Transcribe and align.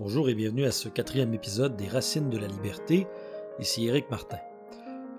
Bonjour 0.00 0.30
et 0.30 0.34
bienvenue 0.34 0.64
à 0.64 0.72
ce 0.72 0.88
quatrième 0.88 1.34
épisode 1.34 1.76
des 1.76 1.86
Racines 1.86 2.30
de 2.30 2.38
la 2.38 2.46
Liberté. 2.46 3.06
Ici 3.58 3.86
Éric 3.86 4.10
Martin. 4.10 4.38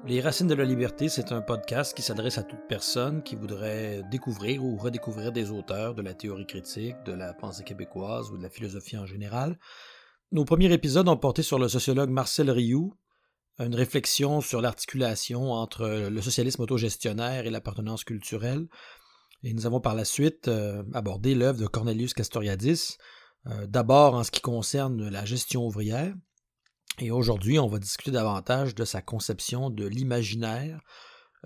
Les 0.08 0.22
Racines 0.22 0.48
de 0.48 0.56
la 0.56 0.66
Liberté, 0.66 1.08
c'est 1.08 1.32
un 1.32 1.42
podcast 1.42 1.96
qui 1.96 2.02
s'adresse 2.02 2.40
à 2.40 2.44
toute 2.44 2.68
personne 2.68 3.22
qui 3.22 3.36
voudrait 3.36 4.02
découvrir 4.10 4.66
ou 4.66 4.78
redécouvrir 4.78 5.32
des 5.32 5.52
auteurs 5.52 5.94
de 5.94 6.02
la 6.02 6.16
théorie 6.16 6.48
critique, 6.48 6.96
de 7.06 7.12
la 7.12 7.36
pensée 7.36 7.64
québécoise 7.64 8.32
ou 8.32 8.40
de 8.40 8.42
la 8.42 8.50
philosophie 8.50 8.98
en 8.98 9.06
général. 9.06 9.60
Nos 10.32 10.46
premiers 10.46 10.74
épisodes 10.74 11.08
ont 11.08 11.16
porté 11.16 11.44
sur 11.44 11.60
le 11.60 11.68
sociologue 11.68 12.10
Marcel 12.10 12.50
Rioux, 12.50 12.98
une 13.60 13.76
réflexion 13.76 14.42
sur 14.42 14.62
l'articulation 14.62 15.52
entre 15.52 16.10
le 16.10 16.22
socialisme 16.24 16.64
autogestionnaire 16.64 17.46
et 17.46 17.52
l'appartenance 17.52 18.04
culturelle. 18.04 18.68
Et 19.44 19.54
nous 19.54 19.68
avons 19.68 19.80
par 19.80 19.94
la 19.94 20.06
suite 20.06 20.48
euh, 20.48 20.82
abordé 20.96 21.36
l'œuvre 21.36 21.60
de 21.60 21.68
Cornelius 21.68 22.16
Castoriadis, 22.16 22.98
d'abord 23.46 24.16
en 24.16 24.24
ce 24.24 24.32
qui 24.32 24.42
concerne 24.42 25.10
la 25.10 25.26
gestion 25.26 25.66
ouvrière, 25.66 26.14
et 27.00 27.12
aujourd'hui 27.12 27.60
on 27.60 27.68
va 27.68 27.80
discuter 27.80 28.12
davantage 28.12 28.76
de 28.76 28.86
sa 28.86 29.02
conception 29.02 29.70
de 29.70 29.86
l'imaginaire 29.86 30.82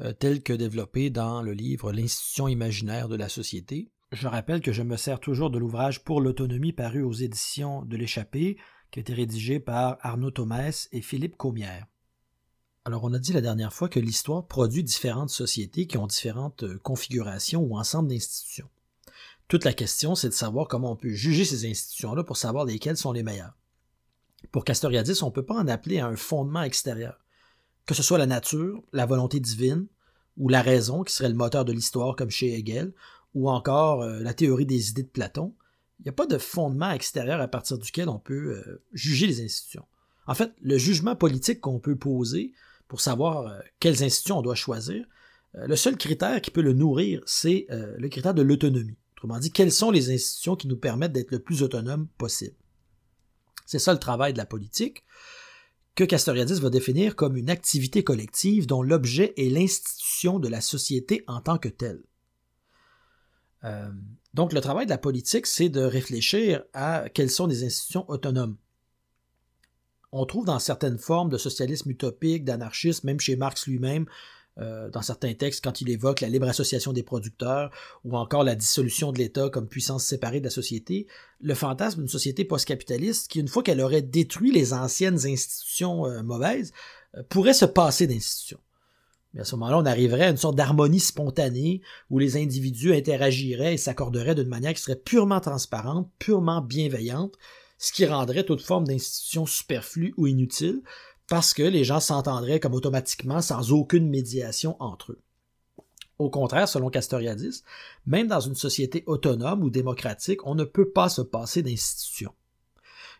euh, 0.01 0.11
tel 0.11 0.43
que 0.43 0.51
développé 0.51 1.09
dans 1.09 1.41
le 1.41 1.53
livre 1.53 1.93
L'institution 1.93 2.47
imaginaire 2.47 3.07
de 3.07 3.15
la 3.15 3.29
société. 3.29 3.91
Je 4.11 4.27
rappelle 4.27 4.61
que 4.61 4.73
je 4.73 4.83
me 4.83 4.97
sers 4.97 5.19
toujours 5.19 5.49
de 5.49 5.57
l'ouvrage 5.57 6.03
Pour 6.03 6.19
l'autonomie 6.19 6.73
paru 6.73 7.01
aux 7.01 7.13
éditions 7.13 7.83
de 7.83 7.95
l'Échappée, 7.95 8.57
qui 8.91 8.99
a 8.99 9.01
été 9.01 9.13
rédigé 9.13 9.59
par 9.59 9.97
Arnaud 10.01 10.31
Thomès 10.31 10.89
et 10.91 11.01
Philippe 11.01 11.37
Comière. 11.37 11.85
Alors 12.83 13.03
on 13.05 13.13
a 13.13 13.19
dit 13.19 13.33
la 13.33 13.41
dernière 13.41 13.73
fois 13.73 13.87
que 13.87 13.99
l'histoire 13.99 14.45
produit 14.45 14.83
différentes 14.83 15.29
sociétés 15.29 15.87
qui 15.87 15.97
ont 15.97 16.07
différentes 16.07 16.63
euh, 16.63 16.77
configurations 16.79 17.61
ou 17.61 17.77
ensemble 17.77 18.09
d'institutions. 18.09 18.69
Toute 19.47 19.65
la 19.65 19.73
question, 19.73 20.15
c'est 20.15 20.29
de 20.29 20.33
savoir 20.33 20.67
comment 20.67 20.91
on 20.91 20.95
peut 20.95 21.09
juger 21.09 21.45
ces 21.45 21.69
institutions-là 21.69 22.23
pour 22.23 22.37
savoir 22.37 22.65
lesquelles 22.65 22.97
sont 22.97 23.11
les 23.11 23.23
meilleures. 23.23 23.55
Pour 24.51 24.65
Castoriadis, 24.65 25.21
on 25.21 25.27
ne 25.27 25.31
peut 25.31 25.45
pas 25.45 25.55
en 25.55 25.67
appeler 25.67 25.99
à 25.99 26.07
un 26.07 26.15
fondement 26.15 26.63
extérieur. 26.63 27.19
Que 27.85 27.93
ce 27.93 28.01
soit 28.01 28.17
la 28.17 28.25
nature, 28.25 28.83
la 28.91 29.05
volonté 29.05 29.39
divine, 29.39 29.87
ou 30.37 30.49
la 30.49 30.61
raison, 30.61 31.03
qui 31.03 31.13
serait 31.13 31.29
le 31.29 31.35
moteur 31.35 31.63
de 31.63 31.71
l'histoire 31.71 32.15
comme 32.15 32.31
chez 32.31 32.57
Hegel, 32.57 32.93
ou 33.35 33.49
encore 33.49 34.01
euh, 34.01 34.19
la 34.19 34.33
théorie 34.33 34.65
des 34.65 34.89
idées 34.89 35.03
de 35.03 35.07
Platon, 35.07 35.53
il 35.99 36.03
n'y 36.03 36.09
a 36.09 36.13
pas 36.13 36.25
de 36.25 36.37
fondement 36.37 36.91
extérieur 36.91 37.39
à 37.39 37.47
partir 37.47 37.77
duquel 37.77 38.09
on 38.09 38.19
peut 38.19 38.63
euh, 38.65 38.83
juger 38.93 39.27
les 39.27 39.43
institutions. 39.43 39.85
En 40.25 40.33
fait, 40.33 40.51
le 40.61 40.77
jugement 40.77 41.15
politique 41.15 41.61
qu'on 41.61 41.79
peut 41.79 41.95
poser 41.95 42.51
pour 42.87 42.99
savoir 42.99 43.47
euh, 43.47 43.59
quelles 43.79 44.03
institutions 44.03 44.39
on 44.39 44.41
doit 44.41 44.55
choisir, 44.55 45.05
le 45.53 45.77
seul 45.77 45.95
critère 45.95 46.41
qui 46.41 46.51
peut 46.51 46.61
le 46.61 46.73
nourrir, 46.73 47.21
c'est 47.25 47.67
le 47.69 48.09
critère 48.09 48.33
de 48.33 48.41
l'autonomie. 48.41 48.97
Autrement 49.15 49.39
dit, 49.39 49.51
quelles 49.51 49.71
sont 49.71 49.91
les 49.91 50.13
institutions 50.13 50.55
qui 50.55 50.67
nous 50.67 50.77
permettent 50.77 51.13
d'être 51.13 51.31
le 51.31 51.39
plus 51.39 51.63
autonome 51.63 52.07
possible? 52.17 52.55
C'est 53.65 53.79
ça 53.79 53.93
le 53.93 53.99
travail 53.99 54.33
de 54.33 54.37
la 54.37 54.45
politique, 54.45 55.03
que 55.95 56.03
Castoriadis 56.03 56.59
va 56.59 56.69
définir 56.69 57.15
comme 57.15 57.37
une 57.37 57.49
activité 57.49 58.03
collective 58.03 58.67
dont 58.67 58.83
l'objet 58.83 59.33
est 59.37 59.49
l'institution 59.49 60.39
de 60.39 60.49
la 60.49 60.59
société 60.61 61.23
en 61.27 61.39
tant 61.39 61.57
que 61.57 61.69
telle. 61.69 62.03
Euh, 63.63 63.89
donc 64.33 64.51
le 64.51 64.61
travail 64.61 64.85
de 64.85 64.91
la 64.91 64.97
politique, 64.97 65.47
c'est 65.47 65.69
de 65.69 65.81
réfléchir 65.81 66.63
à 66.73 67.07
quelles 67.09 67.31
sont 67.31 67.47
des 67.47 67.63
institutions 67.63 68.07
autonomes. 68.09 68.57
On 70.11 70.25
trouve 70.25 70.45
dans 70.45 70.59
certaines 70.59 70.99
formes 70.99 71.29
de 71.29 71.37
socialisme 71.37 71.89
utopique, 71.89 72.45
d'anarchisme, 72.45 73.07
même 73.07 73.19
chez 73.19 73.35
Marx 73.35 73.65
lui-même, 73.65 74.05
euh, 74.57 74.89
dans 74.89 75.01
certains 75.01 75.33
textes 75.33 75.61
quand 75.61 75.81
il 75.81 75.89
évoque 75.89 76.21
la 76.21 76.29
libre 76.29 76.47
association 76.47 76.93
des 76.93 77.03
producteurs 77.03 77.71
ou 78.05 78.15
encore 78.15 78.45
la 78.45 78.55
dissolution 78.55 79.11
de 79.11 79.17
l'État 79.17 79.49
comme 79.49 79.67
puissance 79.67 80.05
séparée 80.05 80.39
de 80.39 80.45
la 80.45 80.49
société, 80.49 81.07
le 81.41 81.53
fantasme 81.53 81.99
d'une 81.99 82.07
société 82.07 82.45
post-capitaliste 82.45 83.29
qui, 83.29 83.41
une 83.41 83.49
fois 83.49 83.63
qu'elle 83.63 83.81
aurait 83.81 84.01
détruit 84.01 84.51
les 84.51 84.71
anciennes 84.71 85.25
institutions 85.25 86.05
euh, 86.05 86.23
mauvaises, 86.23 86.71
euh, 87.17 87.23
pourrait 87.27 87.53
se 87.53 87.65
passer 87.65 88.07
d'institutions. 88.07 88.61
Mais 89.33 89.41
à 89.41 89.43
ce 89.43 89.55
moment-là, 89.55 89.77
on 89.77 89.85
arriverait 89.85 90.27
à 90.27 90.29
une 90.29 90.37
sorte 90.37 90.55
d'harmonie 90.55 91.01
spontanée 91.01 91.81
où 92.09 92.17
les 92.17 92.37
individus 92.37 92.93
interagiraient 92.93 93.73
et 93.73 93.77
s'accorderaient 93.77 94.35
d'une 94.35 94.47
manière 94.47 94.73
qui 94.73 94.81
serait 94.81 94.95
purement 94.95 95.41
transparente, 95.41 96.09
purement 96.17 96.61
bienveillante, 96.61 97.33
ce 97.77 97.91
qui 97.91 98.05
rendrait 98.05 98.45
toute 98.45 98.61
forme 98.61 98.87
d'institution 98.87 99.45
superflue 99.45 100.13
ou 100.15 100.27
inutile, 100.27 100.81
parce 101.27 101.53
que 101.53 101.63
les 101.63 101.83
gens 101.83 101.99
s'entendraient 101.99 102.59
comme 102.59 102.73
automatiquement 102.73 103.41
sans 103.41 103.71
aucune 103.71 104.09
médiation 104.09 104.75
entre 104.79 105.13
eux. 105.13 105.21
Au 106.17 106.29
contraire, 106.29 106.69
selon 106.69 106.89
Castoriadis, 106.89 107.63
même 108.05 108.27
dans 108.27 108.39
une 108.39 108.55
société 108.55 109.03
autonome 109.05 109.63
ou 109.63 109.69
démocratique, 109.69 110.45
on 110.45 110.55
ne 110.55 110.63
peut 110.63 110.89
pas 110.89 111.09
se 111.09 111.21
passer 111.21 111.61
d'institutions. 111.61 112.33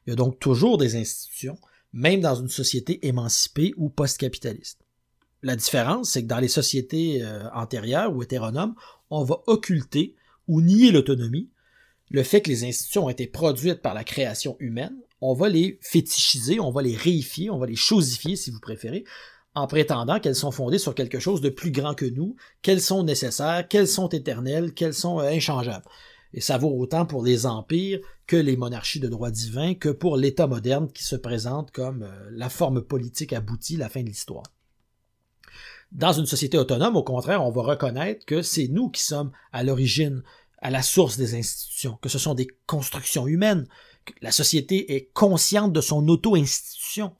Il 0.06 0.12
y 0.12 0.14
a 0.14 0.16
donc 0.16 0.40
toujours 0.40 0.78
des 0.78 0.96
institutions, 0.96 1.58
même 1.92 2.22
dans 2.22 2.36
une 2.36 2.48
société 2.48 3.06
émancipée 3.08 3.74
ou 3.76 3.90
post-capitaliste. 3.90 4.80
La 5.42 5.56
différence, 5.56 6.12
c'est 6.12 6.24
que 6.24 6.28
dans 6.28 6.40
les 6.40 6.48
sociétés 6.48 7.22
euh, 7.22 7.50
antérieures 7.54 8.16
ou 8.16 8.24
hétéronomes, 8.24 8.76
on 9.10 9.24
va 9.24 9.44
occulter 9.48 10.16
ou 10.48 10.62
nier 10.62 10.92
l'autonomie, 10.92 11.50
le 12.12 12.24
fait 12.24 12.42
que 12.42 12.50
les 12.50 12.64
institutions 12.64 13.06
ont 13.06 13.10
été 13.10 13.28
produites 13.28 13.82
par 13.82 13.94
la 13.94 14.04
création 14.04 14.56
humaine, 14.60 14.96
on 15.30 15.34
va 15.34 15.50
les 15.50 15.80
fétichiser, 15.82 16.60
on 16.60 16.72
va 16.72 16.82
les 16.82 16.96
réifier, 16.96 17.50
on 17.50 17.58
va 17.58 17.66
les 17.66 17.76
chosifier 17.76 18.36
si 18.36 18.52
vous 18.52 18.60
préférez, 18.60 19.04
en 19.56 19.68
prétendant 19.68 20.20
qu'elles 20.20 20.36
sont 20.36 20.52
fondées 20.52 20.78
sur 20.78 20.94
quelque 20.94 21.20
chose 21.20 21.42
de 21.42 21.50
plus 21.50 21.72
grand 21.72 21.96
que 21.96 22.06
nous, 22.06 22.36
qu'elles 22.62 22.82
sont 22.82 23.04
nécessaires, 23.04 23.68
qu'elles 23.68 23.88
sont 23.88 24.10
éternelles, 24.10 24.74
qu'elles 24.74 24.94
sont 24.94 25.20
euh, 25.20 25.30
inchangeables. 25.30 25.86
Et 26.34 26.42
ça 26.42 26.58
vaut 26.58 26.78
autant 26.78 27.06
pour 27.06 27.24
les 27.24 27.46
empires 27.46 28.00
que 28.28 28.36
les 28.36 28.58
monarchies 28.58 29.00
de 29.00 29.08
droit 29.08 29.32
divin, 29.32 29.74
que 29.74 29.90
pour 29.90 30.18
l'État 30.18 30.48
moderne 30.48 30.92
qui 30.92 31.04
se 31.04 31.16
présente 31.16 31.72
comme 31.72 32.04
euh, 32.04 32.30
la 32.32 32.50
forme 32.50 32.82
politique 32.82 33.34
aboutie, 33.34 33.78
la 33.78 33.90
fin 33.90 34.04
de 34.04 34.10
l'histoire. 34.10 34.44
Dans 35.92 36.12
une 36.12 36.26
société 36.26 36.58
autonome, 36.58 36.98
au 36.98 37.04
contraire, 37.04 37.44
on 37.44 37.52
va 37.52 37.64
reconnaître 37.64 38.26
que 38.26 38.42
c'est 38.42 38.68
nous 38.68 38.90
qui 38.90 39.02
sommes 39.02 39.32
à 39.54 39.64
l'origine, 39.64 40.24
à 40.60 40.70
la 40.70 40.82
source 40.82 41.18
des 41.18 41.36
institutions, 41.36 41.98
que 42.02 42.10
ce 42.10 42.20
sont 42.20 42.34
des 42.34 42.48
constructions 42.66 43.28
humaines, 43.28 43.66
la 44.22 44.32
société 44.32 44.96
est 44.96 45.12
consciente 45.14 45.74
de 45.74 45.82
son 45.82 46.08
auto-institution. 46.08 47.14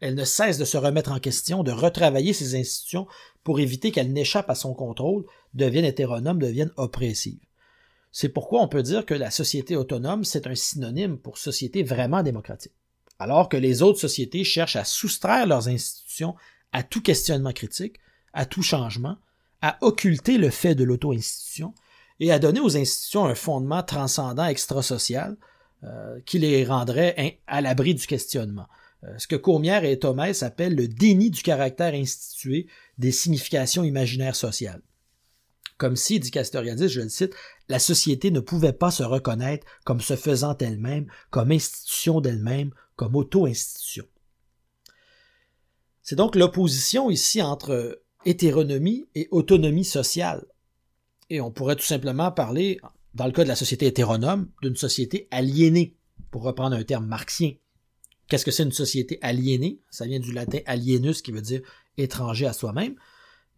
Elle 0.00 0.14
ne 0.14 0.24
cesse 0.24 0.58
de 0.58 0.64
se 0.64 0.76
remettre 0.76 1.12
en 1.12 1.20
question, 1.20 1.62
de 1.62 1.72
retravailler 1.72 2.32
ses 2.32 2.58
institutions 2.58 3.06
pour 3.44 3.60
éviter 3.60 3.92
qu'elles 3.92 4.12
n'échappent 4.12 4.50
à 4.50 4.54
son 4.54 4.74
contrôle, 4.74 5.24
deviennent 5.54 5.84
hétéronomes, 5.84 6.38
deviennent 6.38 6.72
oppressives. 6.76 7.40
C'est 8.12 8.28
pourquoi 8.28 8.62
on 8.62 8.68
peut 8.68 8.82
dire 8.82 9.06
que 9.06 9.14
la 9.14 9.30
société 9.30 9.76
autonome, 9.76 10.24
c'est 10.24 10.46
un 10.46 10.54
synonyme 10.54 11.18
pour 11.18 11.38
société 11.38 11.82
vraiment 11.82 12.22
démocratique. 12.22 12.72
Alors 13.18 13.48
que 13.48 13.56
les 13.56 13.82
autres 13.82 14.00
sociétés 14.00 14.44
cherchent 14.44 14.76
à 14.76 14.84
soustraire 14.84 15.46
leurs 15.46 15.68
institutions 15.68 16.34
à 16.72 16.82
tout 16.82 17.02
questionnement 17.02 17.52
critique, 17.52 17.96
à 18.32 18.46
tout 18.46 18.62
changement, 18.62 19.16
à 19.60 19.76
occulter 19.82 20.38
le 20.38 20.50
fait 20.50 20.74
de 20.74 20.84
l'auto-institution 20.84 21.74
et 22.18 22.32
à 22.32 22.38
donner 22.38 22.60
aux 22.60 22.76
institutions 22.76 23.26
un 23.26 23.34
fondement 23.34 23.82
transcendant 23.82 24.46
extrasocial 24.46 25.36
euh, 25.84 26.20
qui 26.26 26.38
les 26.38 26.64
rendrait 26.64 27.40
à 27.46 27.60
l'abri 27.60 27.94
du 27.94 28.06
questionnement. 28.06 28.66
Euh, 29.04 29.08
ce 29.16 29.26
que 29.26 29.36
Courmière 29.36 29.84
et 29.84 29.98
Thomès 29.98 30.42
appellent 30.42 30.74
le 30.74 30.88
déni 30.88 31.30
du 31.30 31.42
caractère 31.42 31.94
institué 31.94 32.66
des 32.98 33.12
significations 33.12 33.82
imaginaires 33.82 34.36
sociales. 34.36 34.82
Comme 35.78 35.96
si, 35.96 36.20
dit 36.20 36.30
Castoriadis, 36.30 36.90
je 36.90 37.00
le 37.00 37.08
cite, 37.08 37.34
la 37.68 37.78
société 37.78 38.30
ne 38.30 38.40
pouvait 38.40 38.74
pas 38.74 38.90
se 38.90 39.02
reconnaître 39.02 39.66
comme 39.84 40.02
se 40.02 40.16
faisant 40.16 40.54
elle-même, 40.58 41.06
comme 41.30 41.50
institution 41.50 42.20
d'elle-même, 42.20 42.72
comme 42.96 43.16
auto-institution. 43.16 44.04
C'est 46.02 46.16
donc 46.16 46.36
l'opposition 46.36 47.08
ici 47.08 47.40
entre 47.40 48.02
hétéronomie 48.26 49.08
et 49.14 49.28
autonomie 49.30 49.84
sociale. 49.84 50.44
Et 51.30 51.40
on 51.40 51.50
pourrait 51.50 51.76
tout 51.76 51.84
simplement 51.84 52.30
parler, 52.30 52.78
dans 53.14 53.26
le 53.26 53.32
cas 53.32 53.44
de 53.44 53.48
la 53.48 53.56
société 53.56 53.86
hétéronome, 53.86 54.50
d'une 54.62 54.76
société 54.76 55.28
aliénée, 55.30 55.96
pour 56.30 56.42
reprendre 56.42 56.76
un 56.76 56.84
terme 56.84 57.06
marxien. 57.06 57.54
Qu'est-ce 58.28 58.44
que 58.44 58.52
c'est 58.52 58.62
une 58.62 58.72
société 58.72 59.18
aliénée? 59.22 59.80
Ça 59.90 60.06
vient 60.06 60.20
du 60.20 60.32
latin 60.32 60.60
alienus 60.66 61.22
qui 61.22 61.32
veut 61.32 61.40
dire 61.40 61.62
étranger 61.96 62.46
à 62.46 62.52
soi-même. 62.52 62.94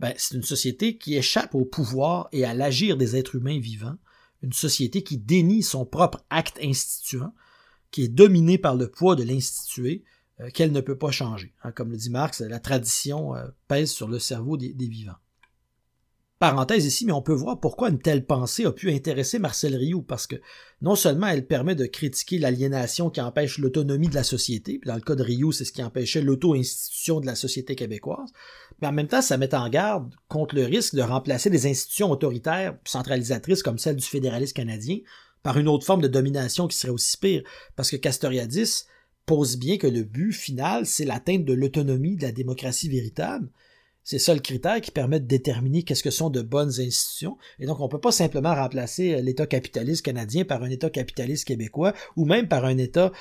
Ben, 0.01 0.15
c'est 0.17 0.35
une 0.35 0.43
société 0.43 0.97
qui 0.97 1.17
échappe 1.17 1.55
au 1.55 1.65
pouvoir 1.65 2.29
et 2.33 2.45
à 2.45 2.55
l'agir 2.55 2.97
des 2.97 3.15
êtres 3.15 3.37
humains 3.37 3.61
vivants, 3.61 3.99
une 4.43 4.55
société 4.55 5.03
qui 5.03 5.19
dénie 5.19 5.63
son 5.63 5.85
propre 5.85 6.25
acte 6.31 6.59
instituant, 6.63 7.35
qui 7.91 8.05
est 8.05 8.09
dominée 8.09 8.59
par 8.59 8.75
le 8.75 8.91
poids 8.91 9.15
de 9.15 9.23
l'institué, 9.23 10.03
euh, 10.41 10.51
qu'elle 10.51 10.73
ne 10.73 10.81
peut 10.81 10.97
pas 10.97 11.11
changer. 11.11 11.55
Hein, 11.63 11.73
comme 11.73 11.91
le 11.91 11.99
dit 11.99 12.11
Marx, 12.11 12.41
la 12.41 12.59
tradition 12.59 13.37
euh, 13.37 13.49
pèse 13.69 13.93
sur 13.93 14.09
le 14.09 14.19
cerveau 14.19 14.57
des 14.57 14.73
vivants. 14.89 15.13
Parenthèse 16.43 16.87
ici, 16.87 17.07
mais 17.07 17.13
on 17.13 17.23
peut 17.23 17.33
voir 17.33 17.61
pourquoi 17.61 17.89
une 17.89 18.01
telle 18.01 18.27
pensée 18.27 18.65
a 18.65 18.73
pu 18.73 18.91
intéresser 18.91 19.39
Marcel 19.39 19.77
Rioux, 19.77 20.03
parce 20.03 20.27
que 20.27 20.35
non 20.81 20.97
seulement 20.97 21.29
elle 21.29 21.47
permet 21.47 21.77
de 21.77 21.87
critiquer 21.87 22.41
l'aliénation 22.41 23.11
qui 23.11 23.21
empêche 23.21 23.59
l'autonomie 23.59 24.09
de 24.09 24.17
la 24.17 24.25
société, 24.25 24.81
puis 24.81 24.89
dans 24.89 24.97
le 24.97 25.03
cas 25.03 25.15
de 25.15 25.23
Rioux, 25.23 25.53
c'est 25.53 25.65
ce 25.65 25.71
qui 25.71 25.85
empêchait 25.85 26.21
l'auto-institution 26.21 27.21
de 27.21 27.27
la 27.27 27.37
société 27.37 27.77
québécoise, 27.77 28.33
mais 28.81 28.89
en 28.89 28.93
même 28.93 29.07
temps, 29.07 29.23
ça 29.23 29.39
met 29.39 29.55
en 29.55 29.69
garde 29.69 30.13
contre 30.27 30.57
le 30.57 30.65
risque 30.65 30.97
de 30.97 31.03
remplacer 31.03 31.49
des 31.49 31.69
institutions 31.69 32.11
autoritaires 32.11 32.77
centralisatrices 32.87 33.63
comme 33.63 33.79
celle 33.79 33.95
du 33.95 34.05
fédéralisme 34.05 34.55
canadien 34.55 34.99
par 35.45 35.59
une 35.59 35.69
autre 35.69 35.87
forme 35.87 36.03
de 36.03 36.09
domination 36.09 36.67
qui 36.67 36.77
serait 36.77 36.93
aussi 36.93 37.19
pire, 37.19 37.45
parce 37.77 37.89
que 37.89 37.97
Castoriadis 37.97 38.87
pose 39.27 39.59
bien 39.59 39.79
que 39.79 39.87
le 39.87 40.03
but 40.03 40.33
final, 40.33 40.87
c'est 40.87 41.05
l'atteinte 41.05 41.45
de 41.45 41.53
l'autonomie 41.53 42.17
de 42.17 42.23
la 42.23 42.33
démocratie 42.33 42.89
véritable. 42.89 43.49
C'est 44.05 44.19
ça 44.19 44.35
le 44.35 44.41
critère 44.41 44.81
qui 44.81 44.91
permet 44.91 45.21
de 45.21 45.27
déterminer 45.27 45.85
qu'est-ce 45.85 46.03
que 46.03 46.11
sont 46.11 46.31
de 46.31 46.43
bonnes 46.43 46.81
institutions. 46.81 47.39
Et 47.61 47.67
donc, 47.67 47.81
on 47.81 47.85
ne 47.85 47.91
peut 47.91 48.01
pas 48.01 48.13
simplement 48.13 48.55
remplacer 48.55 49.15
euh, 49.15 49.21
l'État 49.21 49.47
capitaliste 49.47 50.05
canadien 50.05 50.45
par 50.45 50.63
un 50.63 50.71
État 50.71 50.91
capitaliste 50.91 51.45
québécois 51.47 51.95
ou 52.17 52.25
même 52.25 52.49
par 52.49 52.65
un 52.65 52.79
État 52.79 53.13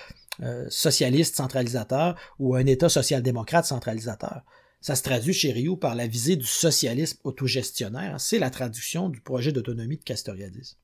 euh, 0.41 0.65
socialiste 0.69 1.35
centralisateur 1.35 2.15
ou 2.39 2.55
un 2.55 2.65
État 2.65 2.89
social-démocrate 2.89 3.65
centralisateur. 3.65 4.41
Ça 4.79 4.95
se 4.95 5.03
traduit 5.03 5.33
chez 5.33 5.51
Rio 5.51 5.77
par 5.77 5.93
la 5.93 6.07
visée 6.07 6.35
du 6.35 6.47
socialisme 6.47 7.19
autogestionnaire. 7.23 8.19
C'est 8.19 8.39
la 8.39 8.49
traduction 8.49 9.09
du 9.09 9.21
projet 9.21 9.51
d'autonomie 9.51 9.97
de 9.97 10.03
Castoriadis. 10.03 10.77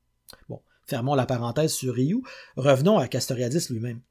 Bon, 0.48 0.62
fermons 0.86 1.16
la 1.16 1.26
parenthèse 1.26 1.74
sur 1.74 1.96
Rio. 1.96 2.22
Revenons 2.56 3.00
à 3.00 3.08
Castoriadis 3.08 3.68
lui-même. 3.72 4.02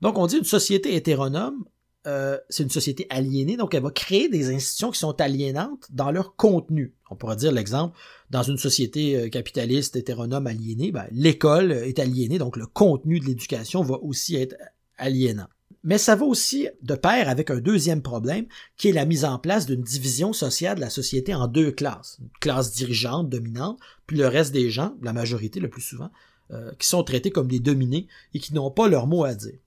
Donc, 0.00 0.18
on 0.18 0.26
dit 0.26 0.38
une 0.38 0.44
société 0.44 0.96
hétéronome, 0.96 1.64
euh, 2.06 2.38
c'est 2.48 2.62
une 2.62 2.70
société 2.70 3.06
aliénée, 3.10 3.56
donc 3.56 3.74
elle 3.74 3.82
va 3.82 3.90
créer 3.90 4.28
des 4.28 4.54
institutions 4.54 4.90
qui 4.90 4.98
sont 4.98 5.20
aliénantes 5.20 5.86
dans 5.90 6.10
leur 6.10 6.34
contenu. 6.34 6.94
On 7.10 7.16
pourrait 7.16 7.36
dire 7.36 7.52
l'exemple, 7.52 7.96
dans 8.30 8.42
une 8.42 8.56
société 8.56 9.16
euh, 9.16 9.28
capitaliste 9.28 9.96
hétéronome 9.96 10.46
aliénée, 10.46 10.92
ben, 10.92 11.06
l'école 11.12 11.72
est 11.72 11.98
aliénée, 11.98 12.38
donc 12.38 12.56
le 12.56 12.66
contenu 12.66 13.20
de 13.20 13.26
l'éducation 13.26 13.82
va 13.82 13.98
aussi 14.02 14.36
être 14.36 14.56
aliénant. 14.96 15.48
Mais 15.82 15.98
ça 15.98 16.14
va 16.14 16.24
aussi 16.26 16.68
de 16.82 16.94
pair 16.94 17.28
avec 17.28 17.50
un 17.50 17.60
deuxième 17.60 18.02
problème, 18.02 18.46
qui 18.76 18.88
est 18.88 18.92
la 18.92 19.04
mise 19.04 19.24
en 19.24 19.38
place 19.38 19.66
d'une 19.66 19.82
division 19.82 20.32
sociale 20.32 20.76
de 20.76 20.80
la 20.80 20.90
société 20.90 21.34
en 21.34 21.48
deux 21.48 21.70
classes. 21.70 22.18
Une 22.20 22.28
classe 22.40 22.72
dirigeante, 22.72 23.28
dominante, 23.28 23.78
puis 24.06 24.16
le 24.16 24.26
reste 24.26 24.52
des 24.52 24.70
gens, 24.70 24.94
la 25.02 25.12
majorité 25.12 25.60
le 25.60 25.70
plus 25.70 25.82
souvent, 25.82 26.10
euh, 26.50 26.72
qui 26.78 26.88
sont 26.88 27.04
traités 27.04 27.30
comme 27.30 27.48
des 27.48 27.60
dominés 27.60 28.08
et 28.34 28.40
qui 28.40 28.54
n'ont 28.54 28.70
pas 28.70 28.88
leur 28.88 29.06
mot 29.06 29.24
à 29.24 29.34
dire. 29.34 29.58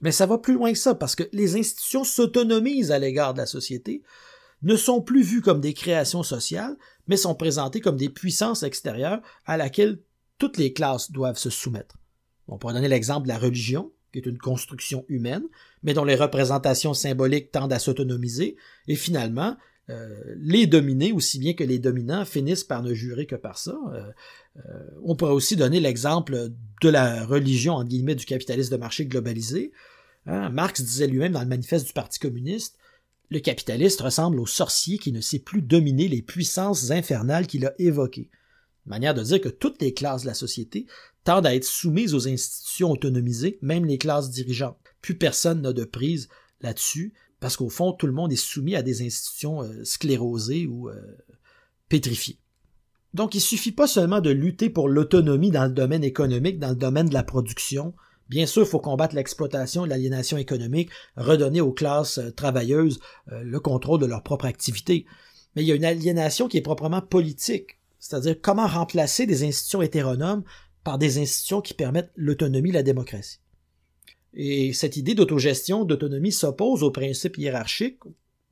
Mais 0.00 0.12
ça 0.12 0.26
va 0.26 0.38
plus 0.38 0.54
loin 0.54 0.72
que 0.72 0.78
ça, 0.78 0.94
parce 0.94 1.14
que 1.14 1.28
les 1.32 1.56
institutions 1.56 2.04
s'autonomisent 2.04 2.92
à 2.92 2.98
l'égard 2.98 3.34
de 3.34 3.38
la 3.38 3.46
société, 3.46 4.02
ne 4.62 4.76
sont 4.76 5.00
plus 5.00 5.22
vues 5.22 5.42
comme 5.42 5.60
des 5.60 5.74
créations 5.74 6.22
sociales, 6.22 6.76
mais 7.06 7.16
sont 7.16 7.34
présentées 7.34 7.80
comme 7.80 7.96
des 7.96 8.10
puissances 8.10 8.62
extérieures 8.62 9.20
à 9.46 9.56
laquelle 9.56 10.00
toutes 10.38 10.58
les 10.58 10.72
classes 10.72 11.10
doivent 11.10 11.38
se 11.38 11.50
soumettre. 11.50 11.96
On 12.48 12.58
pourrait 12.58 12.74
donner 12.74 12.88
l'exemple 12.88 13.24
de 13.24 13.32
la 13.32 13.38
religion, 13.38 13.92
qui 14.12 14.18
est 14.18 14.26
une 14.26 14.38
construction 14.38 15.04
humaine, 15.08 15.44
mais 15.82 15.94
dont 15.94 16.04
les 16.04 16.16
représentations 16.16 16.94
symboliques 16.94 17.52
tendent 17.52 17.72
à 17.72 17.78
s'autonomiser, 17.78 18.56
et 18.88 18.96
finalement, 18.96 19.56
euh, 19.90 20.08
les 20.36 20.66
dominés, 20.66 21.12
aussi 21.12 21.38
bien 21.38 21.54
que 21.54 21.64
les 21.64 21.78
dominants, 21.78 22.24
finissent 22.24 22.64
par 22.64 22.82
ne 22.82 22.94
jurer 22.94 23.26
que 23.26 23.36
par 23.36 23.58
ça. 23.58 23.76
Euh, 23.92 24.02
euh, 24.56 24.60
on 25.04 25.16
pourrait 25.16 25.32
aussi 25.32 25.56
donner 25.56 25.80
l'exemple 25.80 26.50
de 26.82 26.88
la 26.88 27.24
religion, 27.24 27.74
en 27.74 27.84
guillemets, 27.84 28.14
du 28.14 28.24
capitalisme 28.24 28.72
de 28.72 28.80
marché 28.80 29.06
globalisé. 29.06 29.72
Hein, 30.30 30.48
Marx 30.50 30.80
disait 30.80 31.08
lui-même 31.08 31.32
dans 31.32 31.40
le 31.40 31.46
manifeste 31.46 31.88
du 31.88 31.92
Parti 31.92 32.20
communiste, 32.20 32.78
le 33.30 33.40
capitaliste 33.40 34.00
ressemble 34.00 34.38
au 34.38 34.46
sorcier 34.46 34.96
qui 34.98 35.10
ne 35.10 35.20
sait 35.20 35.40
plus 35.40 35.60
dominer 35.60 36.06
les 36.06 36.22
puissances 36.22 36.92
infernales 36.92 37.48
qu'il 37.48 37.66
a 37.66 37.74
évoquées. 37.80 38.30
Manière 38.86 39.14
de 39.14 39.24
dire 39.24 39.40
que 39.40 39.48
toutes 39.48 39.82
les 39.82 39.92
classes 39.92 40.22
de 40.22 40.28
la 40.28 40.34
société 40.34 40.86
tendent 41.24 41.46
à 41.46 41.54
être 41.54 41.64
soumises 41.64 42.14
aux 42.14 42.28
institutions 42.28 42.92
autonomisées, 42.92 43.58
même 43.60 43.84
les 43.84 43.98
classes 43.98 44.30
dirigeantes. 44.30 44.78
Plus 45.02 45.16
personne 45.16 45.62
n'a 45.62 45.72
de 45.72 45.84
prise 45.84 46.28
là-dessus, 46.60 47.12
parce 47.40 47.56
qu'au 47.56 47.68
fond, 47.68 47.92
tout 47.92 48.06
le 48.06 48.12
monde 48.12 48.32
est 48.32 48.36
soumis 48.36 48.76
à 48.76 48.82
des 48.82 49.04
institutions 49.04 49.62
euh, 49.62 49.84
sclérosées 49.84 50.66
ou 50.66 50.88
euh, 50.88 50.94
pétrifiées. 51.88 52.38
Donc, 53.14 53.34
il 53.34 53.40
suffit 53.40 53.72
pas 53.72 53.88
seulement 53.88 54.20
de 54.20 54.30
lutter 54.30 54.70
pour 54.70 54.88
l'autonomie 54.88 55.50
dans 55.50 55.64
le 55.64 55.72
domaine 55.72 56.04
économique, 56.04 56.60
dans 56.60 56.70
le 56.70 56.76
domaine 56.76 57.08
de 57.08 57.14
la 57.14 57.24
production. 57.24 57.94
Bien 58.30 58.46
sûr, 58.46 58.62
il 58.62 58.68
faut 58.68 58.78
combattre 58.78 59.16
l'exploitation 59.16 59.84
et 59.84 59.88
l'aliénation 59.88 60.38
économique, 60.38 60.90
redonner 61.16 61.60
aux 61.60 61.72
classes 61.72 62.18
euh, 62.18 62.30
travailleuses 62.30 63.00
le 63.26 63.60
contrôle 63.60 64.00
de 64.00 64.06
leur 64.06 64.22
propre 64.22 64.46
activité. 64.46 65.04
Mais 65.54 65.62
il 65.62 65.68
y 65.68 65.72
a 65.72 65.74
une 65.74 65.84
aliénation 65.84 66.46
qui 66.48 66.56
est 66.56 66.62
proprement 66.62 67.02
politique, 67.02 67.78
c'est-à-dire 67.98 68.36
comment 68.40 68.68
remplacer 68.68 69.26
des 69.26 69.44
institutions 69.44 69.82
hétéronomes 69.82 70.44
par 70.84 70.96
des 70.96 71.18
institutions 71.18 71.60
qui 71.60 71.74
permettent 71.74 72.12
l'autonomie 72.14 72.70
la 72.70 72.82
démocratie. 72.82 73.40
Et 74.32 74.72
cette 74.72 74.96
idée 74.96 75.14
d'autogestion, 75.14 75.84
d'autonomie 75.84 76.32
s'oppose 76.32 76.82
au 76.82 76.90
principe 76.90 77.36
hiérarchique, 77.36 77.98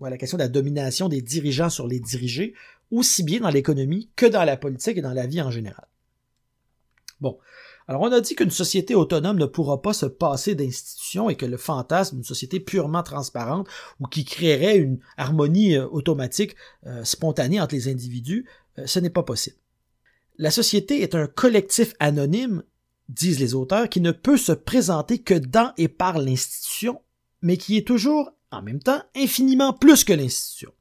ou 0.01 0.07
à 0.07 0.11
la 0.11 0.19
question 0.19 0.39
de 0.39 0.43
la 0.43 0.49
domination 0.49 1.09
des 1.09 1.23
dirigeants 1.23 1.71
sur 1.71 1.87
les 1.87 2.01
dirigés, 2.01 2.55
aussi 2.91 3.23
bien 3.23 3.41
dans 3.41 3.51
l'économie 3.51 4.11
que 4.17 4.27
dans 4.27 4.45
la 4.45 4.57
politique 4.57 4.99
et 4.99 5.03
dans 5.03 5.13
la 5.13 5.27
vie 5.27 5.41
en 5.41 5.51
général. 5.51 5.87
Bon. 7.21 7.39
Alors, 7.89 8.03
on 8.03 8.13
a 8.13 8.21
dit 8.21 8.35
qu'une 8.35 8.51
société 8.51 8.95
autonome 8.95 9.39
ne 9.39 9.47
pourra 9.47 9.81
pas 9.81 9.95
se 9.95 10.05
passer 10.05 10.55
d'institutions 10.55 11.31
et 11.31 11.37
que 11.37 11.47
le 11.47 11.57
fantasme 11.57 12.17
d'une 12.17 12.25
société 12.25 12.61
purement 12.61 13.03
transparente 13.03 13.67
ou 13.99 14.07
qui 14.07 14.27
créerait 14.27 14.77
une 14.77 14.99
harmonie 15.17 15.75
euh, 15.75 15.89
automatique 15.89 16.55
euh, 16.87 17.03
spontanée 17.05 17.61
entre 17.61 17.75
les 17.75 17.89
individus, 17.89 18.47
euh, 18.79 18.87
ce 18.87 19.01
n'est 19.01 19.09
pas 19.09 19.23
possible. 19.23 19.57
La 20.37 20.51
société 20.51 21.03
est 21.03 21.15
un 21.15 21.27
collectif 21.27 21.95
anonyme 21.99 22.63
disent 23.09 23.41
les 23.41 23.55
auteurs, 23.55 23.89
qui 23.89 24.03
ne 24.03 24.13
peut 24.13 24.37
se 24.37 24.53
présenter 24.53 25.19
que 25.21 25.35
dans 25.35 25.73
et 25.79 25.89
par 25.89 26.19
l'institution, 26.19 27.01
mais 27.41 27.57
qui 27.57 27.79
est 27.79 27.87
toujours, 27.87 28.31
en 28.51 28.61
même 28.61 28.81
temps, 28.81 29.03
infiniment 29.17 29.73
plus 29.73 30.05
que 30.05 30.13
l'institution. 30.13 30.73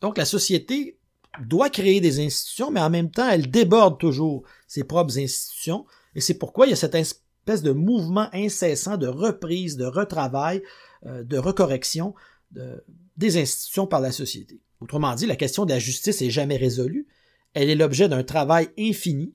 Donc 0.00 0.16
la 0.16 0.24
société 0.24 1.00
doit 1.40 1.70
créer 1.70 2.00
des 2.00 2.20
institutions, 2.20 2.70
mais 2.70 2.80
en 2.80 2.90
même 2.90 3.10
temps, 3.10 3.28
elle 3.28 3.50
déborde 3.50 3.98
toujours 3.98 4.42
ses 4.66 4.84
propres 4.84 5.18
institutions, 5.18 5.86
et 6.14 6.20
c'est 6.20 6.34
pourquoi 6.34 6.66
il 6.66 6.70
y 6.70 6.74
a 6.74 6.76
cette 6.76 6.94
espèce 6.94 7.62
de 7.62 7.72
mouvement 7.72 8.28
incessant 8.32 8.96
de 8.96 9.06
reprise, 9.06 9.76
de 9.76 9.86
retravail, 9.86 10.62
euh, 11.06 11.24
de 11.24 11.38
recorrection 11.38 12.14
des 13.16 13.38
institutions 13.38 13.86
par 13.86 14.02
la 14.02 14.12
société. 14.12 14.60
Autrement 14.80 15.14
dit, 15.14 15.24
la 15.24 15.36
question 15.36 15.64
de 15.64 15.72
la 15.72 15.78
justice 15.78 16.20
est 16.20 16.28
jamais 16.28 16.58
résolue, 16.58 17.06
elle 17.54 17.70
est 17.70 17.74
l'objet 17.74 18.10
d'un 18.10 18.24
travail 18.24 18.68
infini, 18.78 19.34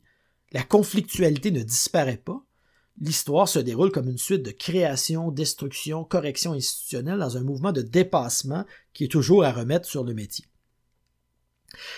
la 0.52 0.64
conflictualité 0.64 1.52
ne 1.52 1.64
disparaît 1.64 2.22
pas. 2.24 2.44
L'histoire 3.00 3.48
se 3.48 3.60
déroule 3.60 3.92
comme 3.92 4.10
une 4.10 4.18
suite 4.18 4.44
de 4.44 4.52
création, 4.52 5.32
destruction, 5.32 6.04
correction 6.04 6.54
institutionnelle 6.54 7.20
dans 7.20 7.38
un 7.38 7.44
mouvement 7.44 7.72
de 7.72 7.82
dépassement 7.82 8.66
qui 8.94 9.04
est 9.04 9.12
toujours 9.12 9.44
à 9.44 9.52
remettre 9.52 9.88
sur 9.88 10.04
le 10.04 10.14
métier. 10.14 10.46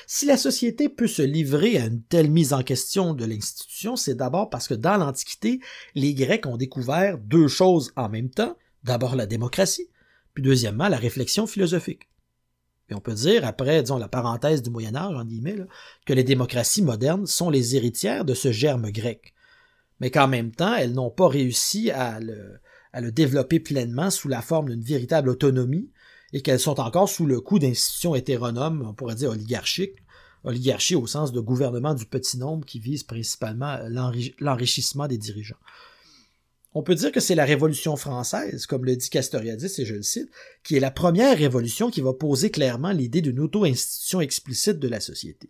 Si 0.07 0.25
la 0.25 0.37
société 0.37 0.89
peut 0.89 1.07
se 1.07 1.21
livrer 1.21 1.77
à 1.77 1.85
une 1.85 2.01
telle 2.01 2.31
mise 2.31 2.53
en 2.53 2.63
question 2.63 3.13
de 3.13 3.25
l'institution, 3.25 3.95
c'est 3.95 4.15
d'abord 4.15 4.49
parce 4.49 4.67
que 4.67 4.73
dans 4.73 4.97
l'Antiquité, 4.97 5.59
les 5.95 6.13
Grecs 6.13 6.45
ont 6.45 6.57
découvert 6.57 7.17
deux 7.17 7.47
choses 7.47 7.91
en 7.95 8.09
même 8.09 8.29
temps. 8.29 8.57
D'abord 8.83 9.15
la 9.15 9.25
démocratie, 9.25 9.89
puis 10.33 10.43
deuxièmement 10.43 10.87
la 10.87 10.97
réflexion 10.97 11.47
philosophique. 11.47 12.09
Et 12.89 12.95
on 12.95 13.01
peut 13.01 13.13
dire, 13.13 13.45
après, 13.45 13.83
disons, 13.83 13.97
la 13.97 14.07
parenthèse 14.07 14.63
du 14.63 14.69
Moyen 14.69 14.95
Âge, 14.95 15.15
en 15.15 15.25
guillemets, 15.25 15.57
que 16.05 16.13
les 16.13 16.23
démocraties 16.23 16.81
modernes 16.81 17.27
sont 17.27 17.49
les 17.49 17.75
héritières 17.75 18.25
de 18.25 18.33
ce 18.33 18.51
germe 18.51 18.89
grec. 18.89 19.33
Mais 19.99 20.09
qu'en 20.09 20.27
même 20.27 20.51
temps, 20.51 20.73
elles 20.73 20.93
n'ont 20.93 21.11
pas 21.11 21.27
réussi 21.27 21.91
à 21.91 22.19
le, 22.19 22.59
à 22.93 23.01
le 23.01 23.11
développer 23.11 23.59
pleinement 23.59 24.09
sous 24.09 24.27
la 24.27 24.41
forme 24.41 24.69
d'une 24.69 24.81
véritable 24.81 25.29
autonomie 25.29 25.91
et 26.33 26.41
qu'elles 26.41 26.59
sont 26.59 26.79
encore 26.79 27.09
sous 27.09 27.25
le 27.25 27.41
coup 27.41 27.59
d'institutions 27.59 28.15
hétéronomes, 28.15 28.85
on 28.87 28.93
pourrait 28.93 29.15
dire 29.15 29.31
oligarchiques, 29.31 29.95
oligarchie 30.43 30.95
au 30.95 31.07
sens 31.07 31.31
de 31.31 31.39
gouvernement 31.39 31.93
du 31.93 32.05
petit 32.05 32.37
nombre 32.37 32.65
qui 32.65 32.79
vise 32.79 33.03
principalement 33.03 33.77
l'enrichissement 34.39 35.07
des 35.07 35.17
dirigeants. 35.17 35.57
On 36.73 36.83
peut 36.83 36.95
dire 36.95 37.11
que 37.11 37.19
c'est 37.19 37.35
la 37.35 37.45
Révolution 37.45 37.95
française, 37.95 38.67
comme 38.67 38.85
le 38.85 38.95
dit 38.95 39.09
Castoriadis, 39.09 39.81
et 39.81 39.85
je 39.85 39.95
le 39.95 40.03
cite, 40.03 40.29
qui 40.63 40.75
est 40.75 40.79
la 40.79 40.91
première 40.91 41.35
révolution 41.35 41.89
qui 41.89 42.01
va 42.01 42.13
poser 42.13 42.51
clairement 42.51 42.91
l'idée 42.91 43.21
d'une 43.21 43.39
auto-institution 43.39 44.21
explicite 44.21 44.77
de 44.77 44.87
la 44.87 44.99
société. 44.99 45.49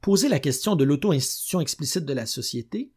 Poser 0.00 0.28
la 0.28 0.38
question 0.38 0.76
de 0.76 0.84
l'auto-institution 0.84 1.60
explicite 1.60 2.04
de 2.04 2.12
la 2.12 2.26
société, 2.26 2.92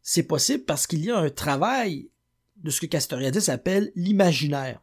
c'est 0.00 0.22
possible 0.22 0.64
parce 0.64 0.86
qu'il 0.86 1.04
y 1.04 1.10
a 1.10 1.18
un 1.18 1.30
travail 1.30 2.08
de 2.56 2.70
ce 2.70 2.80
que 2.80 2.86
Castoriadis 2.86 3.50
appelle 3.50 3.90
l'imaginaire, 3.96 4.80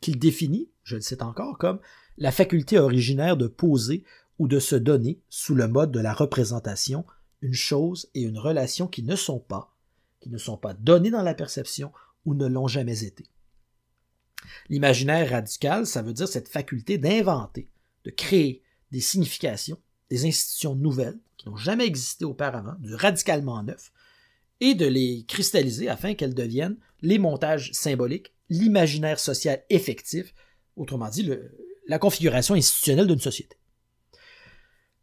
qu'il 0.00 0.18
définit, 0.18 0.70
je 0.82 0.96
le 0.96 1.02
cite 1.02 1.22
encore, 1.22 1.58
comme 1.58 1.80
la 2.18 2.32
faculté 2.32 2.78
originaire 2.78 3.36
de 3.36 3.46
poser 3.46 4.04
ou 4.38 4.48
de 4.48 4.58
se 4.58 4.76
donner, 4.76 5.20
sous 5.28 5.54
le 5.54 5.68
mode 5.68 5.92
de 5.92 6.00
la 6.00 6.12
représentation, 6.12 7.04
une 7.42 7.54
chose 7.54 8.08
et 8.14 8.22
une 8.22 8.38
relation 8.38 8.86
qui 8.86 9.02
ne 9.02 9.16
sont 9.16 9.40
pas, 9.40 9.74
qui 10.20 10.30
ne 10.30 10.38
sont 10.38 10.56
pas 10.56 10.74
donnés 10.74 11.10
dans 11.10 11.22
la 11.22 11.34
perception 11.34 11.92
ou 12.24 12.34
ne 12.34 12.46
l'ont 12.46 12.68
jamais 12.68 13.04
été. 13.04 13.26
L'imaginaire 14.68 15.30
radical, 15.30 15.86
ça 15.86 16.02
veut 16.02 16.12
dire 16.12 16.28
cette 16.28 16.48
faculté 16.48 16.98
d'inventer, 16.98 17.68
de 18.04 18.10
créer 18.10 18.62
des 18.90 19.00
significations, 19.00 19.78
des 20.10 20.26
institutions 20.26 20.74
nouvelles 20.74 21.18
qui 21.36 21.48
n'ont 21.48 21.56
jamais 21.56 21.86
existé 21.86 22.24
auparavant, 22.24 22.74
du 22.80 22.94
radicalement 22.94 23.62
neuf, 23.62 23.92
et 24.60 24.74
de 24.74 24.86
les 24.86 25.24
cristalliser 25.26 25.88
afin 25.88 26.14
qu'elles 26.14 26.34
deviennent 26.34 26.76
les 27.00 27.18
montages 27.18 27.70
symboliques, 27.72 28.34
l'imaginaire 28.50 29.18
social 29.18 29.64
effectif, 29.70 30.34
autrement 30.76 31.08
dit 31.08 31.30
la 31.86 31.98
configuration 31.98 32.54
institutionnelle 32.54 33.06
d'une 33.06 33.20
société. 33.20 33.56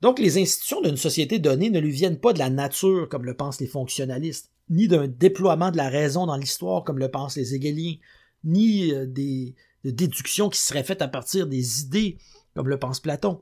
Donc 0.01 0.19
les 0.19 0.37
institutions 0.37 0.81
d'une 0.81 0.97
société 0.97 1.39
donnée 1.39 1.71
ne 1.71 1.79
lui 1.79 1.91
viennent 1.91 2.19
pas 2.19 2.33
de 2.33 2.39
la 2.39 2.51
nature 2.51 3.09
comme 3.09 3.25
le 3.25 3.33
pensent 3.33 3.59
les 3.59 3.67
fonctionnalistes, 3.67 4.51
ni 4.69 4.87
d'un 4.87 5.07
déploiement 5.07 5.71
de 5.71 5.77
la 5.77 5.89
raison 5.89 6.27
dans 6.27 6.37
l'histoire 6.37 6.83
comme 6.83 6.99
le 6.99 7.09
pensent 7.09 7.37
les 7.37 7.55
hegeliens, 7.55 7.95
ni 8.43 8.91
euh, 8.91 9.07
des 9.07 9.55
déductions 9.83 10.49
qui 10.49 10.59
seraient 10.59 10.83
faites 10.83 11.01
à 11.01 11.07
partir 11.07 11.47
des 11.47 11.81
idées 11.81 12.17
comme 12.53 12.69
le 12.69 12.77
pense 12.77 12.99
Platon. 12.99 13.41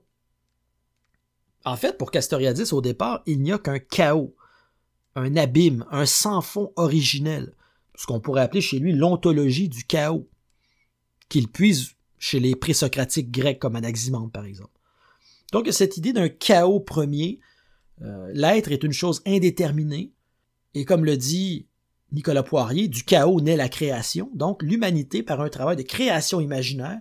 En 1.66 1.78
fait, 1.78 1.98
pour 1.98 2.12
Castoriadis, 2.12 2.74
au 2.74 2.82
départ, 2.82 3.24
il 3.26 3.42
n'y 3.42 3.52
a 3.52 3.58
qu'un 3.58 3.80
chaos, 3.80 4.36
un 5.16 5.36
abîme, 5.36 5.86
un 5.90 6.06
sans-fond 6.06 6.72
originel, 6.76 7.54
ce 7.98 8.06
qu'on 8.06 8.20
pourrait 8.20 8.42
appeler 8.42 8.62
chez 8.62 8.80
lui 8.80 8.94
l'ontologie 8.94 9.70
du 9.70 9.84
chaos, 9.86 10.30
qu'il 11.30 11.48
puise 11.48 11.92
chez 12.18 12.40
les 12.40 12.56
présocratiques 12.56 13.32
grecs 13.32 13.60
comme 13.60 13.76
Anaximandre, 13.76 14.32
par 14.32 14.46
exemple. 14.46 14.72
Donc, 15.52 15.68
cette 15.72 15.98
idée 15.98 16.14
d'un 16.14 16.30
chaos 16.30 16.80
premier, 16.80 17.40
euh, 18.02 18.32
l'être 18.34 18.72
est 18.72 18.84
une 18.84 18.92
chose 18.92 19.22
indéterminée, 19.26 20.12
et 20.74 20.86
comme 20.86 21.06
le 21.06 21.18
dit 21.18 21.68
Nicolas 22.12 22.44
Poirier, 22.44 22.88
du 22.88 23.04
chaos 23.04 23.42
naît 23.42 23.58
la 23.58 23.70
création, 23.70 24.30
donc 24.34 24.64
l'humanité, 24.64 25.24
par 25.24 25.42
un 25.42 25.50
travail 25.50 25.76
de 25.76 25.84
création 25.84 26.42
imaginaire, 26.42 27.00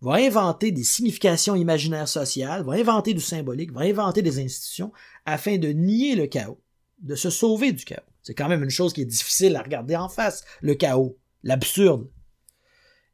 va 0.00 0.14
inventer 0.14 0.72
des 0.72 0.84
significations 0.84 1.54
imaginaires 1.54 2.08
sociales, 2.08 2.64
va 2.64 2.74
inventer 2.74 3.14
du 3.14 3.20
symbolique, 3.20 3.72
va 3.72 3.82
inventer 3.82 4.22
des 4.22 4.38
institutions 4.38 4.92
afin 5.24 5.56
de 5.58 5.68
nier 5.68 6.14
le 6.14 6.26
chaos, 6.26 6.60
de 6.98 7.14
se 7.14 7.30
sauver 7.30 7.72
du 7.72 7.84
chaos. 7.84 8.02
C'est 8.22 8.34
quand 8.34 8.48
même 8.48 8.64
une 8.64 8.70
chose 8.70 8.92
qui 8.92 9.02
est 9.02 9.06
difficile 9.06 9.56
à 9.56 9.62
regarder 9.62 9.96
en 9.96 10.08
face, 10.08 10.44
le 10.60 10.74
chaos, 10.74 11.18
l'absurde. 11.42 12.08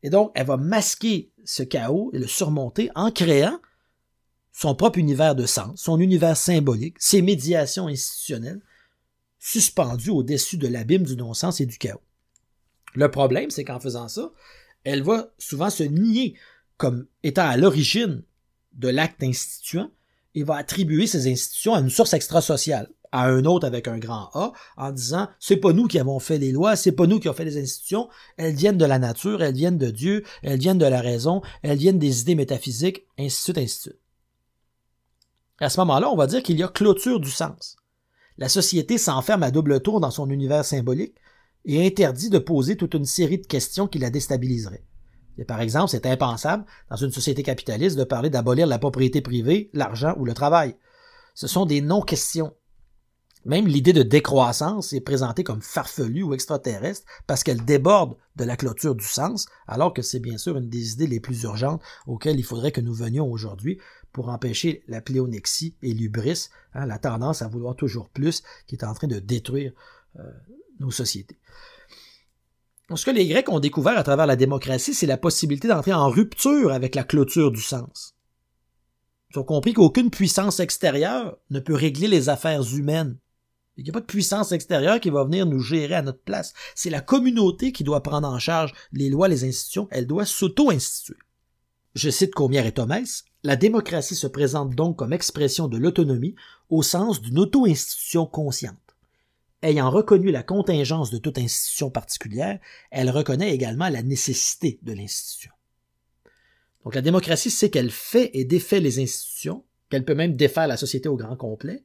Et 0.03 0.11
donc, 0.11 0.33
elle 0.35 0.47
va 0.47 0.57
masquer 0.57 1.33
ce 1.45 1.63
chaos 1.63 2.11
et 2.13 2.19
le 2.19 2.27
surmonter 2.27 2.91
en 2.95 3.11
créant 3.11 3.61
son 4.53 4.75
propre 4.75 4.99
univers 4.99 5.35
de 5.35 5.47
sens, 5.47 5.81
son 5.81 5.99
univers 5.99 6.37
symbolique, 6.37 6.97
ses 6.99 7.23
médiations 7.23 7.87
institutionnelles, 7.87 8.61
suspendues 9.39 10.11
au-dessus 10.11 10.57
de 10.57 10.69
l'abîme 10.69 11.05
du 11.05 11.17
non-sens 11.17 11.61
et 11.61 11.67
du 11.67 11.79
chaos. 11.79 12.03
Le 12.95 13.11
problème, 13.11 13.51
c'est 13.51 13.65
qu'en 13.65 13.81
faisant 13.81 14.09
ça, 14.09 14.33
elle 14.85 15.03
va 15.03 15.33
souvent 15.39 15.71
se 15.71 15.83
nier 15.83 16.37
comme 16.77 17.07
étant 17.23 17.49
à 17.49 17.57
l'origine 17.57 18.23
de 18.73 18.89
l'acte 18.89 19.23
instituant 19.23 19.91
et 20.35 20.43
va 20.43 20.57
attribuer 20.57 21.07
ces 21.07 21.31
institutions 21.31 21.75
à 21.75 21.81
une 21.81 21.91
source 21.91 22.15
extrasociale, 22.15 22.89
à 23.13 23.27
un 23.27 23.45
autre 23.45 23.67
avec 23.67 23.87
un 23.89 23.99
grand 23.99 24.31
A, 24.35 24.53
en 24.77 24.91
disant 24.91 25.29
c'est 25.39 25.59
pas 25.59 25.73
nous 25.73 25.87
qui 25.87 25.99
avons 25.99 26.19
fait 26.19 26.39
les 26.39 26.51
lois, 26.51 26.77
c'est 26.77 26.93
pas 26.93 27.07
nous 27.07 27.21
qui 27.21 27.29
avons 27.29 27.37
fait 27.37 27.45
les 27.45 27.59
institutions, 27.59 28.09
elles 28.37 28.55
viennent 28.55 28.79
de 28.79 28.85
la 28.85 28.99
nature, 28.99 29.43
elles 29.43 29.55
viennent 29.55 29.79
de 29.79 29.91
Dieu, 29.91 30.25
elles 30.43 30.59
viennent 30.59 30.79
de 30.79 30.87
la 30.87 31.01
raison, 31.01 31.43
elles 31.63 31.79
viennent 31.79 31.99
des 31.99 32.23
idées 32.23 32.35
métaphysiques, 32.35 33.07
ainsi 33.19 33.53
de 33.53 33.59
suite, 33.59 33.59
ainsi 33.59 33.89
de. 33.89 33.99
À 35.61 35.69
ce 35.69 35.79
moment-là, 35.81 36.11
on 36.11 36.17
va 36.17 36.27
dire 36.27 36.43
qu'il 36.43 36.59
y 36.59 36.63
a 36.63 36.69
clôture 36.69 37.21
du 37.21 37.31
sens. 37.31 37.77
La 38.39 38.49
société 38.49 38.99
s'enferme 38.99 39.43
à 39.43 39.51
double 39.51 39.81
tour 39.81 40.01
dans 40.01 40.11
son 40.11 40.31
univers 40.31 40.65
symbolique 40.65 41.15
et 41.65 41.87
interdit 41.87 42.31
de 42.31 42.39
poser 42.39 42.77
toute 42.77 42.95
une 42.95 43.05
série 43.05 43.39
de 43.39 43.47
questions 43.47 43.87
qui 43.87 43.99
la 43.99 44.11
déstabiliseraient. 44.11 44.85
Et 45.39 45.45
par 45.45 45.61
exemple, 45.61 45.91
c'est 45.91 46.07
impensable 46.07 46.65
dans 46.91 46.97
une 46.97 47.13
société 47.13 47.43
capitaliste 47.43 47.97
de 47.97 48.05
parler 48.05 48.31
d'abolir 48.31 48.67
la 48.67 48.79
propriété 48.79 49.21
privée, 49.21 49.71
l'argent 49.73 50.15
ou 50.19 50.25
le 50.25 50.35
travail. 50.35 50.77
Ce 51.35 51.47
sont 51.47 51.65
des 51.65 51.81
non-questions. 51.81 52.55
Même 53.45 53.67
l'idée 53.67 53.93
de 53.93 54.03
décroissance 54.03 54.93
est 54.93 55.01
présentée 55.01 55.43
comme 55.43 55.63
farfelue 55.63 56.23
ou 56.23 56.33
extraterrestre 56.33 57.07
parce 57.27 57.43
qu'elle 57.43 57.65
déborde 57.65 58.17
de 58.37 58.45
la 58.45 58.57
clôture 58.57 58.95
du 58.95 59.05
sens, 59.05 59.47
alors 59.67 59.93
que 59.93 60.03
c'est 60.03 60.21
bien 60.21 60.39
sûr 60.39 60.57
une 60.57 60.69
des 60.69 60.93
idées 60.93 61.09
les 61.09 61.21
plus 61.21 61.43
urgentes 61.43 61.83
auxquelles 62.07 62.39
il 62.39 62.45
faudrait 62.45 62.73
que 62.73 62.81
nous 62.81 62.95
venions 62.95 63.29
aujourd'hui 63.29 63.79
pour 64.13 64.29
empêcher 64.29 64.85
la 64.87 65.01
pléonexie 65.01 65.75
et 65.83 65.93
l'ubris, 65.93 66.51
hein, 66.75 66.87
la 66.87 66.99
tendance 66.99 67.43
à 67.43 67.49
vouloir 67.49 67.75
toujours 67.75 68.09
plus 68.11 68.43
qui 68.67 68.77
est 68.77 68.85
en 68.85 68.95
train 68.95 69.09
de 69.09 69.19
détruire 69.19 69.73
euh, 70.19 70.23
nos 70.79 70.91
sociétés. 70.91 71.39
Ce 72.95 73.07
que 73.07 73.11
les 73.11 73.27
Grecs 73.27 73.49
ont 73.49 73.61
découvert 73.61 73.97
à 73.97 74.03
travers 74.03 74.27
la 74.27 74.37
démocratie, 74.37 74.95
c'est 74.95 75.07
la 75.07 75.17
possibilité 75.17 75.67
d'entrer 75.67 75.95
en 75.95 76.11
rupture 76.11 76.73
avec 76.73 76.95
la 76.95 77.05
clôture 77.05 77.51
du 77.51 77.63
sens. 77.63 78.15
Ils 79.31 79.39
ont 79.39 79.45
compris 79.45 79.73
qu'aucune 79.73 80.11
puissance 80.11 80.61
extérieure 80.61 81.39
ne 81.51 81.61
peut 81.61 81.75
régler 81.75 82.07
les 82.07 82.29
affaires 82.29 82.63
humaines. 82.75 83.17
Il 83.77 83.85
n'y 83.85 83.91
a 83.91 83.93
pas 83.93 84.01
de 84.01 84.07
puissance 84.07 84.53
extérieure 84.53 85.01
qui 85.01 85.11
va 85.11 85.25
venir 85.25 85.47
nous 85.47 85.61
gérer 85.61 85.95
à 85.95 86.03
notre 86.03 86.21
place. 86.21 86.53
C'est 86.75 86.91
la 86.91 87.01
communauté 87.01 87.73
qui 87.73 87.85
doit 87.85 88.03
prendre 88.03 88.29
en 88.29 88.39
charge 88.39 88.75
les 88.93 89.09
lois, 89.09 89.29
les 89.29 89.45
institutions. 89.45 89.89
Elle 89.91 90.07
doit 90.07 90.27
s'auto-instituer. 90.27 91.17
Je 91.95 92.11
cite 92.11 92.35
Comière 92.35 92.67
et 92.67 92.73
Thomès. 92.73 93.25
La 93.43 93.57
démocratie 93.57 94.15
se 94.15 94.27
présente 94.27 94.75
donc 94.75 94.99
comme 94.99 95.13
expression 95.13 95.69
de 95.69 95.79
l'autonomie 95.79 96.35
au 96.69 96.83
sens 96.83 97.21
d'une 97.21 97.39
auto-institution 97.39 98.27
consciente. 98.27 98.77
Ayant 99.63 99.91
reconnu 99.91 100.31
la 100.31 100.43
contingence 100.43 101.11
de 101.11 101.19
toute 101.19 101.39
institution 101.39 101.91
particulière, 101.91 102.59
elle 102.91 103.11
reconnaît 103.11 103.55
également 103.55 103.89
la 103.89 104.03
nécessité 104.03 104.81
de 104.83 104.93
l'institution. 104.93 105.53
Donc 106.85 106.95
la 106.95 107.03
démocratie 107.03 107.51
sait 107.51 107.71
qu'elle 107.71 107.91
fait 107.91 108.31
et 108.35 108.45
défait 108.45 108.81
les 108.81 109.01
institutions, 109.01 109.65
qu'elle 109.89 110.05
peut 110.05 110.15
même 110.15 110.37
défaire 110.37 110.67
la 110.67 110.77
société 110.77 111.09
au 111.09 111.17
grand 111.17 111.37
complet, 111.37 111.85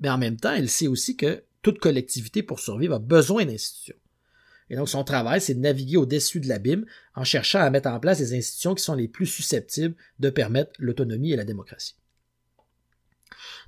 mais 0.00 0.08
en 0.08 0.18
même 0.18 0.36
temps, 0.36 0.52
elle 0.52 0.68
sait 0.68 0.86
aussi 0.86 1.16
que 1.16 1.44
toute 1.62 1.78
collectivité 1.78 2.42
pour 2.42 2.60
survivre 2.60 2.94
a 2.94 2.98
besoin 2.98 3.44
d'institutions. 3.44 3.96
Et 4.70 4.76
donc 4.76 4.88
son 4.88 5.04
travail, 5.04 5.40
c'est 5.40 5.54
de 5.54 5.60
naviguer 5.60 5.96
au-dessus 5.96 6.40
de 6.40 6.48
l'abîme 6.48 6.86
en 7.14 7.24
cherchant 7.24 7.60
à 7.60 7.70
mettre 7.70 7.88
en 7.88 8.00
place 8.00 8.18
les 8.18 8.34
institutions 8.34 8.74
qui 8.74 8.82
sont 8.82 8.94
les 8.94 9.08
plus 9.08 9.26
susceptibles 9.26 9.94
de 10.18 10.30
permettre 10.30 10.72
l'autonomie 10.78 11.32
et 11.32 11.36
la 11.36 11.44
démocratie. 11.44 11.96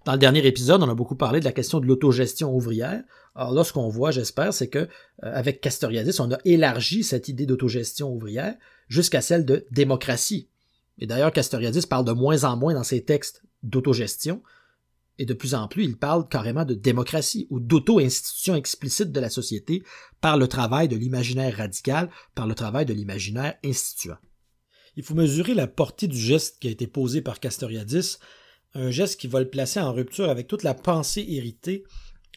Dans 0.04 0.12
le 0.12 0.18
dernier 0.18 0.46
épisode, 0.46 0.82
on 0.82 0.88
a 0.88 0.94
beaucoup 0.94 1.16
parlé 1.16 1.40
de 1.40 1.44
la 1.44 1.52
question 1.52 1.80
de 1.80 1.86
l'autogestion 1.86 2.54
ouvrière. 2.54 3.02
Alors 3.34 3.52
là, 3.52 3.64
ce 3.64 3.72
qu'on 3.72 3.88
voit, 3.88 4.12
j'espère, 4.12 4.54
c'est 4.54 4.68
que 4.68 4.78
euh, 4.78 4.86
avec 5.20 5.60
Castoriadis, 5.60 6.20
on 6.20 6.32
a 6.32 6.38
élargi 6.44 7.02
cette 7.02 7.28
idée 7.28 7.44
d'autogestion 7.44 8.12
ouvrière 8.12 8.54
jusqu'à 8.88 9.20
celle 9.20 9.44
de 9.44 9.66
démocratie. 9.72 10.48
Et 10.98 11.06
d'ailleurs, 11.06 11.32
Castoriadis 11.32 11.86
parle 11.86 12.04
de 12.04 12.12
moins 12.12 12.44
en 12.44 12.56
moins 12.56 12.74
dans 12.74 12.84
ses 12.84 13.04
textes 13.04 13.42
d'autogestion, 13.62 14.42
et 15.18 15.26
de 15.26 15.34
plus 15.34 15.54
en 15.54 15.68
plus, 15.68 15.84
il 15.84 15.96
parle 15.96 16.28
carrément 16.28 16.64
de 16.64 16.74
démocratie 16.74 17.46
ou 17.50 17.60
d'auto-institution 17.60 18.54
explicite 18.54 19.12
de 19.12 19.20
la 19.20 19.30
société 19.30 19.82
par 20.20 20.36
le 20.36 20.48
travail 20.48 20.88
de 20.88 20.96
l'imaginaire 20.96 21.56
radical, 21.56 22.10
par 22.34 22.46
le 22.46 22.54
travail 22.54 22.86
de 22.86 22.94
l'imaginaire 22.94 23.54
instituant. 23.64 24.18
Il 24.96 25.02
faut 25.02 25.14
mesurer 25.14 25.54
la 25.54 25.66
portée 25.66 26.08
du 26.08 26.18
geste 26.18 26.58
qui 26.58 26.68
a 26.68 26.70
été 26.70 26.86
posé 26.86 27.20
par 27.20 27.40
Castoriadis 27.40 28.18
un 28.76 28.90
geste 28.90 29.18
qui 29.18 29.26
va 29.26 29.40
le 29.40 29.48
placer 29.48 29.80
en 29.80 29.92
rupture 29.92 30.28
avec 30.28 30.48
toute 30.48 30.62
la 30.62 30.74
pensée 30.74 31.24
héritée, 31.26 31.84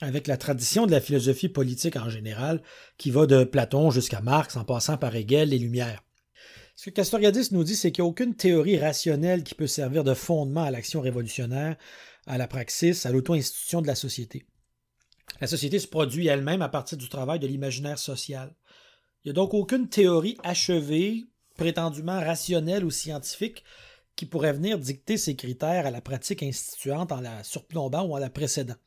avec 0.01 0.27
la 0.27 0.38
tradition 0.38 0.86
de 0.86 0.91
la 0.91 1.01
philosophie 1.01 1.50
politique 1.50 1.98
en 1.98 2.09
général, 2.09 2.62
qui 2.98 3.12
va 3.12 3.25
de 3.25 3.43
Platon 3.43 3.91
jusqu'à 3.91 4.21
Marx 4.21 4.55
en 4.55 4.63
passant 4.63 4.98
par 4.98 5.15
Hegel 5.15 5.53
et 5.53 5.59
Lumière. 5.59 6.01
Ce 6.79 6.86
que 6.86 6.91
Castoriadis 6.91 7.50
nous 7.51 7.65
dit, 7.65 7.75
c'est 7.75 7.91
qu'il 7.91 8.05
n'y 8.05 8.07
a 8.07 8.09
aucune 8.09 8.36
théorie 8.36 8.79
rationnelle 8.79 9.43
qui 9.43 9.53
peut 9.53 9.67
servir 9.67 10.05
de 10.05 10.13
fondement 10.13 10.63
à 10.63 10.71
l'action 10.71 11.01
révolutionnaire, 11.01 11.75
à 12.25 12.38
la 12.38 12.48
praxis, 12.48 13.05
à 13.05 13.12
l'auto-institution 13.12 13.81
de 13.81 13.88
la 13.88 13.95
société. 13.95 14.45
La 15.41 15.48
société 15.48 15.77
se 15.77 15.89
produit 15.89 16.27
elle-même 16.27 16.62
à 16.62 16.69
partir 16.69 16.98
du 16.98 17.09
travail 17.09 17.38
de 17.39 17.48
l'imaginaire 17.48 18.00
social. 18.00 18.55
Il 19.21 19.27
n'y 19.27 19.31
a 19.31 19.33
donc 19.33 19.53
aucune 19.53 19.89
théorie 19.89 20.38
achevée, 20.41 21.25
prétendument 21.57 22.21
rationnelle 22.21 22.86
ou 22.86 22.91
scientifique, 22.91 23.65
qui 24.15 24.25
pourrait 24.25 24.53
venir 24.53 24.79
dicter 24.79 25.17
ses 25.17 25.36
critères 25.36 25.86
à 25.86 25.91
la 25.91 26.00
pratique 26.00 26.43
instituante 26.43 27.12
en 27.12 27.19
la 27.19 27.43
surplombant 27.43 28.05
ou 28.05 28.13
en 28.13 28.19
la 28.19 28.29
précédant. 28.29 28.77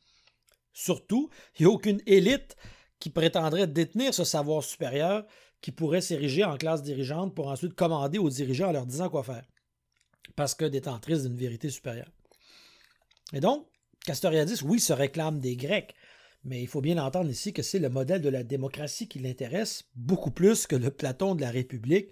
Surtout, 0.73 1.29
il 1.59 1.67
n'y 1.67 1.71
a 1.71 1.75
aucune 1.75 2.01
élite 2.07 2.55
qui 2.97 3.11
prétendrait 3.11 3.67
détenir 3.67 4.15
ce 4.15 4.23
savoir 4.23 4.63
supérieur 4.63 5.27
qui 5.63 5.71
pourrait 5.71 6.01
s'ériger 6.01 6.43
en 6.43 6.57
classe 6.57 6.83
dirigeante 6.83 7.33
pour 7.33 7.47
ensuite 7.47 7.73
commander 7.73 8.19
aux 8.19 8.29
dirigeants 8.29 8.67
en 8.67 8.73
leur 8.73 8.85
disant 8.85 9.09
quoi 9.09 9.23
faire, 9.23 9.47
parce 10.35 10.53
que 10.53 10.65
détentrice 10.65 11.23
d'une 11.23 11.37
vérité 11.37 11.69
supérieure. 11.69 12.11
Et 13.31 13.39
donc, 13.39 13.65
Castoriadis, 14.05 14.61
oui, 14.63 14.79
se 14.79 14.93
réclame 14.93 15.39
des 15.39 15.55
Grecs, 15.55 15.95
mais 16.43 16.61
il 16.61 16.67
faut 16.67 16.81
bien 16.81 16.97
entendre 16.97 17.29
ici 17.29 17.53
que 17.53 17.63
c'est 17.63 17.79
le 17.79 17.89
modèle 17.89 18.21
de 18.21 18.29
la 18.29 18.43
démocratie 18.43 19.07
qui 19.07 19.19
l'intéresse 19.19 19.85
beaucoup 19.95 20.31
plus 20.31 20.67
que 20.67 20.75
le 20.75 20.91
Platon 20.91 21.33
de 21.33 21.41
la 21.41 21.49
République, 21.49 22.09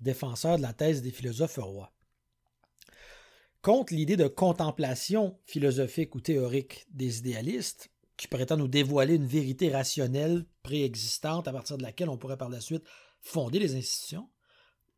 défenseur 0.00 0.56
de 0.56 0.62
la 0.62 0.72
thèse 0.72 1.02
des 1.02 1.12
philosophes 1.12 1.58
rois 1.58 1.92
contre 3.66 3.94
l'idée 3.94 4.16
de 4.16 4.28
contemplation 4.28 5.40
philosophique 5.44 6.14
ou 6.14 6.20
théorique 6.20 6.86
des 6.92 7.18
idéalistes, 7.18 7.90
qui 8.16 8.28
prétendent 8.28 8.60
nous 8.60 8.68
dévoiler 8.68 9.14
une 9.14 9.26
vérité 9.26 9.70
rationnelle 9.70 10.46
préexistante 10.62 11.48
à 11.48 11.52
partir 11.52 11.76
de 11.76 11.82
laquelle 11.82 12.08
on 12.08 12.16
pourrait 12.16 12.38
par 12.38 12.48
la 12.48 12.60
suite 12.60 12.84
fonder 13.20 13.58
les 13.58 13.74
institutions, 13.74 14.28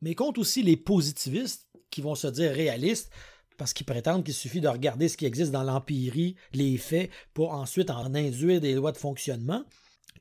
mais 0.01 0.15
contre 0.15 0.41
aussi 0.41 0.63
les 0.63 0.77
positivistes 0.77 1.69
qui 1.91 2.01
vont 2.01 2.15
se 2.15 2.29
dire 2.29 2.53
réalistes 2.53 3.11
parce 3.57 3.73
qu'ils 3.73 3.87
prétendent 3.87 4.25
qu'il 4.25 4.35
suffit 4.35 4.61
de 4.61 4.69
regarder 4.69 5.09
ce 5.09 5.17
qui 5.17 5.27
existe 5.27 5.51
dans 5.51 5.65
l'empirie, 5.65 6.37
les 6.53 6.79
faits, 6.79 7.11
pour 7.35 7.53
ensuite 7.53 7.91
en 7.91 8.15
induire 8.15 8.61
des 8.61 8.75
lois 8.75 8.93
de 8.93 8.97
fonctionnement. 8.97 9.65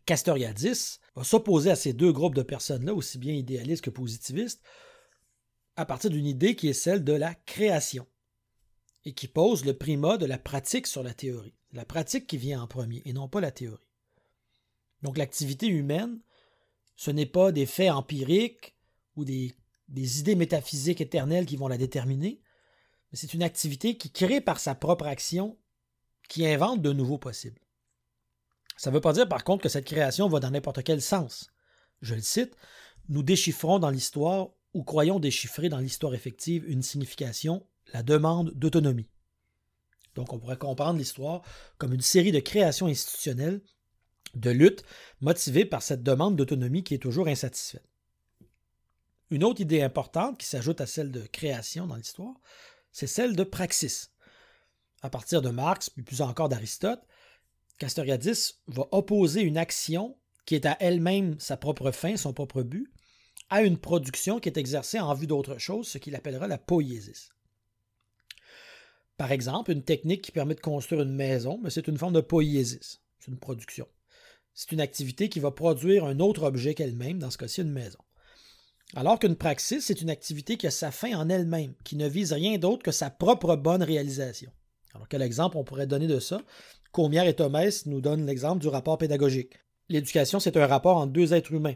Castoriadis 0.06 1.00
va 1.16 1.24
s'opposer 1.24 1.70
à 1.70 1.76
ces 1.76 1.94
deux 1.94 2.12
groupes 2.12 2.34
de 2.34 2.42
personnes-là, 2.42 2.94
aussi 2.96 3.20
bien 3.20 3.34
idéalistes 3.34 3.84
que 3.84 3.92
positivistes, 3.92 4.64
à 5.76 5.86
partir 5.86 6.10
d'une 6.10 6.26
idée 6.26 6.56
qui 6.56 6.68
est 6.68 6.74
celle 6.74 7.04
de 7.04 7.14
la 7.14 7.36
création. 7.36 8.08
et 9.06 9.14
qui 9.14 9.30
pose 9.30 9.64
le 9.64 9.74
primat 9.74 10.18
de 10.18 10.26
la 10.26 10.38
pratique 10.38 10.86
sur 10.86 11.02
la 11.02 11.14
théorie. 11.14 11.57
La 11.74 11.86
pratique 11.86 12.28
qui 12.28 12.38
vient 12.38 12.62
en 12.62 12.68
premier 12.68 13.02
et 13.06 13.14
non 13.14 13.28
pas 13.28 13.42
la 13.42 13.52
théorie. 13.52 13.84
Donc 15.02 15.18
l'activité 15.18 15.68
humaine, 15.68 16.20
ce 16.96 17.12
n'est 17.12 17.26
pas 17.26 17.52
des 17.52 17.66
faits 17.66 17.92
empiriques 17.92 18.76
ou 19.16 19.26
des, 19.26 19.56
idées 19.90 20.36
métaphysiques 20.36 21.02
éternelles 21.02 21.46
qui 21.46 21.58
vont 21.58 21.68
la 21.68 21.78
déterminer, 21.78 22.42
mais 23.12 23.18
c'est 23.18 23.34
une 23.34 23.44
activité 23.44 23.98
qui 23.98 24.12
crée 24.12 24.42
par 24.42 24.60
sa 24.60 24.76
propre 24.76 25.06
action, 25.06 25.58
qui 26.30 26.46
invente 26.46 26.82
de 26.82 26.92
nouveaux 26.92 27.18
possibles. 27.18 27.62
Ça 28.76 28.90
ne 28.90 28.96
veut 28.96 29.02
pas 29.02 29.14
dire 29.14 29.30
par 29.30 29.44
contre 29.44 29.64
que 29.64 29.70
cette 29.70 29.86
création 29.86 30.28
va 30.28 30.40
dans 30.40 30.52
n'importe 30.52 30.84
quel 30.84 31.02
sens. 31.02 31.52
Je 32.02 32.16
le 32.16 32.22
cite, 32.22 32.56
nous 33.10 33.24
déchiffrons 33.24 33.80
dans 33.80 33.90
l'histoire 33.90 34.50
ou 34.74 34.84
croyons 34.84 35.20
déchiffrer 35.20 35.70
dans 35.70 35.80
l'histoire 35.80 36.14
effective 36.14 36.70
une 36.70 36.84
signification, 36.84 37.66
la 37.94 38.04
demande 38.04 38.52
d'autonomie. 38.52 39.10
Donc 40.18 40.34
on 40.34 40.40
pourrait 40.40 40.58
comprendre 40.58 40.98
l'histoire 40.98 41.44
comme 41.78 41.94
une 41.94 42.02
série 42.02 42.32
de 42.32 42.40
créations 42.40 42.88
institutionnelles, 42.88 43.62
de 44.34 44.50
luttes 44.50 44.84
motivées 45.22 45.64
par 45.64 45.84
cette 45.84 46.02
demande 46.02 46.36
d'autonomie 46.36 46.84
qui 46.84 46.96
est 46.96 47.02
toujours 47.02 47.28
insatisfaite. 47.28 47.88
Une 49.30 49.44
autre 49.44 49.62
idée 49.62 49.84
importante 49.84 50.40
qui 50.40 50.48
s'ajoute 50.48 50.82
à 50.82 50.88
celle 50.88 51.12
de 51.12 51.22
création 51.22 51.86
dans 51.86 51.96
l'histoire, 51.96 52.34
c'est 52.92 53.06
celle 53.06 53.36
de 53.36 53.44
praxis. 53.44 54.12
À 55.04 55.12
partir 55.12 55.44
de 55.44 55.50
Marx, 55.50 55.92
puis 55.92 56.02
plus 56.02 56.22
encore 56.22 56.50
d'Aristote, 56.50 57.06
Castoriadis 57.78 58.56
va 58.66 58.88
opposer 58.92 59.42
une 59.42 59.58
action 59.58 60.18
qui 60.48 60.56
est 60.56 60.66
à 60.66 60.78
elle-même 60.80 61.40
sa 61.40 61.58
propre 61.58 61.92
fin, 61.92 62.18
son 62.18 62.34
propre 62.34 62.64
but, 62.64 62.92
à 63.52 63.62
une 63.62 63.78
production 63.78 64.40
qui 64.40 64.50
est 64.50 64.58
exercée 64.58 65.00
en 65.00 65.14
vue 65.14 65.28
d'autre 65.28 65.60
chose, 65.60 65.88
ce 65.88 66.00
qu'il 66.00 66.16
appellera 66.16 66.48
la 66.48 66.58
poiesis. 66.58 67.30
Par 69.18 69.32
exemple, 69.32 69.72
une 69.72 69.84
technique 69.84 70.22
qui 70.22 70.32
permet 70.32 70.56
de 70.56 70.62
construire 70.62 71.02
une 71.02 71.16
maison, 71.16 71.60
mais 71.64 71.72
c'est 71.72 71.88
une 71.88 71.98
forme 71.98 72.14
de 72.14 72.22
poiesis, 72.22 73.02
c'est 73.20 73.32
une 73.32 73.40
production. 73.40 73.88
C'est 74.54 74.72
une 74.72 74.82
activité 74.82 75.28
qui 75.28 75.40
va 75.40 75.52
produire 75.52 76.06
un 76.06 76.20
autre 76.20 76.44
objet 76.44 76.76
qu'elle-même, 76.76 77.20
dans 77.20 77.32
ce 77.32 77.38
cas-ci 77.38 77.62
une 77.62 77.72
maison. 77.72 78.00
Alors 78.96 79.20
qu'une 79.20 79.36
praxis, 79.36 79.86
c'est 79.86 80.02
une 80.02 80.10
activité 80.10 80.56
qui 80.56 80.68
a 80.68 80.72
sa 80.72 80.92
fin 80.92 81.18
en 81.18 81.30
elle-même, 81.30 81.74
qui 81.84 81.96
ne 81.96 82.08
vise 82.08 82.32
rien 82.32 82.58
d'autre 82.58 82.84
que 82.84 82.92
sa 82.92 83.10
propre 83.10 83.56
bonne 83.56 83.84
réalisation. 83.84 84.52
Alors 84.94 85.08
quel 85.08 85.22
exemple 85.22 85.58
on 85.58 85.64
pourrait 85.64 85.88
donner 85.88 86.08
de 86.08 86.20
ça? 86.20 86.42
Comière 86.92 87.28
et 87.28 87.36
Thomès 87.36 87.86
nous 87.86 88.02
donnent 88.02 88.26
l'exemple 88.26 88.62
du 88.62 88.68
rapport 88.68 88.98
pédagogique. 88.98 89.60
L'éducation, 89.90 90.40
c'est 90.40 90.58
un 90.58 90.68
rapport 90.68 90.98
entre 90.98 91.12
deux 91.12 91.34
êtres 91.34 91.54
humains, 91.54 91.76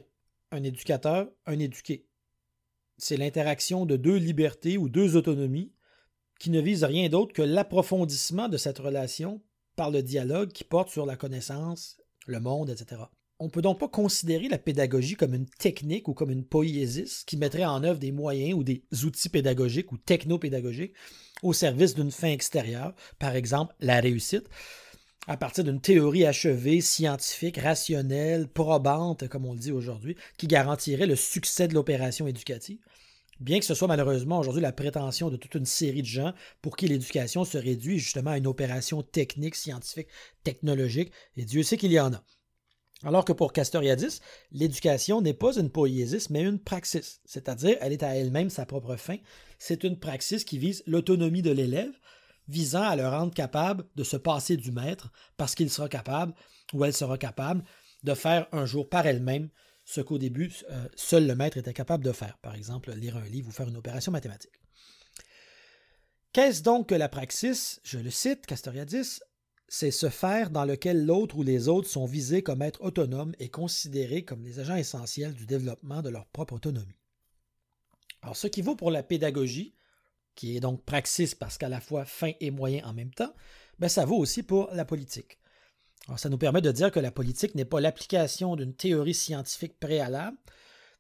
un 0.52 0.64
éducateur, 0.64 1.28
un 1.46 1.60
éduqué. 1.60 2.06
C'est 2.98 3.18
l'interaction 3.18 3.86
de 3.86 3.98
deux 3.98 4.16
libertés 4.16 4.78
ou 4.78 4.90
deux 4.90 5.16
autonomies 5.16 5.72
qui 6.42 6.50
ne 6.50 6.60
visent 6.60 6.86
rien 6.86 7.08
d'autre 7.08 7.34
que 7.34 7.44
l'approfondissement 7.44 8.50
de 8.50 8.58
cette 8.58 8.80
relation 8.80 9.44
par 9.76 9.92
le 9.92 10.02
dialogue 10.02 10.52
qui 10.52 10.64
porte 10.64 10.90
sur 10.90 11.06
la 11.06 11.16
connaissance, 11.16 12.02
le 12.26 12.40
monde, 12.40 12.72
etc. 12.72 13.04
On 13.38 13.46
ne 13.46 13.52
peut 13.52 13.62
donc 13.62 13.80
pas 13.80 13.88
considérer 13.88 14.50
la 14.50 14.58
pédagogie 14.58 15.14
comme 15.14 15.36
une 15.36 15.46
technique 15.46 16.08
ou 16.08 16.16
comme 16.16 16.32
une 16.32 16.44
poésis 16.44 17.24
qui 17.26 17.38
mettrait 17.38 17.66
en 17.66 17.84
œuvre 17.84 18.00
des 18.00 18.12
moyens 18.12 18.58
ou 18.58 18.64
des 18.64 18.84
outils 19.04 19.30
pédagogiques 19.30 19.92
ou 19.92 20.00
technopédagogiques 20.00 20.96
au 21.44 21.54
service 21.54 21.94
d'une 21.94 22.10
fin 22.10 22.30
extérieure, 22.30 22.96
par 23.20 23.36
exemple 23.36 23.76
la 23.80 24.00
réussite, 24.00 24.50
à 25.28 25.38
partir 25.38 25.64
d'une 25.64 25.80
théorie 25.80 26.26
achevée, 26.26 26.82
scientifique, 26.82 27.58
rationnelle, 27.58 28.48
probante, 28.48 29.28
comme 29.28 29.46
on 29.46 29.54
le 29.54 29.60
dit 29.60 29.72
aujourd'hui, 29.72 30.16
qui 30.40 30.48
garantirait 30.48 31.06
le 31.06 31.16
succès 31.16 31.68
de 31.68 31.76
l'opération 31.76 32.26
éducative. 32.26 32.80
Bien 33.42 33.58
que 33.58 33.66
ce 33.66 33.74
soit 33.74 33.88
malheureusement 33.88 34.38
aujourd'hui 34.38 34.62
la 34.62 34.72
prétention 34.72 35.32
de 35.32 35.36
toute 35.36 35.56
une 35.56 35.66
série 35.66 36.04
de 36.04 36.08
gens 36.08 36.32
pour 36.62 36.78
qui 36.78 36.88
l'éducation 36.88 37.44
se 37.44 37.58
réduit 37.58 37.98
justement 37.98 38.30
à 38.30 38.38
une 38.38 38.46
opération 38.46 39.02
technique, 39.02 39.56
scientifique, 39.56 40.10
technologique, 40.44 41.12
et 41.36 41.44
Dieu 41.44 41.64
sait 41.64 41.76
qu'il 41.76 41.92
y 41.92 42.00
en 42.00 42.14
a. 42.14 42.24
Alors 43.04 43.26
que 43.26 43.34
pour 43.34 43.52
Castoriadis, 43.52 44.20
l'éducation 44.52 45.24
n'est 45.24 45.34
pas 45.34 45.58
une 45.58 45.72
poésis, 45.72 46.30
mais 46.30 46.44
une 46.44 46.60
praxis, 46.60 47.20
c'est-à-dire 47.26 47.78
elle 47.82 47.94
est 47.94 48.04
à 48.04 48.16
elle-même 48.16 48.52
sa 48.52 48.68
propre 48.68 48.96
fin. 48.96 49.18
C'est 49.58 49.84
une 49.84 49.98
praxis 49.98 50.44
qui 50.44 50.60
vise 50.60 50.84
l'autonomie 50.86 51.42
de 51.42 51.50
l'élève, 51.50 51.98
visant 52.48 52.84
à 52.84 52.96
le 52.96 53.08
rendre 53.08 53.34
capable 53.34 53.86
de 53.96 54.04
se 54.04 54.18
passer 54.18 54.56
du 54.56 54.72
maître 54.72 55.12
parce 55.36 55.56
qu'il 55.56 55.72
sera 55.72 55.90
capable 55.90 56.36
ou 56.74 56.86
elle 56.86 56.94
sera 56.94 57.18
capable 57.18 57.64
de 58.04 58.14
faire 58.14 58.48
un 58.52 58.68
jour 58.68 58.88
par 58.88 59.08
elle-même 59.08 59.50
ce 59.84 60.02
qu'au 60.02 60.18
début 60.18 60.54
euh, 60.70 60.88
seul 60.96 61.28
le 61.28 61.36
maître 61.36 61.58
était 61.58 61.74
capable 61.74 62.04
de 62.04 62.12
faire, 62.12 62.38
par 62.40 62.56
exemple 62.56 62.92
lire 62.94 63.18
un 63.18 63.26
livre 63.26 63.50
ou 63.50 63.52
faire 63.52 63.68
une 63.68 63.78
opération 63.78 64.12
mathématique. 64.12 64.62
Qu'est-ce 66.34 66.64
donc 66.64 66.90
que 66.90 66.96
la 66.96 67.10
praxis? 67.10 67.82
Je 67.84 68.00
le 68.00 68.10
cite, 68.10 68.46
Castoriadis, 68.46 69.20
c'est 69.68 69.92
ce 69.92 70.10
faire 70.10 70.50
dans 70.50 70.66
lequel 70.66 71.06
l'autre 71.06 71.38
ou 71.38 71.44
les 71.44 71.68
autres 71.68 71.90
sont 71.90 72.06
visés 72.06 72.44
comme 72.44 72.62
être 72.62 72.82
autonomes 72.82 73.34
et 73.40 73.50
considérés 73.50 74.24
comme 74.24 74.44
les 74.44 74.60
agents 74.60 74.76
essentiels 74.76 75.34
du 75.34 75.46
développement 75.46 76.02
de 76.02 76.10
leur 76.10 76.26
propre 76.28 76.54
autonomie. 76.56 77.00
Alors, 78.22 78.38
ce 78.38 78.48
qui 78.48 78.62
vaut 78.62 78.76
pour 78.76 78.92
la 78.92 79.04
pédagogie, 79.04 79.76
qui 80.36 80.56
est 80.56 80.60
donc 80.60 80.86
praxis 80.86 81.36
parce 81.36 81.58
qu'à 81.58 81.70
la 81.70 81.82
fois 81.82 82.06
fin 82.06 82.32
et 82.40 82.52
moyen 82.52 82.86
en 82.86 82.94
même 82.94 83.14
temps, 83.14 83.34
ben 83.80 83.90
ça 83.90 84.06
vaut 84.06 84.18
aussi 84.18 84.44
pour 84.44 84.70
la 84.74 84.86
politique. 84.86 85.40
Alors, 86.08 86.20
ça 86.20 86.30
nous 86.30 86.38
permet 86.38 86.62
de 86.62 86.72
dire 86.72 86.92
que 86.92 87.00
la 87.00 87.12
politique 87.12 87.56
n'est 87.56 87.66
pas 87.66 87.80
l'application 87.80 88.56
d'une 88.56 88.74
théorie 88.74 89.14
scientifique 89.14 89.80
préalable, 89.80 90.38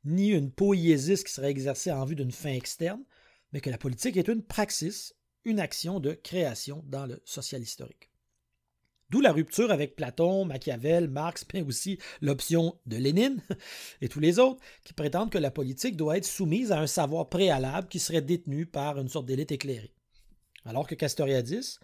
ni 0.05 0.29
une 0.29 0.51
poésis 0.51 1.23
qui 1.23 1.33
serait 1.33 1.51
exercée 1.51 1.91
en 1.91 2.05
vue 2.05 2.15
d'une 2.15 2.31
fin 2.31 2.53
externe, 2.53 3.03
mais 3.51 3.61
que 3.61 3.69
la 3.69 3.77
politique 3.77 4.17
est 4.17 4.27
une 4.27 4.43
praxis, 4.43 5.15
une 5.43 5.59
action 5.59 5.99
de 5.99 6.13
création 6.13 6.83
dans 6.87 7.05
le 7.05 7.21
social 7.25 7.61
historique. 7.61 8.11
D'où 9.09 9.19
la 9.19 9.33
rupture 9.33 9.71
avec 9.71 9.97
Platon, 9.97 10.45
Machiavel, 10.45 11.09
Marx, 11.09 11.45
mais 11.53 11.61
aussi 11.61 11.99
l'option 12.21 12.79
de 12.85 12.95
Lénine 12.95 13.41
et 14.01 14.07
tous 14.07 14.21
les 14.21 14.39
autres 14.39 14.63
qui 14.85 14.93
prétendent 14.93 15.29
que 15.29 15.37
la 15.37 15.51
politique 15.51 15.97
doit 15.97 16.15
être 16.15 16.25
soumise 16.25 16.71
à 16.71 16.79
un 16.79 16.87
savoir 16.87 17.27
préalable 17.27 17.89
qui 17.89 17.99
serait 17.99 18.21
détenu 18.21 18.65
par 18.65 18.97
une 18.97 19.09
sorte 19.09 19.25
d'élite 19.25 19.51
éclairée. 19.51 19.93
Alors 20.63 20.87
que 20.87 20.95
Castoriadis, 20.95 21.77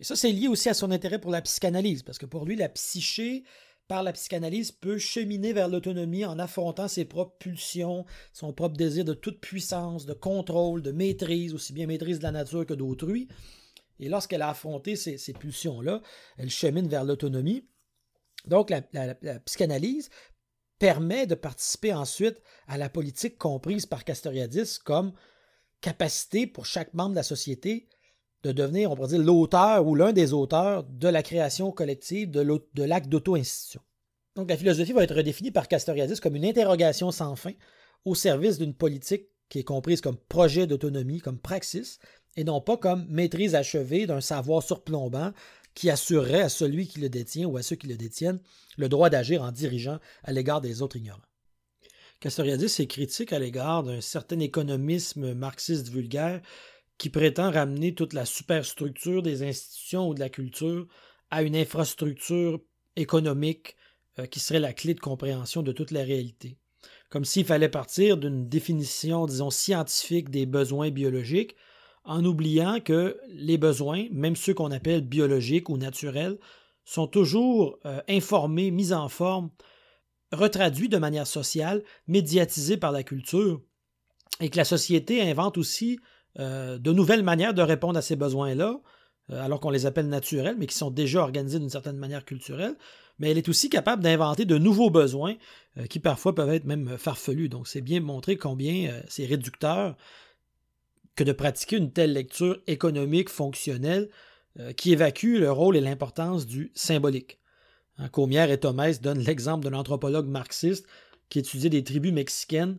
et 0.00 0.04
ça 0.04 0.16
c'est 0.16 0.32
lié 0.32 0.48
aussi 0.48 0.68
à 0.68 0.74
son 0.74 0.90
intérêt 0.90 1.20
pour 1.20 1.30
la 1.30 1.42
psychanalyse, 1.42 2.02
parce 2.02 2.18
que 2.18 2.26
pour 2.26 2.44
lui, 2.44 2.56
la 2.56 2.68
psyché, 2.68 3.44
par 3.88 4.02
la 4.02 4.12
psychanalyse, 4.12 4.72
peut 4.72 4.98
cheminer 4.98 5.52
vers 5.52 5.68
l'autonomie 5.68 6.24
en 6.24 6.38
affrontant 6.38 6.88
ses 6.88 7.04
propres 7.04 7.36
pulsions, 7.38 8.04
son 8.32 8.52
propre 8.52 8.76
désir 8.76 9.04
de 9.04 9.14
toute 9.14 9.40
puissance, 9.40 10.06
de 10.06 10.12
contrôle, 10.12 10.82
de 10.82 10.92
maîtrise, 10.92 11.54
aussi 11.54 11.72
bien 11.72 11.86
maîtrise 11.86 12.18
de 12.18 12.24
la 12.24 12.32
nature 12.32 12.66
que 12.66 12.74
d'autrui. 12.74 13.28
Et 13.98 14.08
lorsqu'elle 14.08 14.42
a 14.42 14.50
affronté 14.50 14.96
ces, 14.96 15.32
pulsions-là, 15.32 16.02
elle 16.36 16.50
chemine 16.50 16.88
vers 16.88 17.04
l'autonomie. 17.04 17.66
Donc 18.46 18.70
la, 18.70 18.82
psychanalyse 19.40 20.10
permet 20.78 21.26
de 21.26 21.34
participer 21.34 21.94
ensuite 21.94 22.42
à 22.66 22.76
la 22.76 22.90
politique 22.90 23.38
comprise 23.38 23.86
par 23.86 24.04
Castoriadis 24.04 24.78
comme 24.84 25.14
capacité 25.80 26.46
pour 26.46 26.66
chaque 26.66 26.92
membre 26.92 27.10
de 27.10 27.16
la 27.16 27.22
société 27.22 27.88
de 28.46 28.52
devenir, 28.52 28.90
on 28.90 28.96
pourrait 28.96 29.08
dire, 29.08 29.18
l'auteur 29.18 29.86
ou 29.86 29.94
l'un 29.94 30.12
des 30.12 30.32
auteurs 30.32 30.84
de 30.84 31.08
la 31.08 31.22
création 31.22 31.72
collective 31.72 32.30
de 32.30 32.82
l'acte 32.82 33.08
d'auto-institution. 33.08 33.80
Donc 34.36 34.50
la 34.50 34.56
philosophie 34.56 34.92
va 34.92 35.02
être 35.02 35.14
redéfinie 35.16 35.50
par 35.50 35.66
Castoriadis 35.66 36.20
comme 36.20 36.36
une 36.36 36.44
interrogation 36.44 37.10
sans 37.10 37.36
fin 37.36 37.52
au 38.04 38.14
service 38.14 38.58
d'une 38.58 38.74
politique 38.74 39.28
qui 39.48 39.60
est 39.60 39.64
comprise 39.64 40.00
comme 40.00 40.16
projet 40.16 40.66
d'autonomie, 40.66 41.20
comme 41.20 41.38
praxis, 41.38 41.98
et 42.36 42.44
non 42.44 42.60
pas 42.60 42.76
comme 42.76 43.06
maîtrise 43.08 43.54
achevée 43.54 44.06
d'un 44.06 44.20
savoir 44.20 44.62
surplombant 44.62 45.32
qui 45.74 45.90
assurerait 45.90 46.42
à 46.42 46.48
celui 46.48 46.86
qui 46.86 47.00
le 47.00 47.08
détient 47.08 47.46
ou 47.46 47.56
à 47.56 47.62
ceux 47.62 47.76
qui 47.76 47.86
le 47.86 47.96
détiennent 47.96 48.40
le 48.76 48.88
droit 48.88 49.10
d'agir 49.10 49.42
en 49.42 49.52
dirigeant 49.52 49.98
à 50.22 50.32
l'égard 50.32 50.60
des 50.60 50.82
autres 50.82 50.96
ignorants. 50.96 51.20
Castoriadis 52.20 52.80
est 52.80 52.86
critique 52.86 53.32
à 53.32 53.38
l'égard 53.38 53.82
d'un 53.82 54.00
certain 54.00 54.40
économisme 54.40 55.34
marxiste 55.34 55.88
vulgaire 55.88 56.40
qui 56.98 57.10
prétend 57.10 57.50
ramener 57.50 57.94
toute 57.94 58.12
la 58.12 58.24
superstructure 58.24 59.22
des 59.22 59.42
institutions 59.42 60.08
ou 60.08 60.14
de 60.14 60.20
la 60.20 60.28
culture 60.28 60.86
à 61.30 61.42
une 61.42 61.56
infrastructure 61.56 62.60
économique 62.96 63.76
euh, 64.18 64.26
qui 64.26 64.40
serait 64.40 64.60
la 64.60 64.72
clé 64.72 64.94
de 64.94 65.00
compréhension 65.00 65.62
de 65.62 65.72
toute 65.72 65.90
la 65.90 66.02
réalité. 66.02 66.56
Comme 67.10 67.24
s'il 67.24 67.44
fallait 67.44 67.68
partir 67.68 68.16
d'une 68.16 68.48
définition, 68.48 69.26
disons, 69.26 69.50
scientifique 69.50 70.30
des 70.30 70.46
besoins 70.46 70.90
biologiques 70.90 71.56
en 72.04 72.24
oubliant 72.24 72.80
que 72.80 73.18
les 73.28 73.58
besoins, 73.58 74.06
même 74.12 74.36
ceux 74.36 74.54
qu'on 74.54 74.70
appelle 74.70 75.02
biologiques 75.02 75.68
ou 75.68 75.76
naturels, 75.76 76.38
sont 76.84 77.08
toujours 77.08 77.78
euh, 77.84 78.00
informés, 78.08 78.70
mis 78.70 78.92
en 78.92 79.08
forme, 79.08 79.50
retraduits 80.32 80.88
de 80.88 80.98
manière 80.98 81.26
sociale, 81.26 81.82
médiatisés 82.06 82.76
par 82.76 82.92
la 82.92 83.02
culture, 83.02 83.60
et 84.40 84.50
que 84.50 84.56
la 84.56 84.64
société 84.64 85.20
invente 85.22 85.58
aussi 85.58 85.98
euh, 86.38 86.78
de 86.78 86.92
nouvelles 86.92 87.22
manières 87.22 87.54
de 87.54 87.62
répondre 87.62 87.98
à 87.98 88.02
ces 88.02 88.16
besoins-là, 88.16 88.80
euh, 89.30 89.44
alors 89.44 89.60
qu'on 89.60 89.70
les 89.70 89.86
appelle 89.86 90.08
naturels, 90.08 90.56
mais 90.58 90.66
qui 90.66 90.76
sont 90.76 90.90
déjà 90.90 91.20
organisés 91.20 91.58
d'une 91.58 91.70
certaine 91.70 91.96
manière 91.96 92.24
culturelle, 92.24 92.76
mais 93.18 93.30
elle 93.30 93.38
est 93.38 93.48
aussi 93.48 93.70
capable 93.70 94.02
d'inventer 94.02 94.44
de 94.44 94.58
nouveaux 94.58 94.90
besoins 94.90 95.36
qui 95.88 96.00
parfois 96.00 96.34
peuvent 96.34 96.52
être 96.52 96.66
même 96.66 96.98
farfelus. 96.98 97.48
Donc 97.48 97.66
c'est 97.66 97.80
bien 97.80 98.00
montrer 98.00 98.36
combien 98.36 99.00
c'est 99.08 99.24
réducteur 99.24 99.96
que 101.16 101.24
de 101.24 101.32
pratiquer 101.32 101.78
une 101.78 101.90
telle 101.90 102.12
lecture 102.12 102.60
économique 102.66 103.30
fonctionnelle 103.30 104.10
euh, 104.60 104.72
qui 104.72 104.92
évacue 104.92 105.38
le 105.38 105.50
rôle 105.50 105.76
et 105.76 105.80
l'importance 105.80 106.46
du 106.46 106.70
symbolique. 106.74 107.40
Hein, 107.98 108.08
Comière 108.10 108.50
et 108.50 108.60
Thomas 108.60 108.92
donnent 109.02 109.18
l'exemple 109.18 109.68
d'un 109.68 109.76
anthropologue 109.76 110.28
marxiste 110.28 110.86
qui 111.28 111.40
étudiait 111.40 111.70
des 111.70 111.82
tribus 111.82 112.12
mexicaines 112.12 112.78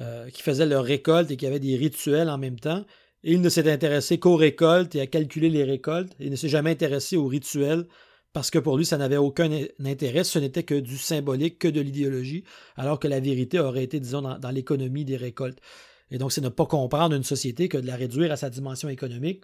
euh, 0.00 0.30
qui 0.30 0.42
faisaient 0.42 0.66
leurs 0.66 0.84
récoltes 0.84 1.30
et 1.30 1.36
qui 1.36 1.46
avaient 1.46 1.58
des 1.58 1.76
rituels 1.76 2.28
en 2.28 2.38
même 2.38 2.60
temps. 2.60 2.84
Il 3.24 3.40
ne 3.40 3.48
s'est 3.48 3.70
intéressé 3.70 4.18
qu'aux 4.18 4.36
récoltes 4.36 4.94
et 4.94 5.00
à 5.00 5.06
calculer 5.06 5.50
les 5.50 5.64
récoltes. 5.64 6.14
Il 6.20 6.30
ne 6.30 6.36
s'est 6.36 6.48
jamais 6.48 6.70
intéressé 6.70 7.16
aux 7.16 7.26
rituels 7.26 7.86
parce 8.32 8.50
que 8.50 8.60
pour 8.60 8.76
lui, 8.76 8.86
ça 8.86 8.96
n'avait 8.96 9.16
aucun 9.16 9.50
intérêt. 9.84 10.22
Ce 10.22 10.38
n'était 10.38 10.62
que 10.62 10.74
du 10.74 10.96
symbolique, 10.96 11.58
que 11.58 11.66
de 11.66 11.80
l'idéologie, 11.80 12.44
alors 12.76 13.00
que 13.00 13.08
la 13.08 13.18
vérité 13.18 13.58
aurait 13.58 13.82
été, 13.82 13.98
disons, 13.98 14.22
dans, 14.22 14.50
l'économie 14.50 15.04
des 15.04 15.16
récoltes. 15.16 15.58
Et 16.12 16.18
donc, 16.18 16.30
c'est 16.30 16.40
ne 16.40 16.48
pas 16.48 16.66
comprendre 16.66 17.16
une 17.16 17.24
société 17.24 17.68
que 17.68 17.78
de 17.78 17.86
la 17.86 17.96
réduire 17.96 18.30
à 18.30 18.36
sa 18.36 18.50
dimension 18.50 18.88
économique 18.88 19.42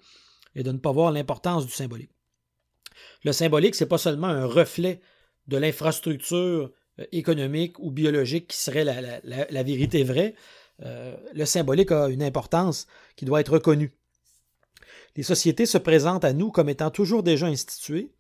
et 0.55 0.62
de 0.62 0.71
ne 0.71 0.79
pas 0.79 0.93
voir 0.93 1.11
l'importance 1.11 1.67
du 1.67 1.73
symbolique. 1.73 2.12
Le 3.25 3.33
symbolique, 3.33 3.75
ce 3.75 3.83
n'est 3.83 3.88
pas 3.88 3.99
seulement 3.99 4.29
un 4.29 4.47
reflet 4.47 5.01
de 5.49 5.57
l'infrastructure 5.57 6.71
économique 7.12 7.78
ou 7.78 7.90
biologique 7.90 8.48
qui 8.48 8.57
serait 8.57 8.85
la, 8.85 9.62
vérité 9.62 10.04
vraie, 10.04 10.35
euh, 10.83 11.16
le 11.33 11.44
symbolique 11.44 11.92
a 11.92 12.09
une 12.09 12.22
importance 12.22 12.87
qui 13.16 13.24
doit 13.24 13.40
être 13.40 13.52
reconnue. 13.52 13.92
Les 15.16 15.22
sociétés 15.22 15.66
se 15.66 15.78
présentent 15.78 16.24
à 16.24 16.33
nous 16.33 16.50
comme 16.50 16.68
étant 16.68 16.90
toujours 16.90 17.22
déjà 17.22 17.46
instituées, 17.46 18.11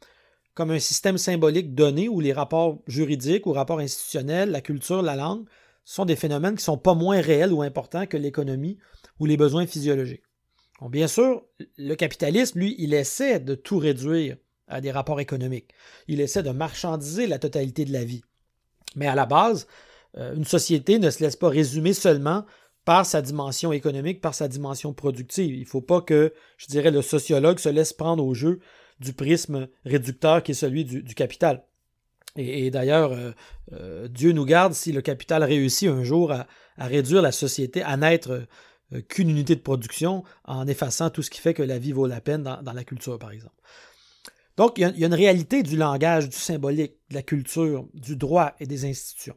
comme 0.54 0.70
un 0.70 0.78
système 0.78 1.18
symbolique 1.18 1.74
donné 1.74 2.08
où 2.08 2.20
les 2.20 2.32
rapports 2.32 2.78
juridiques 2.86 3.46
ou 3.46 3.52
rapports 3.52 3.80
institutionnels, 3.80 4.50
la 4.50 4.60
culture, 4.60 5.02
la 5.02 5.16
langue 5.16 5.46
sont 5.84 6.04
des 6.04 6.16
phénomènes 6.16 6.56
qui 6.56 6.64
sont 6.64 6.78
pas 6.78 6.94
moins 6.94 7.20
réels 7.20 7.52
ou 7.52 7.62
importants 7.62 8.06
que 8.06 8.16
l'économie 8.16 8.78
ou 9.18 9.26
les 9.26 9.36
besoins 9.36 9.66
physiologiques. 9.66 10.22
bien 10.82 11.08
sûr, 11.08 11.44
le 11.76 11.94
capitalisme, 11.94 12.58
lui, 12.58 12.76
il 12.78 12.94
essaie 12.94 13.40
de 13.40 13.54
tout 13.54 13.78
réduire 13.78 14.36
à 14.68 14.80
des 14.80 14.92
rapports 14.92 15.20
économiques. 15.20 15.70
Il 16.08 16.20
essaie 16.20 16.42
de 16.42 16.50
marchandiser 16.50 17.26
la 17.26 17.38
totalité 17.38 17.84
de 17.84 17.92
la 17.92 18.04
vie. 18.04 18.22
Mais 18.96 19.06
à 19.06 19.14
la 19.14 19.26
base, 19.26 19.66
euh, 20.16 20.34
une 20.34 20.44
société 20.44 20.98
ne 20.98 21.10
se 21.10 21.22
laisse 21.22 21.36
pas 21.36 21.48
résumer 21.48 21.92
seulement 21.92 22.44
par 22.84 23.06
sa 23.06 23.22
dimension 23.22 23.72
économique, 23.72 24.20
par 24.20 24.34
sa 24.34 24.48
dimension 24.48 24.92
productive. 24.92 25.54
Il 25.54 25.60
ne 25.60 25.66
faut 25.66 25.80
pas 25.80 26.00
que, 26.00 26.32
je 26.58 26.66
dirais, 26.66 26.90
le 26.90 27.02
sociologue 27.02 27.58
se 27.58 27.68
laisse 27.68 27.92
prendre 27.92 28.24
au 28.24 28.34
jeu 28.34 28.60
du 29.00 29.12
prisme 29.12 29.68
réducteur 29.84 30.42
qui 30.42 30.52
est 30.52 30.54
celui 30.54 30.84
du, 30.84 31.14
capital. 31.14 31.64
Et, 32.36 32.70
d'ailleurs, 32.70 33.12
euh, 33.12 33.32
euh, 33.72 34.08
Dieu 34.08 34.32
nous 34.32 34.44
garde 34.44 34.74
si 34.74 34.92
le 34.92 35.00
capital 35.00 35.42
réussit 35.42 35.88
un 35.88 36.04
jour 36.04 36.32
à, 36.32 36.46
réduire 36.76 37.22
la 37.22 37.32
société, 37.32 37.82
à 37.82 37.96
n'être 37.96 38.46
qu'une 39.08 39.30
unité 39.30 39.54
de 39.54 39.60
production 39.60 40.24
en 40.44 40.66
effaçant 40.66 41.10
tout 41.10 41.22
ce 41.22 41.30
qui 41.30 41.40
fait 41.40 41.54
que 41.54 41.62
la 41.62 41.78
vie 41.78 41.92
vaut 41.92 42.06
la 42.06 42.20
peine 42.20 42.42
dans 42.42 42.72
la 42.72 42.84
culture, 42.84 43.18
par 43.18 43.30
exemple. 43.30 43.54
Donc, 44.56 44.78
il 44.78 44.82
y, 44.82 45.04
a, 45.04 45.06
une 45.06 45.14
réalité 45.14 45.62
du 45.62 45.76
langage, 45.76 46.28
du 46.28 46.36
symbolique, 46.36 46.94
de 47.10 47.14
la 47.14 47.22
culture, 47.22 47.88
du 47.94 48.16
droit 48.16 48.54
et 48.60 48.66
des 48.66 48.84
institutions. 48.84 49.36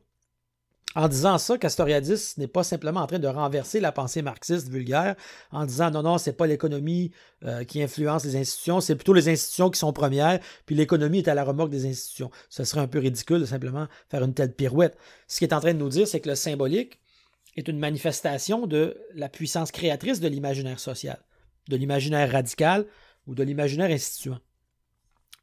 En 0.96 1.08
disant 1.08 1.38
ça, 1.38 1.58
Castoriadis 1.58 2.34
n'est 2.38 2.48
pas 2.48 2.64
simplement 2.64 3.02
en 3.02 3.08
train 3.08 3.20
de 3.20 3.28
renverser 3.28 3.80
la 3.80 3.92
pensée 3.92 4.24
marxiste 4.24 4.68
vulgaire 4.70 5.16
en 5.52 5.66
disant 5.66 5.92
non, 5.92 6.02
non, 6.02 6.18
c'est 6.18 6.34
pas 6.34 6.48
l'économie 6.48 7.12
euh, 7.44 7.64
qui 7.66 7.84
influence 7.84 8.26
les 8.26 8.36
institutions, 8.36 8.82
c'est 8.82 8.96
plutôt 8.96 9.14
les 9.14 9.30
institutions 9.30 9.70
qui 9.70 9.78
sont 9.78 9.94
premières, 9.94 10.40
puis 10.66 10.76
l'économie 10.76 11.20
est 11.20 11.28
à 11.28 11.36
la 11.36 11.44
remorque 11.44 11.70
des 11.70 11.86
institutions. 11.86 12.32
Ce 12.50 12.64
serait 12.64 12.82
un 12.82 12.88
peu 12.88 12.98
ridicule 12.98 13.42
de 13.42 13.46
simplement 13.46 13.88
faire 14.10 14.24
une 14.24 14.34
telle 14.34 14.54
pirouette. 14.54 14.98
Ce 15.28 15.38
qu'il 15.38 15.48
est 15.48 15.54
en 15.54 15.60
train 15.60 15.74
de 15.74 15.80
nous 15.80 15.90
dire, 15.90 16.08
c'est 16.08 16.20
que 16.20 16.30
le 16.30 16.36
symbolique 16.36 17.00
est 17.58 17.68
une 17.68 17.80
manifestation 17.80 18.66
de 18.66 18.98
la 19.14 19.30
puissance 19.30 19.72
créatrice 19.72 20.20
de 20.20 20.28
l'imaginaire 20.28 20.80
social, 20.80 21.20
de 21.70 21.76
l'imaginaire 21.76 22.32
radical 22.32 22.86
ou 23.28 23.36
de 23.36 23.44
l'imaginaire 23.44 23.92
instituant 23.92 24.40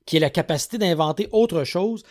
qui 0.06 0.16
est 0.16 0.20
la 0.20 0.30
capacité 0.30 0.78
d'inventer 0.78 1.28
autre 1.32 1.64
chose 1.64 2.02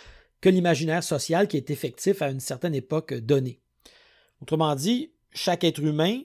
que 0.41 0.49
l'imaginaire 0.49 1.03
social 1.03 1.47
qui 1.47 1.58
est 1.58 1.69
effectif 1.69 2.21
à 2.21 2.29
une 2.29 2.39
certaine 2.39 2.75
époque 2.75 3.13
donnée. 3.13 3.60
Autrement 4.41 4.75
dit, 4.75 5.13
chaque 5.32 5.63
être 5.63 5.79
humain 5.79 6.19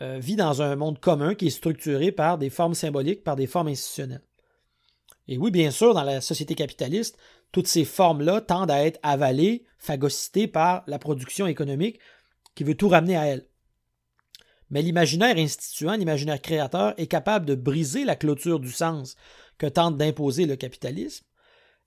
euh, 0.00 0.18
vit 0.18 0.36
dans 0.36 0.62
un 0.62 0.74
monde 0.74 0.98
commun 0.98 1.34
qui 1.34 1.46
est 1.46 1.50
structuré 1.50 2.10
par 2.10 2.38
des 2.38 2.50
formes 2.50 2.74
symboliques, 2.74 3.22
par 3.22 3.36
des 3.36 3.46
formes 3.46 3.68
institutionnelles. 3.68 4.24
Et 5.28 5.38
oui, 5.38 5.50
bien 5.50 5.70
sûr, 5.70 5.94
dans 5.94 6.02
la 6.02 6.20
société 6.20 6.54
capitaliste, 6.54 7.16
toutes 7.52 7.68
ces 7.68 7.84
formes-là 7.84 8.40
tendent 8.40 8.70
à 8.70 8.84
être 8.84 8.98
avalées, 9.02 9.64
phagocytées 9.78 10.48
par 10.48 10.82
la 10.86 10.98
production 10.98 11.46
économique 11.46 12.00
qui 12.54 12.64
veut 12.64 12.74
tout 12.74 12.88
ramener 12.88 13.16
à 13.16 13.26
elle. 13.26 13.46
Mais 14.70 14.82
l'imaginaire 14.82 15.36
instituant, 15.36 15.94
l'imaginaire 15.94 16.40
créateur 16.40 16.94
est 16.96 17.06
capable 17.06 17.46
de 17.46 17.54
briser 17.54 18.04
la 18.04 18.16
clôture 18.16 18.58
du 18.58 18.72
sens 18.72 19.16
que 19.62 19.68
tente 19.68 19.96
d'imposer 19.96 20.44
le 20.44 20.56
capitalisme 20.56 21.24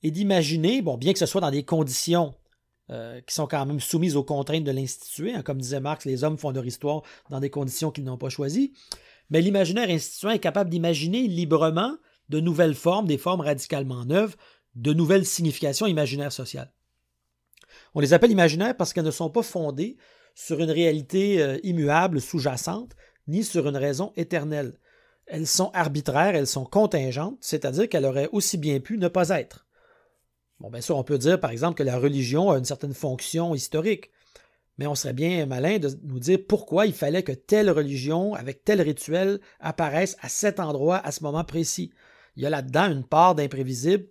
et 0.02 0.10
d'imaginer, 0.10 0.82
bien 0.82 1.12
que 1.12 1.20
ce 1.20 1.26
soit 1.26 1.42
dans 1.42 1.52
des 1.52 1.66
conditions 1.66 2.34
euh, 2.90 3.20
qui 3.20 3.36
sont 3.36 3.48
quand 3.48 3.66
même 3.66 3.82
soumises 3.82 4.16
aux 4.16 4.24
contraintes 4.24 4.64
de 4.64 4.72
l'institué, 4.72 5.34
hein, 5.34 5.42
comme 5.42 5.60
disait 5.60 5.82
Marx, 5.82 6.06
les 6.06 6.24
hommes 6.24 6.38
font 6.38 6.52
leur 6.52 6.66
histoire 6.66 7.02
dans 7.30 7.42
des 7.42 7.50
conditions 7.50 7.92
qu'ils 7.92 8.06
n'ont 8.06 8.18
pas 8.18 8.30
choisies, 8.30 8.72
mais 9.30 9.42
l'imaginaire 9.42 9.90
instituant 9.90 10.30
est 10.30 10.40
capable 10.40 10.70
d'imaginer 10.70 11.28
librement 11.28 11.98
de 12.30 12.40
nouvelles 12.40 12.76
formes, 12.76 13.08
des 13.08 13.18
formes 13.18 13.42
radicalement 13.42 14.06
neuves, 14.06 14.38
de 14.76 14.94
nouvelles 14.94 15.26
significations 15.26 15.86
imaginaires 15.86 16.32
sociales. 16.32 16.72
On 17.94 18.00
les 18.00 18.14
appelle 18.14 18.32
imaginaires 18.32 18.78
parce 18.78 18.94
qu'elles 18.94 19.04
ne 19.04 19.12
sont 19.12 19.30
pas 19.30 19.44
fondées 19.44 19.98
sur 20.34 20.62
une 20.62 20.72
réalité 20.72 21.42
euh, 21.42 21.60
immuable, 21.64 22.22
sous-jacente, 22.22 22.96
ni 23.28 23.44
sur 23.44 23.68
une 23.68 23.76
raison 23.76 24.14
éternelle 24.16 24.80
elles 25.28 25.48
sont 25.48 25.72
arbitraires, 25.74 26.36
elles 26.36 26.48
sont 26.48 26.66
contingentes, 26.66 27.38
c'est-à-dire 27.42 27.90
qu'elles 27.90 28.06
auraient 28.06 28.30
aussi 28.32 28.58
bien 28.58 28.80
pu 28.80 28.98
ne 28.98 29.08
pas 29.08 29.30
être. 29.30 29.66
Bon, 30.60 30.70
bien 30.70 30.82
sûr, 30.82 30.98
on 30.98 31.04
peut 31.04 31.18
dire, 31.18 31.40
par 31.40 31.52
exemple, 31.52 31.78
que 31.78 31.84
la 31.84 31.98
religion 31.98 32.52
a 32.52 32.58
une 32.58 32.66
certaine 32.66 32.94
fonction 32.94 33.54
historique, 33.56 34.12
mais 34.78 34.88
on 34.88 34.96
serait 34.96 35.14
bien 35.14 35.46
malin 35.46 35.80
de 35.80 35.90
nous 36.04 36.20
dire 36.20 36.40
pourquoi 36.48 36.86
il 36.86 36.94
fallait 36.94 37.24
que 37.24 37.32
telle 37.32 37.70
religion, 37.70 38.34
avec 38.34 38.64
tel 38.64 38.82
rituel, 38.82 39.40
apparaisse 39.60 40.18
à 40.22 40.30
cet 40.30 40.60
endroit, 40.60 40.98
à 40.98 41.12
ce 41.12 41.24
moment 41.24 41.44
précis. 41.44 41.92
Il 42.36 42.44
y 42.44 42.46
a 42.46 42.50
là-dedans 42.50 42.92
une 42.92 43.06
part 43.06 43.36
d'imprévisible 43.36 44.08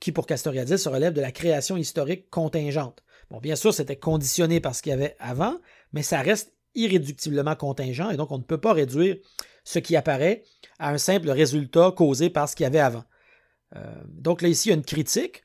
qui, 0.00 0.12
pour 0.12 0.26
Castoriadis, 0.26 0.78
se 0.78 0.88
relève 0.88 1.12
de 1.12 1.20
la 1.20 1.32
création 1.32 1.76
historique 1.76 2.28
contingente. 2.30 3.02
Bon, 3.30 3.38
bien 3.38 3.56
sûr, 3.56 3.72
c'était 3.72 3.96
conditionné 3.96 4.60
par 4.60 4.74
ce 4.74 4.82
qu'il 4.82 4.90
y 4.90 4.94
avait 4.94 5.16
avant, 5.18 5.58
mais 5.92 6.02
ça 6.02 6.20
reste 6.20 6.54
irréductiblement 6.74 7.54
contingent, 7.54 8.10
et 8.10 8.16
donc 8.16 8.30
on 8.32 8.38
ne 8.38 8.42
peut 8.42 8.60
pas 8.60 8.72
réduire 8.72 9.16
ce 9.64 9.78
qui 9.78 9.96
apparaît 9.96 10.42
à 10.78 10.90
un 10.90 10.98
simple 10.98 11.30
résultat 11.30 11.92
causé 11.96 12.30
par 12.30 12.48
ce 12.48 12.56
qu'il 12.56 12.64
y 12.64 12.66
avait 12.66 12.80
avant. 12.80 13.04
Euh, 13.76 13.94
donc 14.08 14.42
là, 14.42 14.48
ici, 14.48 14.68
il 14.68 14.70
y 14.70 14.74
a 14.74 14.76
une 14.76 14.84
critique 14.84 15.42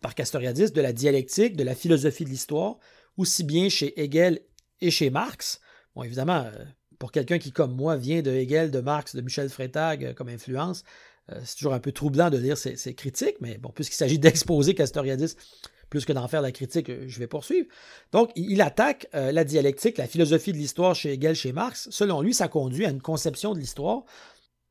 par 0.00 0.14
Castoriadis 0.14 0.70
de 0.70 0.80
la 0.80 0.92
dialectique, 0.92 1.56
de 1.56 1.64
la 1.64 1.74
philosophie 1.74 2.24
de 2.24 2.30
l'histoire, 2.30 2.78
aussi 3.16 3.44
bien 3.44 3.68
chez 3.68 4.00
Hegel 4.00 4.40
et 4.80 4.90
chez 4.90 5.10
Marx. 5.10 5.60
Bon, 5.94 6.02
évidemment, 6.02 6.44
euh, 6.46 6.64
pour 6.98 7.12
quelqu'un 7.12 7.38
qui, 7.38 7.52
comme 7.52 7.74
moi, 7.74 7.96
vient 7.96 8.22
de 8.22 8.30
Hegel, 8.30 8.70
de 8.70 8.80
Marx, 8.80 9.14
de 9.14 9.20
Michel 9.20 9.48
Freytag 9.48 10.04
euh, 10.04 10.14
comme 10.14 10.28
influence, 10.28 10.84
c'est 11.44 11.58
toujours 11.58 11.74
un 11.74 11.78
peu 11.78 11.92
troublant 11.92 12.28
de 12.28 12.36
lire 12.36 12.58
ces, 12.58 12.74
ces 12.74 12.92
critiques, 12.92 13.36
mais 13.40 13.56
bon, 13.56 13.70
puisqu'il 13.70 13.94
s'agit 13.94 14.18
d'exposer 14.18 14.74
Castoriadis 14.74 15.36
plus 15.90 16.04
que 16.04 16.12
d'en 16.12 16.28
faire 16.28 16.40
la 16.40 16.52
critique, 16.52 16.88
euh, 16.88 17.04
je 17.06 17.18
vais 17.18 17.26
poursuivre. 17.26 17.68
Donc, 18.12 18.30
il 18.36 18.62
attaque 18.62 19.08
euh, 19.14 19.32
la 19.32 19.44
dialectique, 19.44 19.98
la 19.98 20.06
philosophie 20.06 20.52
de 20.52 20.56
l'histoire 20.56 20.94
chez 20.94 21.12
Hegel, 21.12 21.34
chez 21.34 21.52
Marx. 21.52 21.88
Selon 21.90 22.22
lui, 22.22 22.32
ça 22.32 22.48
conduit 22.48 22.86
à 22.86 22.90
une 22.90 23.02
conception 23.02 23.52
de 23.52 23.58
l'histoire 23.58 24.04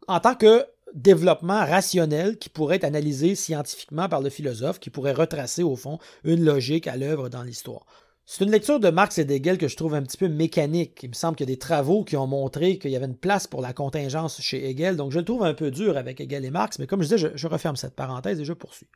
en 0.07 0.19
tant 0.19 0.33
que 0.33 0.65
développement 0.95 1.59
rationnel 1.59 2.39
qui 2.39 2.49
pourrait 2.49 2.77
être 2.77 2.83
analysé 2.83 3.35
scientifiquement 3.35 4.09
par 4.09 4.21
le 4.21 4.29
philosophe, 4.29 4.79
qui 4.79 4.89
pourrait 4.89 5.13
retracer 5.13 5.61
au 5.61 5.75
fond 5.75 5.99
une 6.23 6.43
logique 6.43 6.87
à 6.87 6.97
l'œuvre 6.97 7.29
dans 7.29 7.43
l'histoire. 7.43 7.85
C'est 8.25 8.43
une 8.43 8.51
lecture 8.51 8.79
de 8.79 8.89
Marx 8.89 9.17
et 9.17 9.25
d'Hegel 9.25 9.57
que 9.57 9.67
je 9.67 9.75
trouve 9.75 9.95
un 9.95 10.03
petit 10.03 10.17
peu 10.17 10.27
mécanique. 10.27 10.99
Il 11.01 11.09
me 11.09 11.13
semble 11.15 11.35
qu'il 11.35 11.47
y 11.47 11.51
a 11.51 11.53
des 11.53 11.59
travaux 11.59 12.03
qui 12.03 12.15
ont 12.15 12.27
montré 12.27 12.77
qu'il 12.77 12.91
y 12.91 12.95
avait 12.95 13.07
une 13.07 13.17
place 13.17 13.47
pour 13.47 13.61
la 13.61 13.73
contingence 13.73 14.39
chez 14.39 14.69
Hegel, 14.69 14.97
donc 14.97 15.11
je 15.11 15.19
le 15.19 15.25
trouve 15.25 15.43
un 15.43 15.53
peu 15.53 15.71
dur 15.71 15.97
avec 15.97 16.21
Hegel 16.21 16.45
et 16.45 16.51
Marx, 16.51 16.79
mais 16.79 16.87
comme 16.87 17.01
je 17.01 17.15
disais, 17.15 17.31
je 17.33 17.47
referme 17.47 17.75
cette 17.75 17.95
parenthèse 17.95 18.39
et 18.39 18.45
je 18.45 18.53
poursuis. 18.53 18.87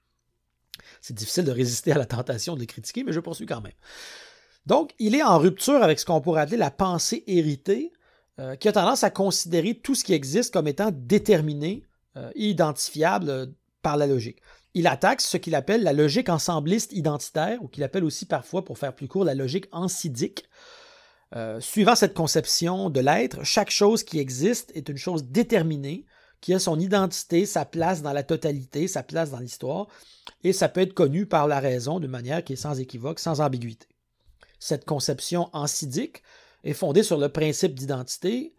C'est 1.01 1.13
difficile 1.13 1.45
de 1.45 1.51
résister 1.51 1.91
à 1.91 1.97
la 1.97 2.05
tentation 2.05 2.55
de 2.55 2.59
les 2.59 2.67
critiquer, 2.67 3.03
mais 3.03 3.13
je 3.13 3.19
poursuis 3.19 3.45
quand 3.45 3.61
même. 3.61 3.73
Donc, 4.65 4.93
il 4.99 5.15
est 5.15 5.23
en 5.23 5.37
rupture 5.37 5.83
avec 5.83 5.99
ce 5.99 6.05
qu'on 6.05 6.21
pourrait 6.21 6.41
appeler 6.41 6.57
la 6.57 6.71
pensée 6.71 7.23
héritée, 7.27 7.91
euh, 8.39 8.55
qui 8.55 8.67
a 8.67 8.71
tendance 8.71 9.03
à 9.03 9.09
considérer 9.09 9.75
tout 9.75 9.93
ce 9.93 10.03
qui 10.03 10.13
existe 10.13 10.53
comme 10.53 10.67
étant 10.67 10.89
déterminé 10.91 11.83
euh, 12.17 12.31
identifiable 12.35 13.29
euh, 13.29 13.45
par 13.81 13.97
la 13.97 14.07
logique. 14.07 14.41
Il 14.73 14.87
attaque 14.87 15.21
ce 15.21 15.37
qu'il 15.37 15.53
appelle 15.53 15.83
la 15.83 15.93
logique 15.93 16.29
ensembliste 16.29 16.93
identitaire, 16.93 17.61
ou 17.61 17.67
qu'il 17.67 17.83
appelle 17.83 18.03
aussi 18.03 18.25
parfois, 18.25 18.65
pour 18.65 18.79
faire 18.79 18.95
plus 18.95 19.07
court, 19.07 19.23
la 19.23 19.35
logique 19.35 19.67
ensidique. 19.71 20.45
suivant 21.59 21.95
cette 21.95 22.13
conception 22.13 22.89
de 22.89 22.99
l'être, 22.99 23.43
chaque 23.43 23.71
chose 23.71 24.03
qui 24.03 24.19
existe 24.19 24.71
est 24.75 24.89
une 24.89 24.97
chose 24.97 25.25
déterminée, 25.25 26.05
qui 26.43 26.53
a 26.53 26.59
son 26.59 26.77
identité, 26.77 27.45
sa 27.45 27.63
place 27.63 28.01
dans 28.01 28.11
la 28.11 28.21
totalité, 28.21 28.89
sa 28.89 29.01
place 29.01 29.31
dans 29.31 29.39
l'histoire, 29.39 29.87
et 30.43 30.51
ça 30.51 30.67
peut 30.67 30.81
être 30.81 30.93
connu 30.93 31.25
par 31.25 31.47
la 31.47 31.61
raison 31.61 32.01
de 32.01 32.07
manière 32.07 32.43
qui 32.43 32.53
est 32.53 32.57
sans 32.57 32.81
équivoque, 32.81 33.19
sans 33.19 33.39
ambiguïté. 33.39 33.87
Cette 34.59 34.83
conception 34.83 35.49
ancidique 35.53 36.21
est 36.65 36.73
fondée 36.73 37.01
sur 37.01 37.17
le 37.17 37.29
principe 37.29 37.75
d'identité, 37.75 38.53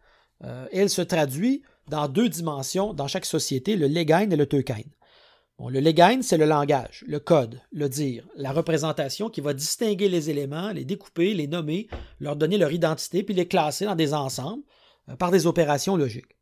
euh, 0.44 0.66
elle 0.72 0.88
se 0.88 1.02
traduit 1.02 1.62
dans 1.86 2.08
deux 2.08 2.30
dimensions 2.30 2.94
dans 2.94 3.06
chaque 3.06 3.26
société, 3.26 3.76
le 3.76 3.86
legain 3.86 4.30
et 4.30 4.36
le 4.36 4.46
teukain. 4.46 4.80
Bon, 5.58 5.68
le 5.68 5.80
legain, 5.80 6.22
c'est 6.22 6.38
le 6.38 6.46
langage, 6.46 7.04
le 7.06 7.20
code, 7.20 7.60
le 7.70 7.90
dire, 7.90 8.26
la 8.34 8.52
représentation 8.52 9.28
qui 9.28 9.42
va 9.42 9.52
distinguer 9.52 10.08
les 10.08 10.30
éléments, 10.30 10.70
les 10.70 10.86
découper, 10.86 11.34
les 11.34 11.48
nommer, 11.48 11.88
leur 12.18 12.36
donner 12.36 12.56
leur 12.56 12.72
identité, 12.72 13.22
puis 13.22 13.34
les 13.34 13.46
classer 13.46 13.84
dans 13.84 13.94
des 13.94 14.14
ensembles 14.14 14.62
euh, 15.10 15.16
par 15.16 15.30
des 15.30 15.46
opérations 15.46 15.96
logiques. 15.96 16.33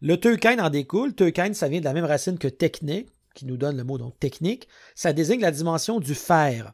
Le 0.00 0.16
teukain 0.16 0.58
en 0.58 0.70
découle. 0.70 1.14
Teukain, 1.14 1.54
ça 1.54 1.68
vient 1.68 1.80
de 1.80 1.84
la 1.84 1.94
même 1.94 2.04
racine 2.04 2.38
que 2.38 2.48
technique, 2.48 3.08
qui 3.34 3.46
nous 3.46 3.56
donne 3.56 3.76
le 3.76 3.84
mot 3.84 3.98
donc 3.98 4.18
technique. 4.18 4.68
Ça 4.94 5.12
désigne 5.12 5.40
la 5.40 5.50
dimension 5.50 6.00
du 6.00 6.14
faire, 6.14 6.72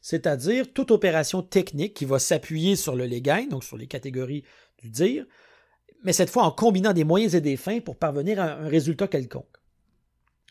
c'est-à-dire 0.00 0.72
toute 0.72 0.90
opération 0.90 1.42
technique 1.42 1.94
qui 1.94 2.04
va 2.04 2.18
s'appuyer 2.18 2.76
sur 2.76 2.96
le 2.96 3.06
legain, 3.06 3.46
donc 3.46 3.64
sur 3.64 3.76
les 3.76 3.86
catégories 3.86 4.44
du 4.78 4.90
dire, 4.90 5.24
mais 6.04 6.12
cette 6.12 6.30
fois 6.30 6.44
en 6.44 6.50
combinant 6.50 6.92
des 6.92 7.04
moyens 7.04 7.34
et 7.34 7.40
des 7.40 7.56
fins 7.56 7.80
pour 7.80 7.96
parvenir 7.96 8.40
à 8.40 8.52
un 8.52 8.68
résultat 8.68 9.08
quelconque. 9.08 9.46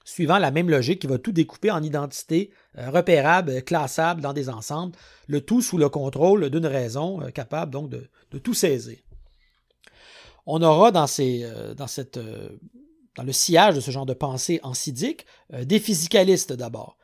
Suivant 0.06 0.38
la 0.38 0.52
même 0.52 0.70
logique 0.70 1.00
qui 1.00 1.08
va 1.08 1.18
tout 1.18 1.32
découper 1.32 1.72
en 1.72 1.82
identités 1.82 2.52
euh, 2.78 2.90
repérables, 2.90 3.64
classables 3.64 4.22
dans 4.22 4.34
des 4.34 4.50
ensembles, 4.50 4.98
le 5.28 5.40
tout 5.40 5.62
sous 5.62 5.78
le 5.78 5.88
contrôle 5.88 6.50
d'une 6.50 6.66
raison 6.66 7.22
euh, 7.22 7.30
capable 7.30 7.72
donc 7.72 7.90
de, 7.90 8.10
tout 8.40 8.54
saisir. 8.54 8.98
On 10.46 10.62
aura 10.62 10.92
dans, 10.92 11.08
ces, 11.08 11.44
euh, 11.44 11.74
dans, 11.74 11.88
cette, 11.88 12.20
dans, 13.16 13.24
le 13.24 13.32
sillage 13.32 13.76
de 13.76 13.82
ce 13.82 13.92
genre 13.92 14.06
de 14.06 14.14
pensée 14.14 14.60
ancidique 14.64 15.26
des 15.52 15.80
physicalistes 15.80 16.54
d'abord. 16.54 16.98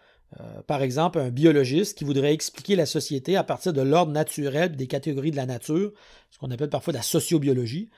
par 0.67 0.81
exemple, 0.83 1.19
un 1.19 1.29
biologiste 1.29 1.97
qui 1.97 2.03
voudrait 2.03 2.33
expliquer 2.33 2.75
la 2.75 2.85
société 2.85 3.35
à 3.35 3.43
partir 3.43 3.73
de 3.73 3.81
l'ordre 3.81 4.11
naturel 4.11 4.75
des 4.75 4.87
catégories 4.87 5.31
de 5.31 5.37
la 5.37 5.45
nature, 5.45 5.91
ce 6.31 6.37
qu'on 6.37 6.51
appelle 6.51 6.69
parfois 6.69 6.93
la 6.93 7.01
sociobiologie. 7.01 7.89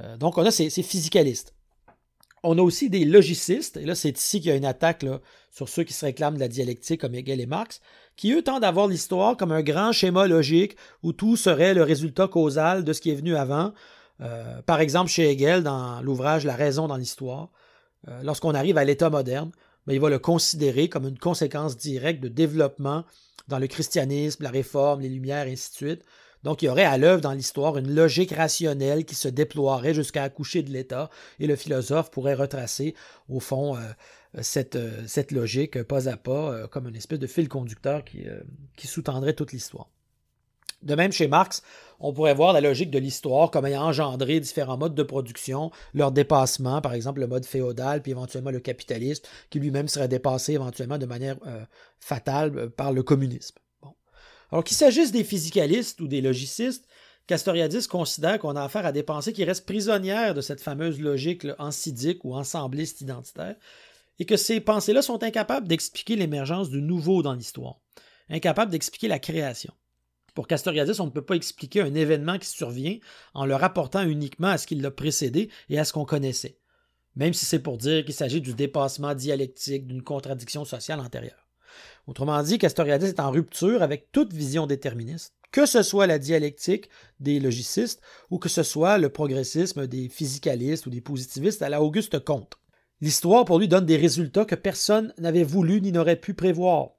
Euh, 0.00 0.16
donc, 0.16 0.38
on 0.38 0.44
a 0.44 0.50
ces, 0.50 0.70
physicalistes. 0.70 1.54
On 2.42 2.56
a 2.58 2.62
aussi 2.62 2.88
des 2.88 3.04
logicistes, 3.04 3.78
et 3.78 3.84
là, 3.84 3.94
c'est 3.94 4.16
ici 4.16 4.40
qu'il 4.40 4.50
y 4.50 4.52
a 4.52 4.56
une 4.56 4.64
attaque 4.64 5.04
sur 5.50 5.68
ceux 5.68 5.82
qui 5.82 5.92
se 5.92 6.04
réclament 6.04 6.36
de 6.36 6.40
la 6.40 6.48
dialectique 6.48 7.00
comme 7.00 7.14
Hegel 7.14 7.40
et 7.40 7.46
Marx, 7.46 7.80
qui 8.16 8.32
eux 8.32 8.42
tendent 8.42 8.64
à 8.64 8.70
voir 8.70 8.86
l'histoire 8.86 9.36
comme 9.36 9.50
un 9.50 9.62
grand 9.62 9.90
schéma 9.90 10.28
logique 10.28 10.76
où 11.02 11.12
tout 11.12 11.36
serait 11.36 11.74
le 11.74 11.82
résultat 11.82 12.28
causal 12.28 12.84
de 12.84 12.92
ce 12.92 13.00
qui 13.00 13.10
est 13.10 13.16
venu 13.16 13.34
avant. 13.34 13.72
Euh, 14.20 14.62
par 14.62 14.80
exemple, 14.80 15.10
chez 15.10 15.30
Hegel, 15.30 15.62
dans 15.62 16.00
l'ouvrage 16.02 16.44
La 16.44 16.56
raison 16.56 16.88
dans 16.88 16.96
l'histoire, 16.96 17.50
euh, 18.08 18.22
lorsqu'on 18.22 18.54
arrive 18.54 18.78
à 18.78 18.84
l'état 18.84 19.10
moderne, 19.10 19.50
ben, 19.86 19.94
il 19.94 20.00
va 20.00 20.10
le 20.10 20.18
considérer 20.18 20.88
comme 20.88 21.06
une 21.06 21.18
conséquence 21.18 21.76
directe 21.76 22.20
de 22.20 22.28
développement 22.28 23.04
dans 23.48 23.58
le 23.58 23.66
christianisme, 23.66 24.42
la 24.42 24.50
réforme, 24.50 25.00
les 25.00 25.08
Lumières, 25.08 25.46
et 25.46 25.52
ainsi 25.52 25.70
de 25.70 25.76
suite, 25.76 26.04
donc, 26.44 26.62
il 26.62 26.66
y 26.66 26.68
aurait 26.68 26.84
à 26.84 26.98
l'œuvre 26.98 27.20
dans 27.20 27.32
l'histoire 27.32 27.78
une 27.78 27.92
logique 27.92 28.30
rationnelle 28.30 29.04
qui 29.04 29.16
se 29.16 29.26
déploierait 29.26 29.92
jusqu'à 29.92 30.22
accoucher 30.22 30.62
de 30.62 30.70
l'État, 30.70 31.10
et 31.40 31.48
le 31.48 31.56
philosophe 31.56 32.12
pourrait 32.12 32.34
retracer, 32.34 32.94
au 33.28 33.40
fond, 33.40 33.76
euh, 33.76 33.80
cette, 34.42 35.32
logique 35.32 35.82
pas 35.82 36.08
à 36.08 36.16
pas, 36.16 36.68
comme 36.68 36.86
une 36.86 36.94
espèce 36.94 37.18
de 37.18 37.26
fil 37.26 37.48
conducteur 37.48 38.04
qui, 38.04 38.24
qui 38.76 38.86
sous-tendrait 38.86 39.32
toute 39.32 39.50
l'histoire. 39.50 39.88
De 40.82 40.94
même, 40.94 41.12
chez 41.12 41.28
Marx, 41.28 41.62
on 42.00 42.12
pourrait 42.12 42.34
voir 42.34 42.52
la 42.52 42.60
logique 42.60 42.90
de 42.90 42.98
l'histoire 42.98 43.50
comme 43.50 43.66
ayant 43.66 43.82
engendré 43.82 44.38
différents 44.38 44.78
modes 44.78 44.94
de 44.94 45.02
production, 45.02 45.70
leur 45.94 46.12
dépassement, 46.12 46.80
par 46.80 46.94
exemple 46.94 47.20
le 47.20 47.26
mode 47.26 47.44
féodal, 47.44 48.02
puis 48.02 48.12
éventuellement 48.12 48.50
le 48.50 48.60
capitalisme, 48.60 49.24
qui 49.50 49.58
lui-même 49.58 49.88
serait 49.88 50.08
dépassé 50.08 50.52
éventuellement 50.52 50.98
de 50.98 51.06
manière 51.06 51.36
fatale 51.98 52.70
par 52.70 52.92
le 52.92 53.02
communisme. 53.02 53.56
Alors 54.52 54.62
qu'il 54.62 54.76
s'agisse 54.76 55.10
des 55.10 55.24
physicalistes 55.24 56.00
ou 56.00 56.06
des 56.06 56.20
logicistes, 56.20 56.86
Castoriadis 57.26 57.86
considère 57.86 58.38
qu'on 58.38 58.56
a 58.56 58.62
affaire 58.62 58.86
à 58.86 58.92
des 58.92 59.02
pensées 59.02 59.34
qui 59.34 59.44
restent 59.44 59.66
prisonnières 59.66 60.32
de 60.34 60.40
cette 60.40 60.62
fameuse 60.62 60.98
logique 60.98 61.46
ancidique 61.58 62.24
ou 62.24 62.34
ensembliste 62.34 63.02
identitaire, 63.02 63.56
et 64.18 64.24
que 64.24 64.36
ces 64.36 64.60
pensées-là 64.60 65.02
sont 65.02 65.22
incapables 65.22 65.68
d'expliquer 65.68 66.16
l'émergence 66.16 66.70
du 66.70 66.80
nouveau 66.80 67.22
dans 67.22 67.34
l'histoire, 67.34 67.80
incapables 68.30 68.70
d'expliquer 68.70 69.08
la 69.08 69.18
création. 69.18 69.74
Pour 70.38 70.46
Castoriadis, 70.46 71.00
on 71.00 71.06
ne 71.06 71.10
peut 71.10 71.20
pas 71.20 71.34
expliquer 71.34 71.80
un 71.80 71.96
événement 71.96 72.38
qui 72.38 72.46
survient 72.46 72.98
en 73.34 73.44
le 73.44 73.56
rapportant 73.56 74.06
uniquement 74.06 74.46
à 74.46 74.56
ce 74.56 74.68
qui 74.68 74.76
l'a 74.76 74.92
précédé 74.92 75.50
et 75.68 75.80
à 75.80 75.84
ce 75.84 75.92
qu'on 75.92 76.04
connaissait, 76.04 76.60
même 77.16 77.34
si 77.34 77.44
c'est 77.44 77.58
pour 77.58 77.76
dire 77.76 78.04
qu'il 78.04 78.14
s'agit 78.14 78.40
du 78.40 78.54
dépassement 78.54 79.16
dialectique 79.16 79.88
d'une 79.88 80.04
contradiction 80.04 80.64
sociale 80.64 81.00
antérieure. 81.00 81.48
Autrement 82.06 82.40
dit, 82.44 82.56
Castoriadis 82.58 83.06
est 83.06 83.18
en 83.18 83.32
rupture 83.32 83.82
avec 83.82 84.12
toute 84.12 84.32
vision 84.32 84.68
déterministe, 84.68 85.34
que 85.50 85.66
ce 85.66 85.82
soit 85.82 86.06
la 86.06 86.20
dialectique 86.20 86.88
des 87.18 87.40
logicistes 87.40 88.00
ou 88.30 88.38
que 88.38 88.48
ce 88.48 88.62
soit 88.62 88.96
le 88.96 89.08
progressisme 89.08 89.88
des 89.88 90.08
physicalistes 90.08 90.86
ou 90.86 90.90
des 90.90 91.00
positivistes 91.00 91.62
à 91.62 91.68
la 91.68 91.82
Auguste 91.82 92.20
Comte. 92.20 92.60
L'histoire 93.00 93.44
pour 93.44 93.58
lui 93.58 93.66
donne 93.66 93.86
des 93.86 93.96
résultats 93.96 94.44
que 94.44 94.54
personne 94.54 95.12
n'avait 95.18 95.42
voulu 95.42 95.80
ni 95.80 95.90
n'aurait 95.90 96.14
pu 96.14 96.32
prévoir. 96.32 96.90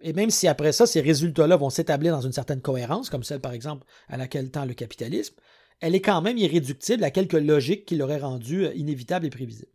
Et 0.00 0.12
même 0.12 0.30
si 0.30 0.48
après 0.48 0.72
ça, 0.72 0.86
ces 0.86 1.00
résultats-là 1.00 1.56
vont 1.56 1.70
s'établir 1.70 2.14
dans 2.14 2.22
une 2.22 2.32
certaine 2.32 2.62
cohérence, 2.62 3.10
comme 3.10 3.22
celle 3.22 3.40
par 3.40 3.52
exemple 3.52 3.86
à 4.08 4.16
laquelle 4.16 4.50
tend 4.50 4.64
le 4.64 4.74
capitalisme, 4.74 5.34
elle 5.80 5.94
est 5.94 6.00
quand 6.00 6.22
même 6.22 6.38
irréductible 6.38 7.04
à 7.04 7.10
quelques 7.10 7.32
logiques 7.34 7.86
qui 7.86 7.96
l'auraient 7.96 8.18
rendue 8.18 8.66
inévitable 8.74 9.26
et 9.26 9.30
prévisible. 9.30 9.72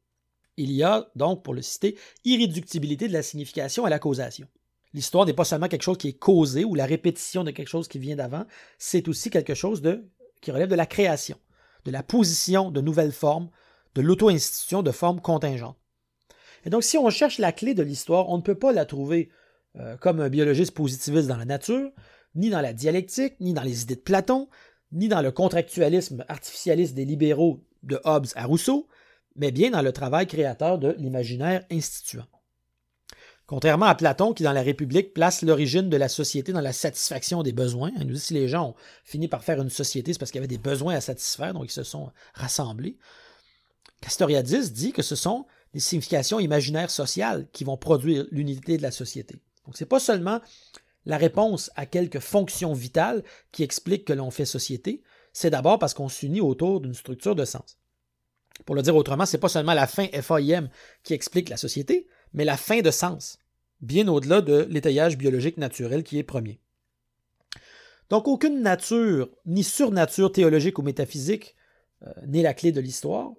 Il 0.58 0.72
y 0.72 0.84
a 0.84 1.10
donc, 1.16 1.44
pour 1.44 1.54
le 1.54 1.62
citer, 1.62 1.98
irréductibilité 2.24 3.08
de 3.08 3.14
la 3.14 3.24
signification 3.24 3.86
à 3.86 3.90
la 3.90 4.00
causation. 4.00 4.48
L'histoire 4.94 5.26
n'est 5.26 5.34
pas 5.34 5.44
seulement 5.44 5.68
quelque 5.68 5.84
chose 5.84 5.98
qui 5.98 6.08
est 6.08 6.18
causé 6.18 6.64
ou 6.64 6.74
la 6.74 6.86
répétition 6.86 7.44
de 7.44 7.52
quelque 7.52 7.68
chose 7.68 7.88
qui 7.88 8.00
vient 8.00 8.16
d'avant, 8.16 8.46
c'est 8.78 9.08
aussi 9.10 9.30
quelque 9.30 9.54
chose 9.54 9.82
de, 9.82 10.08
qui 10.42 10.52
relève 10.52 10.70
de 10.70 10.76
la 10.76 10.86
création, 10.86 11.38
de 11.84 11.92
la 11.92 12.04
position 12.04 12.72
de 12.72 12.82
nouvelles 12.82 13.12
formes, 13.12 13.50
de 13.96 14.02
l'auto-institution 14.02 14.84
de 14.84 14.92
formes 14.92 15.20
contingentes. 15.20 15.78
Et 16.66 16.70
donc, 16.70 16.84
si 16.84 16.98
on 16.98 17.10
cherche 17.10 17.38
la 17.40 17.52
clé 17.52 17.74
de 17.74 17.84
l'histoire, 17.84 18.30
on 18.30 18.38
ne 18.38 18.42
peut 18.42 18.58
pas 18.58 18.72
la 18.72 18.86
trouver 18.86 19.30
euh, 19.80 19.98
comme 19.98 20.20
un 20.20 20.30
biologiste 20.30 20.74
positiviste 20.74 21.28
dans 21.28 21.38
la 21.38 21.46
nature, 21.46 21.92
ni 22.36 22.50
dans 22.50 22.62
la 22.62 22.74
dialectique, 22.74 23.36
ni 23.40 23.54
dans 23.54 23.64
les 23.64 23.84
idées 23.84 23.96
de 23.96 24.02
Platon, 24.02 24.50
ni 24.92 25.08
dans 25.08 25.22
le 25.22 25.32
contractualisme 25.32 26.24
artificialiste 26.28 26.96
des 26.96 27.06
libéraux 27.06 27.64
de 27.84 28.00
Hobbes 28.04 28.28
à 28.36 28.46
Rousseau, 28.46 28.88
mais 29.36 29.52
bien 29.52 29.72
dans 29.72 29.82
le 29.82 29.92
travail 29.92 30.28
créateur 30.28 30.78
de 30.78 30.96
l'imaginaire 30.98 31.66
instituant. 31.72 32.28
Contrairement 33.48 33.86
à 33.86 33.96
Platon, 33.96 34.34
qui 34.34 34.42
dans 34.42 34.54
la 34.54 34.64
République 34.64 35.14
place 35.14 35.44
l'origine 35.44 35.90
de 35.90 35.98
la 35.98 36.10
société 36.10 36.52
dans 36.52 36.62
la 36.62 36.74
satisfaction 36.74 37.44
des 37.44 37.52
besoins, 37.52 37.92
il 38.00 38.08
nous 38.08 38.14
dit 38.14 38.20
si 38.20 38.34
les 38.34 38.48
gens 38.48 38.70
ont 38.70 38.76
fini 39.04 39.28
par 39.28 39.44
faire 39.44 39.62
une 39.62 39.70
société, 39.70 40.14
c'est 40.14 40.20
parce 40.20 40.32
qu'il 40.32 40.40
y 40.40 40.44
avait 40.44 40.48
des 40.48 40.58
besoins 40.58 40.96
à 40.96 41.02
satisfaire, 41.02 41.54
donc 41.54 41.66
ils 41.66 41.72
se 41.72 41.84
sont 41.84 42.12
rassemblés. 42.34 42.98
Castoriadis 44.02 44.72
dit 44.72 44.94
que 44.94 45.04
ce 45.04 45.16
sont 45.16 45.46
des 45.74 45.80
significations 45.80 46.40
imaginaires 46.40 46.90
sociales 46.90 47.48
qui 47.52 47.64
vont 47.64 47.78
produire 47.78 48.26
l'unité 48.32 48.78
de 48.78 48.82
la 48.82 48.92
société. 48.92 49.42
Donc 49.66 49.78
ce 49.78 49.84
n'est 49.84 49.88
pas 49.88 50.00
seulement 50.00 50.42
la 51.06 51.18
réponse 51.18 51.72
à 51.76 51.86
quelques 51.86 52.20
fonctions 52.20 52.74
vitales 52.74 53.24
qui 53.52 53.64
expliquent 53.64 54.06
que 54.06 54.14
l'on 54.14 54.32
fait 54.32 54.46
société, 54.46 55.04
c'est 55.34 55.50
d'abord 55.50 55.80
parce 55.80 55.94
qu'on 55.94 56.10
s'unit 56.10 56.42
autour 56.42 56.82
d'une 56.82 56.94
structure 56.94 57.36
de 57.36 57.46
sens. 57.46 57.78
Pour 58.66 58.76
le 58.76 58.82
dire 58.82 58.96
autrement, 58.96 59.26
ce 59.26 59.36
n'est 59.36 59.42
pas 59.42 59.50
seulement 59.50 59.74
la 59.74 59.88
fin 59.88 60.08
FAIM 60.08 60.70
qui 61.04 61.14
explique 61.14 61.50
la 61.50 61.58
société, 61.58 62.08
mais 62.34 62.46
la 62.46 62.58
fin 62.58 62.82
de 62.82 62.92
sens, 62.92 63.38
bien 63.82 64.08
au-delà 64.08 64.42
de 64.42 64.68
l'étayage 64.70 65.18
biologique 65.18 65.58
naturel 65.58 66.04
qui 66.04 66.18
est 66.18 66.24
premier. 66.24 66.60
Donc 68.10 68.28
aucune 68.28 68.62
nature, 68.62 69.30
ni 69.46 69.64
surnature 69.64 70.32
théologique 70.32 70.80
ou 70.80 70.84
métaphysique 70.84 71.56
euh, 72.04 72.12
n'est 72.28 72.44
la 72.44 72.54
clé 72.54 72.72
de 72.72 72.82
l'histoire. 72.82 73.32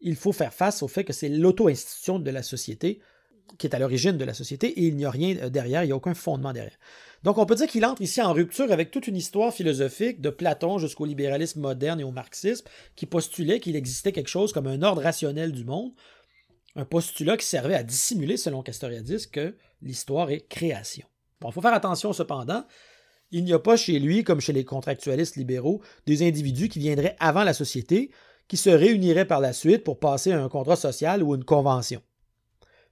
Il 0.00 0.16
faut 0.16 0.32
faire 0.32 0.52
face 0.52 0.82
au 0.82 0.88
fait 0.88 1.04
que 1.04 1.12
c'est 1.12 1.28
l'auto-institution 1.28 2.18
de 2.18 2.30
la 2.30 2.42
société 2.42 3.00
qui 3.58 3.66
est 3.66 3.74
à 3.74 3.78
l'origine 3.78 4.16
de 4.16 4.24
la 4.24 4.34
société 4.34 4.68
et 4.68 4.86
il 4.86 4.96
n'y 4.96 5.04
a 5.04 5.10
rien 5.10 5.36
euh, 5.36 5.48
derrière, 5.48 5.82
il 5.84 5.86
n'y 5.86 5.92
a 5.92 5.96
aucun 5.96 6.14
fondement 6.14 6.52
derrière. 6.52 6.76
Donc 7.22 7.38
on 7.38 7.46
peut 7.46 7.54
dire 7.54 7.66
qu'il 7.66 7.84
entre 7.84 8.02
ici 8.02 8.22
en 8.22 8.32
rupture 8.32 8.72
avec 8.72 8.90
toute 8.90 9.06
une 9.06 9.16
histoire 9.16 9.52
philosophique 9.52 10.20
de 10.20 10.30
Platon 10.30 10.78
jusqu'au 10.78 11.04
libéralisme 11.04 11.60
moderne 11.60 12.00
et 12.00 12.04
au 12.04 12.12
marxisme 12.12 12.66
qui 12.96 13.06
postulait 13.06 13.60
qu'il 13.60 13.76
existait 13.76 14.12
quelque 14.12 14.28
chose 14.28 14.52
comme 14.52 14.66
un 14.66 14.82
ordre 14.82 15.02
rationnel 15.02 15.52
du 15.52 15.64
monde, 15.64 15.92
un 16.76 16.84
postulat 16.84 17.36
qui 17.36 17.46
servait 17.46 17.74
à 17.74 17.82
dissimuler, 17.82 18.36
selon 18.36 18.62
Castoriadis, 18.62 19.28
que 19.30 19.54
l'histoire 19.82 20.30
est 20.30 20.48
création. 20.48 21.06
Bon, 21.40 21.50
il 21.50 21.52
faut 21.52 21.60
faire 21.60 21.74
attention 21.74 22.12
cependant, 22.12 22.64
il 23.32 23.44
n'y 23.44 23.52
a 23.52 23.58
pas 23.58 23.76
chez 23.76 23.98
lui, 23.98 24.24
comme 24.24 24.40
chez 24.40 24.52
les 24.52 24.64
contractualistes 24.64 25.36
libéraux, 25.36 25.80
des 26.06 26.26
individus 26.26 26.68
qui 26.68 26.78
viendraient 26.78 27.16
avant 27.20 27.44
la 27.44 27.54
société, 27.54 28.10
qui 28.48 28.56
se 28.56 28.70
réuniraient 28.70 29.26
par 29.26 29.40
la 29.40 29.52
suite 29.52 29.84
pour 29.84 30.00
passer 30.00 30.32
un 30.32 30.48
contrat 30.48 30.76
social 30.76 31.22
ou 31.22 31.34
une 31.34 31.44
convention. 31.44 32.02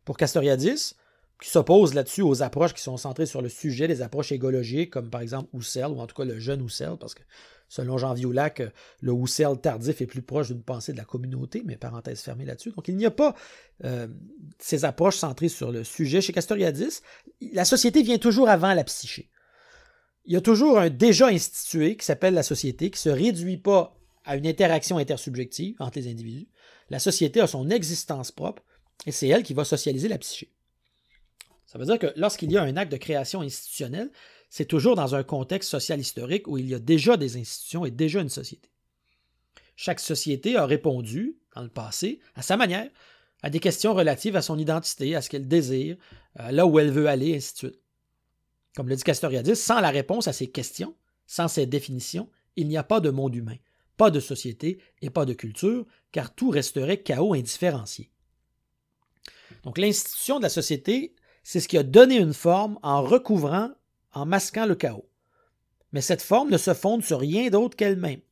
Pour 0.09 0.17
Castoriadis, 0.17 0.95
qui 1.39 1.51
s'oppose 1.51 1.93
là-dessus 1.93 2.23
aux 2.23 2.43
approches 2.43 2.73
qui 2.73 2.81
sont 2.81 2.97
centrées 2.97 3.27
sur 3.27 3.43
le 3.43 3.51
sujet, 3.51 3.87
les 3.87 4.01
approches 4.01 4.33
égologiques, 4.33 4.89
comme 4.89 5.11
par 5.11 5.21
exemple 5.21 5.55
Husserl, 5.55 5.93
ou 5.93 6.01
en 6.01 6.07
tout 6.07 6.15
cas 6.15 6.25
le 6.25 6.39
jeune 6.39 6.65
Husserl, 6.65 6.97
parce 6.97 7.15
que 7.15 7.23
selon 7.69 7.99
Jean 7.99 8.15
Violac, 8.15 8.63
le 9.03 9.13
Husserl 9.13 9.61
tardif 9.61 10.01
est 10.01 10.07
plus 10.07 10.23
proche 10.23 10.49
d'une 10.49 10.63
pensée 10.63 10.93
de 10.93 10.97
la 10.97 11.05
communauté, 11.05 11.63
mais 11.67 11.77
parenthèse 11.77 12.23
fermée 12.23 12.47
là-dessus. 12.47 12.71
Donc 12.71 12.89
il 12.89 12.97
n'y 12.97 13.05
a 13.05 13.11
pas 13.11 13.35
euh, 13.85 14.09
ces 14.59 14.87
approches 14.87 15.17
centrées 15.17 15.51
sur 15.51 15.73
le 15.73 15.85
sujet. 15.85 16.23
Chez 16.23 16.33
Castoriadis, 16.33 17.03
la 17.53 17.67
société 17.67 18.01
vient 18.03 18.17
toujours 18.17 18.49
avant 18.49 18.73
la 18.73 18.85
psyché. 18.85 19.29
Il 20.25 20.33
y 20.33 20.37
a 20.37 20.41
toujours 20.41 20.79
un 20.79 20.89
déjà 20.89 21.27
institué 21.27 21.99
qui 21.99 22.07
s'appelle 22.07 22.33
la 22.33 22.43
société, 22.43 22.91
qui 22.91 22.97
ne 22.97 23.13
se 23.13 23.15
réduit 23.15 23.59
pas 23.59 23.95
à 24.25 24.37
une 24.37 24.47
interaction 24.47 24.97
intersubjective 24.97 25.77
entre 25.81 25.99
les 25.99 26.11
individus. 26.11 26.49
La 26.89 26.99
société 26.99 27.43
a 27.43 27.47
son 27.47 27.69
existence 27.69 28.33
propre 28.33 28.63
et 29.07 29.13
c'est 29.13 29.29
elle 29.29 29.43
qui 29.43 29.55
va 29.55 29.65
socialiser 29.65 30.09
la 30.09 30.19
psyché. 30.19 30.51
Ça 31.67 31.79
veut 31.79 31.85
dire 31.85 31.99
que 31.99 32.13
lorsqu'il 32.17 32.51
y 32.51 32.57
a 32.57 32.63
un 32.63 32.77
acte 32.77 32.93
de 32.93 32.97
création 32.97 33.43
institutionnelle, 33.43 34.11
c'est 34.49 34.65
toujours 34.65 34.97
dans 34.97 35.15
un 35.15 35.23
contexte 35.23 35.71
social 35.71 36.01
historique 36.01 36.49
où 36.49 36.57
il 36.57 36.69
y 36.69 36.75
a 36.75 36.79
déjà 36.79 37.17
des 37.17 37.37
institutions 37.37 37.85
et 37.85 37.91
déjà 37.91 38.21
une 38.21 38.31
société. 38.31 38.71
Chaque 39.77 40.01
société 40.01 40.57
a 40.57 40.65
répondu, 40.65 41.37
dans 41.55 41.63
le 41.63 41.69
passé, 41.69 42.21
à 42.35 42.43
sa 42.43 42.57
manière, 42.57 42.91
à 43.43 43.51
des 43.51 43.61
questions 43.61 43.95
relatives 43.95 44.35
à 44.35 44.43
son 44.43 44.59
identité, 44.59 45.15
à 45.15 45.23
ce 45.23 45.29
qu'elle 45.29 45.47
désire, 45.47 45.97
là 46.35 46.67
où 46.67 46.79
elle 46.79 46.91
veut 46.91 47.07
aller, 47.07 47.37
ainsi 47.37 47.53
de 47.53 47.59
suite. 47.59 47.81
Comme 48.75 48.89
le 48.89 48.97
dit 48.97 49.05
Castoriadis, 49.05 49.57
sans 49.57 49.81
la 49.81 49.91
réponse 49.91 50.27
à 50.27 50.33
ces 50.33 50.49
questions, 50.49 50.97
sans 51.27 51.49
ces 51.49 51.67
définitions, 51.67 52.31
il 52.57 52.67
n'y 52.67 52.77
a 52.77 52.83
pas 52.83 53.01
de 53.01 53.11
monde 53.11 53.35
humain, 53.35 53.57
pas 53.97 54.11
de 54.11 54.21
société 54.21 54.79
et 55.03 55.11
pas 55.11 55.27
de 55.27 55.35
culture, 55.35 55.87
car 56.11 56.35
tout 56.35 56.51
resterait 56.51 57.03
chaos 57.03 57.35
indifférencié. 57.35 58.11
Donc 59.69 59.77
l'institution 59.77 60.39
de 60.39 60.45
la 60.45 60.49
société, 60.49 61.15
c'est 61.43 61.61
ce 61.61 61.69
qui 61.69 61.77
a 61.77 61.83
donné 61.83 62.17
une 62.17 62.33
forme 62.33 62.79
en 62.83 63.03
recouvrant, 63.03 63.69
en 64.15 64.25
masquant 64.25 64.65
le 64.65 64.75
chaos. 64.75 65.07
Mais 65.93 66.01
cette 66.01 66.23
forme 66.23 66.49
ne 66.49 66.57
se 66.57 66.73
fonde 66.73 67.05
sur 67.05 67.21
rien 67.21 67.51
d'autre 67.51 67.77
qu'elle-même. 67.77 68.23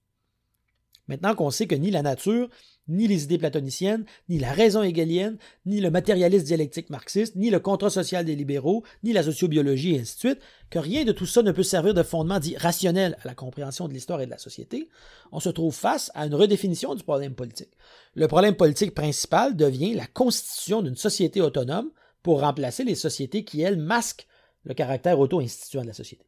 Maintenant 1.08 1.34
qu'on 1.34 1.50
sait 1.50 1.66
que 1.66 1.74
ni 1.74 1.90
la 1.90 2.02
nature, 2.02 2.48
ni 2.88 3.06
les 3.06 3.24
idées 3.24 3.38
platoniciennes, 3.38 4.04
ni 4.28 4.38
la 4.38 4.52
raison 4.52 4.82
hegelienne, 4.82 5.38
ni 5.64 5.80
le 5.80 5.90
matérialisme 5.90 6.44
dialectique 6.44 6.90
marxiste, 6.90 7.36
ni 7.36 7.50
le 7.50 7.60
contrat 7.60 7.90
social 7.90 8.24
des 8.24 8.36
libéraux, 8.36 8.84
ni 9.02 9.12
la 9.12 9.22
sociobiologie, 9.22 9.94
et 9.94 10.00
ainsi 10.00 10.14
de 10.14 10.18
suite, 10.18 10.40
que 10.70 10.78
rien 10.78 11.04
de 11.04 11.12
tout 11.12 11.26
ça 11.26 11.42
ne 11.42 11.52
peut 11.52 11.62
servir 11.62 11.94
de 11.94 12.02
fondement 12.02 12.38
dit 12.38 12.56
rationnel 12.56 13.16
à 13.22 13.28
la 13.28 13.34
compréhension 13.34 13.88
de 13.88 13.92
l'histoire 13.92 14.20
et 14.20 14.26
de 14.26 14.30
la 14.30 14.38
société, 14.38 14.88
on 15.32 15.40
se 15.40 15.48
trouve 15.48 15.74
face 15.74 16.10
à 16.14 16.26
une 16.26 16.34
redéfinition 16.34 16.94
du 16.94 17.02
problème 17.02 17.34
politique. 17.34 17.72
Le 18.14 18.28
problème 18.28 18.56
politique 18.56 18.94
principal 18.94 19.56
devient 19.56 19.94
la 19.94 20.06
constitution 20.06 20.82
d'une 20.82 20.96
société 20.96 21.40
autonome 21.40 21.90
pour 22.22 22.40
remplacer 22.40 22.84
les 22.84 22.96
sociétés 22.96 23.44
qui, 23.44 23.60
elles, 23.60 23.78
masquent 23.78 24.26
le 24.64 24.74
caractère 24.74 25.20
auto-instituant 25.20 25.82
de 25.82 25.88
la 25.88 25.92
société. 25.92 26.26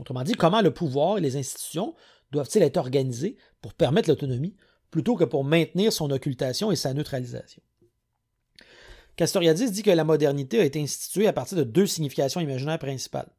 Autrement 0.00 0.24
dit, 0.24 0.34
comment 0.34 0.60
le 0.60 0.72
pouvoir 0.72 1.18
et 1.18 1.20
les 1.20 1.36
institutions 1.36 1.94
doivent-ils 2.32 2.62
être 2.62 2.76
organisés 2.76 3.36
pour 3.60 3.74
permettre 3.74 4.08
l'autonomie 4.08 4.56
plutôt 4.90 5.16
que 5.16 5.24
pour 5.24 5.44
maintenir 5.44 5.92
son 5.92 6.10
occultation 6.10 6.70
et 6.70 6.76
sa 6.76 6.94
neutralisation. 6.94 7.62
Castoriadis 9.16 9.70
dit 9.70 9.82
que 9.82 9.90
la 9.90 10.04
modernité 10.04 10.60
a 10.60 10.64
été 10.64 10.80
instituée 10.80 11.26
à 11.26 11.32
partir 11.32 11.58
de 11.58 11.64
deux 11.64 11.86
significations 11.86 12.40
imaginaires 12.40 12.78
principales. 12.78 13.30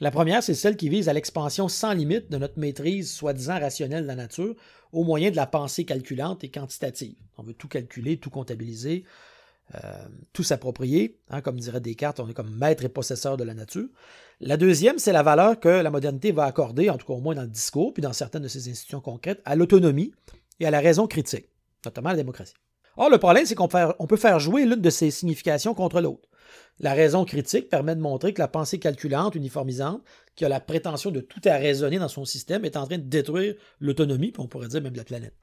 La 0.00 0.10
première, 0.10 0.42
c'est 0.42 0.54
celle 0.54 0.76
qui 0.76 0.88
vise 0.88 1.08
à 1.08 1.12
l'expansion 1.12 1.68
sans 1.68 1.92
limite 1.92 2.30
de 2.30 2.38
notre 2.38 2.58
maîtrise 2.58 3.12
soi-disant 3.12 3.60
rationnelle 3.60 4.02
de 4.02 4.08
la 4.08 4.16
nature 4.16 4.56
au 4.92 5.04
moyen 5.04 5.30
de 5.30 5.36
la 5.36 5.46
pensée 5.46 5.84
calculante 5.84 6.44
et 6.44 6.50
quantitative. 6.50 7.14
On 7.36 7.42
veut 7.42 7.54
tout 7.54 7.68
calculer, 7.68 8.16
tout 8.16 8.30
comptabiliser, 8.30 9.04
euh, 9.74 9.78
tout 10.32 10.42
s'approprier. 10.42 11.18
Hein, 11.30 11.40
comme 11.40 11.58
dirait 11.58 11.80
Descartes, 11.80 12.20
on 12.20 12.28
est 12.28 12.34
comme 12.34 12.54
maître 12.54 12.84
et 12.84 12.88
possesseur 12.88 13.36
de 13.36 13.44
la 13.44 13.54
nature. 13.54 13.88
La 14.40 14.56
deuxième, 14.56 14.98
c'est 14.98 15.12
la 15.12 15.22
valeur 15.22 15.60
que 15.60 15.68
la 15.68 15.90
modernité 15.90 16.32
va 16.32 16.44
accorder, 16.44 16.90
en 16.90 16.98
tout 16.98 17.06
cas 17.06 17.14
au 17.14 17.20
moins 17.20 17.34
dans 17.34 17.42
le 17.42 17.48
discours, 17.48 17.94
puis 17.94 18.02
dans 18.02 18.12
certaines 18.12 18.42
de 18.42 18.48
ses 18.48 18.68
institutions 18.68 19.00
concrètes, 19.00 19.40
à 19.44 19.56
l'autonomie 19.56 20.12
et 20.60 20.66
à 20.66 20.70
la 20.70 20.80
raison 20.80 21.06
critique, 21.06 21.48
notamment 21.84 22.10
la 22.10 22.16
démocratie. 22.16 22.54
Or, 22.96 23.08
le 23.08 23.18
problème, 23.18 23.46
c'est 23.46 23.54
qu'on 23.54 23.68
peut 23.68 24.16
faire 24.16 24.38
jouer 24.38 24.66
l'une 24.66 24.80
de 24.80 24.90
ces 24.90 25.10
significations 25.10 25.72
contre 25.72 26.00
l'autre. 26.00 26.28
La 26.80 26.92
raison 26.92 27.24
critique 27.24 27.70
permet 27.70 27.94
de 27.94 28.00
montrer 28.00 28.34
que 28.34 28.40
la 28.40 28.48
pensée 28.48 28.78
calculante, 28.78 29.34
uniformisante, 29.34 30.02
qui 30.36 30.44
a 30.44 30.48
la 30.48 30.60
prétention 30.60 31.10
de 31.10 31.20
tout 31.20 31.40
arraisonner 31.46 31.98
dans 31.98 32.08
son 32.08 32.24
système, 32.24 32.64
est 32.64 32.76
en 32.76 32.86
train 32.86 32.98
de 32.98 33.02
détruire 33.04 33.54
l'autonomie, 33.80 34.32
puis 34.32 34.42
on 34.42 34.48
pourrait 34.48 34.68
dire 34.68 34.82
même 34.82 34.94
la 34.94 35.04
planète. 35.04 35.34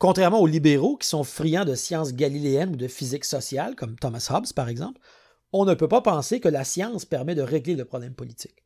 Contrairement 0.00 0.40
aux 0.40 0.48
libéraux 0.48 0.96
qui 0.96 1.06
sont 1.06 1.22
friands 1.22 1.64
de 1.64 1.76
sciences 1.76 2.14
galiléennes 2.14 2.72
ou 2.72 2.76
de 2.76 2.88
physique 2.88 3.24
sociale, 3.24 3.76
comme 3.76 3.96
Thomas 3.96 4.26
Hobbes 4.30 4.52
par 4.52 4.68
exemple, 4.68 5.00
on 5.52 5.64
ne 5.64 5.74
peut 5.74 5.88
pas 5.88 6.00
penser 6.00 6.40
que 6.40 6.48
la 6.48 6.64
science 6.64 7.04
permet 7.04 7.36
de 7.36 7.42
régler 7.42 7.76
le 7.76 7.84
problème 7.84 8.14
politique 8.14 8.64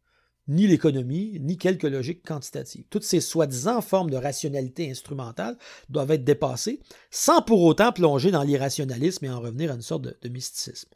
ni 0.49 0.67
l'économie, 0.67 1.39
ni 1.41 1.57
quelque 1.57 1.87
logique 1.87 2.27
quantitative. 2.27 2.85
Toutes 2.91 3.05
ces 3.05 3.21
soi-disant 3.21 3.81
formes 3.81 4.11
de 4.11 4.17
rationalité 4.17 4.91
instrumentale 4.91 5.57
doivent 5.89 6.11
être 6.11 6.25
dépassées, 6.25 6.81
sans 7.11 7.41
pour 7.43 7.63
autant 7.63 7.93
plonger 7.93 8.31
dans 8.31 8.43
l'irrationalisme 8.43 9.25
et 9.25 9.31
en 9.31 9.41
revenir 9.41 9.71
à 9.71 9.75
une 9.75 9.83
sorte 9.83 10.03
de, 10.03 10.29
mysticisme. 10.29 10.91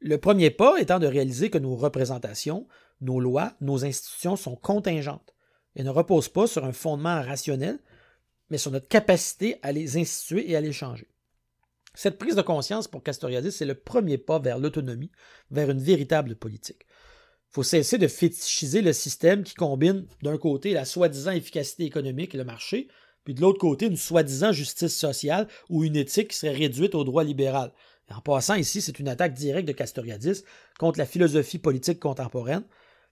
Le 0.00 0.18
premier 0.18 0.50
pas 0.50 0.78
étant 0.78 0.98
de 0.98 1.06
réaliser 1.06 1.50
que 1.50 1.58
nos 1.58 1.74
représentations, 1.74 2.68
nos 3.00 3.18
lois, 3.18 3.54
nos 3.60 3.84
institutions 3.84 4.36
sont 4.36 4.56
contingentes 4.56 5.34
et 5.74 5.82
ne 5.82 5.90
reposent 5.90 6.28
pas 6.28 6.46
sur 6.46 6.64
un 6.64 6.72
fondement 6.72 7.22
rationnel, 7.22 7.78
mais 8.50 8.58
sur 8.58 8.70
notre 8.70 8.88
capacité 8.88 9.58
à 9.62 9.72
les 9.72 9.96
instituer 9.96 10.50
et 10.50 10.56
à 10.56 10.60
les 10.60 10.72
changer. 10.72 11.08
Cette 11.94 12.18
prise 12.18 12.34
de 12.34 12.42
conscience 12.42 12.88
pour 12.88 13.02
Castoriadis, 13.02 13.52
c'est 13.52 13.64
le 13.64 13.74
premier 13.74 14.18
pas 14.18 14.38
vers 14.38 14.58
l'autonomie, 14.58 15.10
vers 15.50 15.70
une 15.70 15.80
véritable 15.80 16.36
politique 16.36 16.86
faut 17.56 17.62
cesser 17.62 17.96
de 17.96 18.06
fétichiser 18.06 18.82
le 18.82 18.92
système 18.92 19.42
qui 19.42 19.54
combine 19.54 20.06
d'un 20.22 20.36
côté 20.36 20.74
la 20.74 20.84
soi-disant 20.84 21.30
efficacité 21.30 21.84
économique 21.84 22.34
et 22.34 22.38
le 22.38 22.44
marché, 22.44 22.88
puis 23.24 23.32
de 23.32 23.40
l'autre 23.40 23.58
côté 23.58 23.86
une 23.86 23.96
soi-disant 23.96 24.52
justice 24.52 24.94
sociale 24.94 25.48
ou 25.70 25.82
une 25.82 25.96
éthique 25.96 26.28
qui 26.28 26.36
serait 26.36 26.52
réduite 26.52 26.94
au 26.94 27.02
droit 27.02 27.24
libéral. 27.24 27.72
en 28.14 28.20
passant 28.20 28.56
ici, 28.56 28.82
c'est 28.82 28.98
une 28.98 29.08
attaque 29.08 29.32
directe 29.32 29.66
de 29.66 29.72
Castoriadis 29.72 30.42
contre 30.78 30.98
la 30.98 31.06
philosophie 31.06 31.58
politique 31.58 31.98
contemporaine, 31.98 32.64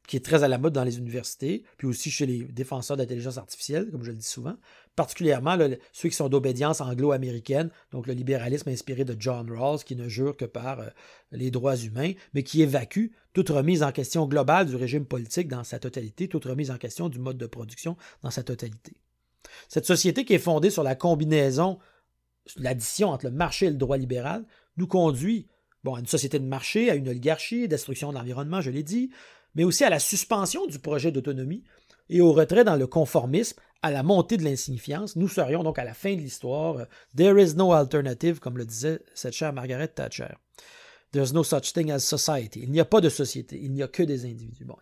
qui 0.06 0.16
est 0.16 0.24
très 0.24 0.44
à 0.44 0.48
la 0.48 0.58
mode 0.58 0.74
dans 0.74 0.84
les 0.84 0.98
universités, 0.98 1.64
puis 1.78 1.86
aussi 1.86 2.10
chez 2.10 2.26
les 2.26 2.44
défenseurs 2.44 2.96
d'intelligence 2.96 3.38
artificielle, 3.38 3.90
comme 3.90 4.02
je 4.04 4.10
le 4.10 4.16
dis 4.16 4.26
souvent, 4.26 4.56
particulièrement 4.96 5.56
ceux 5.92 6.08
qui 6.08 6.14
sont 6.14 6.28
d'obédience 6.28 6.80
anglo-américaine, 6.80 7.70
donc 7.90 8.06
le 8.06 8.12
libéralisme 8.12 8.68
inspiré 8.68 9.04
de 9.04 9.16
John 9.18 9.50
Rawls, 9.50 9.82
qui 9.82 9.96
ne 9.96 10.08
jure 10.08 10.36
que 10.36 10.44
par 10.44 10.80
euh, 10.80 10.88
les 11.32 11.50
droits 11.50 11.76
humains, 11.76 12.12
mais 12.34 12.42
qui 12.42 12.62
évacue 12.62 13.06
toute 13.32 13.48
remise 13.48 13.82
en 13.82 13.92
question 13.92 14.26
globale 14.26 14.66
du 14.66 14.76
régime 14.76 15.06
politique 15.06 15.48
dans 15.48 15.64
sa 15.64 15.78
totalité, 15.78 16.28
toute 16.28 16.44
remise 16.44 16.70
en 16.70 16.78
question 16.78 17.08
du 17.08 17.18
mode 17.18 17.38
de 17.38 17.46
production 17.46 17.96
dans 18.22 18.30
sa 18.30 18.42
totalité. 18.42 18.96
Cette 19.68 19.86
société 19.86 20.24
qui 20.24 20.34
est 20.34 20.38
fondée 20.38 20.70
sur 20.70 20.82
la 20.82 20.94
combinaison, 20.94 21.78
l'addition 22.56 23.08
entre 23.08 23.26
le 23.26 23.32
marché 23.32 23.66
et 23.66 23.70
le 23.70 23.76
droit 23.76 23.96
libéral, 23.96 24.44
nous 24.76 24.86
conduit 24.86 25.48
bon, 25.82 25.94
à 25.94 26.00
une 26.00 26.06
société 26.06 26.38
de 26.38 26.46
marché, 26.46 26.90
à 26.90 26.94
une 26.94 27.08
oligarchie, 27.08 27.68
destruction 27.68 28.10
de 28.10 28.14
l'environnement, 28.16 28.60
je 28.60 28.70
l'ai 28.70 28.82
dit, 28.82 29.10
mais 29.54 29.64
aussi 29.64 29.84
à 29.84 29.90
la 29.90 29.98
suspension 29.98 30.66
du 30.66 30.78
projet 30.78 31.12
d'autonomie 31.12 31.64
et 32.08 32.20
au 32.20 32.32
retrait 32.32 32.64
dans 32.64 32.76
le 32.76 32.86
conformisme, 32.86 33.58
à 33.82 33.90
la 33.90 34.02
montée 34.02 34.38
de 34.38 34.44
l'insignifiance. 34.44 35.14
Nous 35.14 35.28
serions 35.28 35.62
donc 35.62 35.78
à 35.78 35.84
la 35.84 35.92
fin 35.92 36.14
de 36.14 36.20
l'histoire. 36.20 36.86
There 37.14 37.40
is 37.40 37.54
no 37.54 37.72
alternative, 37.72 38.40
comme 38.40 38.56
le 38.56 38.64
disait 38.64 39.00
cette 39.14 39.34
chère 39.34 39.52
Margaret 39.52 39.88
Thatcher. 39.88 40.36
There's 41.12 41.32
no 41.32 41.44
such 41.44 41.72
thing 41.74 41.92
as 41.92 42.00
society. 42.00 42.60
Il 42.62 42.72
n'y 42.72 42.80
a 42.80 42.84
pas 42.84 43.00
de 43.00 43.08
société, 43.08 43.60
il 43.62 43.72
n'y 43.72 43.82
a 43.82 43.88
que 43.88 44.02
des 44.02 44.24
individus. 44.24 44.64
Bon, 44.64 44.76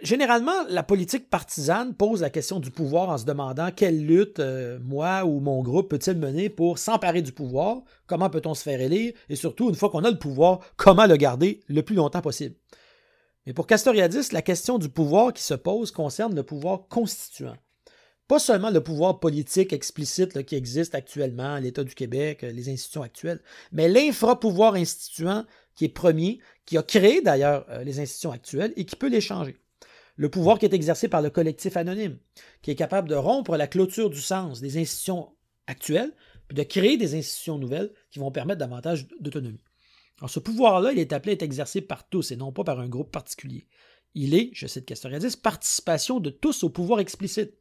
Généralement, 0.00 0.64
la 0.68 0.82
politique 0.82 1.28
partisane 1.28 1.94
pose 1.94 2.22
la 2.22 2.30
question 2.30 2.60
du 2.60 2.70
pouvoir 2.70 3.10
en 3.10 3.18
se 3.18 3.26
demandant 3.26 3.70
quelle 3.70 4.06
lutte 4.06 4.38
euh, 4.38 4.78
moi 4.80 5.24
ou 5.26 5.40
mon 5.40 5.62
groupe 5.62 5.90
peut-il 5.90 6.16
mener 6.16 6.48
pour 6.48 6.78
s'emparer 6.78 7.20
du 7.20 7.32
pouvoir, 7.32 7.82
comment 8.06 8.30
peut-on 8.30 8.54
se 8.54 8.62
faire 8.62 8.80
élire, 8.80 9.12
et 9.28 9.36
surtout, 9.36 9.68
une 9.68 9.74
fois 9.74 9.90
qu'on 9.90 10.04
a 10.04 10.10
le 10.10 10.18
pouvoir, 10.18 10.60
comment 10.76 11.06
le 11.06 11.16
garder 11.16 11.60
le 11.68 11.82
plus 11.82 11.96
longtemps 11.96 12.22
possible? 12.22 12.54
Mais 13.46 13.52
pour 13.52 13.66
Castoriadis, 13.66 14.32
la 14.32 14.42
question 14.42 14.78
du 14.78 14.88
pouvoir 14.88 15.32
qui 15.32 15.42
se 15.42 15.54
pose 15.54 15.90
concerne 15.90 16.34
le 16.34 16.42
pouvoir 16.42 16.88
constituant. 16.88 17.56
Pas 18.28 18.38
seulement 18.38 18.70
le 18.70 18.80
pouvoir 18.80 19.18
politique 19.18 19.72
explicite 19.72 20.44
qui 20.44 20.54
existe 20.54 20.94
actuellement, 20.94 21.58
l'État 21.58 21.82
du 21.82 21.94
Québec, 21.94 22.44
euh, 22.44 22.52
les 22.52 22.68
institutions 22.68 23.02
actuelles, 23.02 23.40
mais 23.72 23.88
l'infra-pouvoir 23.88 24.74
instituant 24.74 25.44
qui 25.74 25.86
est 25.86 25.88
premier, 25.88 26.38
qui 26.64 26.78
a 26.78 26.82
créé 26.84 27.22
d'ailleurs 27.22 27.66
euh, 27.70 27.82
les 27.82 27.98
institutions 27.98 28.30
actuelles 28.30 28.72
et 28.76 28.84
qui 28.84 28.94
peut 28.94 29.08
les 29.08 29.20
changer. 29.20 29.56
Le 30.14 30.28
pouvoir 30.28 30.58
qui 30.58 30.66
est 30.66 30.74
exercé 30.74 31.08
par 31.08 31.22
le 31.22 31.30
collectif 31.30 31.76
anonyme, 31.76 32.18
qui 32.62 32.70
est 32.70 32.76
capable 32.76 33.08
de 33.08 33.16
rompre 33.16 33.56
la 33.56 33.66
clôture 33.66 34.10
du 34.10 34.20
sens 34.20 34.60
des 34.60 34.78
institutions 34.78 35.30
actuelles, 35.66 36.12
puis 36.46 36.56
de 36.56 36.62
créer 36.62 36.96
des 36.96 37.16
institutions 37.16 37.58
nouvelles 37.58 37.92
qui 38.10 38.18
vont 38.18 38.30
permettre 38.30 38.58
davantage 38.60 39.08
d'autonomie. 39.18 39.64
Alors, 40.20 40.30
ce 40.30 40.38
pouvoir-là, 40.38 40.92
il 40.92 40.98
est 40.98 41.12
appelé 41.12 41.32
à 41.32 41.34
être 41.34 41.42
exercé 41.42 41.80
par 41.80 42.08
tous 42.08 42.30
et 42.30 42.36
non 42.36 42.52
pas 42.52 42.64
par 42.64 42.78
un 42.78 42.88
groupe 42.88 43.10
particulier. 43.10 43.66
Il 44.14 44.34
est, 44.34 44.50
je 44.52 44.66
cite 44.66 44.84
Castoriadis, 44.84 45.36
participation 45.36 46.20
de 46.20 46.30
tous 46.30 46.62
au 46.62 46.70
pouvoir 46.70 47.00
explicite. 47.00 47.54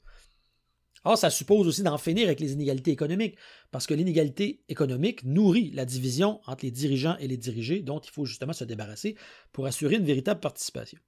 Or, 1.05 1.17
ça 1.17 1.29
suppose 1.29 1.67
aussi 1.67 1.83
d'en 1.83 1.97
finir 1.97 2.27
avec 2.27 2.41
les 2.41 2.51
inégalités 2.51 2.91
économiques, 2.91 3.37
parce 3.71 3.87
que 3.87 3.93
l'inégalité 3.93 4.61
économique 4.67 5.23
nourrit 5.23 5.71
la 5.71 5.85
division 5.85 6.41
entre 6.45 6.65
les 6.65 6.71
dirigeants 6.71 7.15
et 7.19 7.27
les 7.29 7.37
dirigés, 7.37 7.81
dont 7.81 7.99
il 7.99 8.11
faut 8.11 8.25
justement 8.25 8.51
se 8.51 8.65
débarrasser 8.65 9.15
pour 9.53 9.65
assurer 9.65 9.95
une 9.95 10.03
véritable 10.03 10.41
participation. 10.41 10.99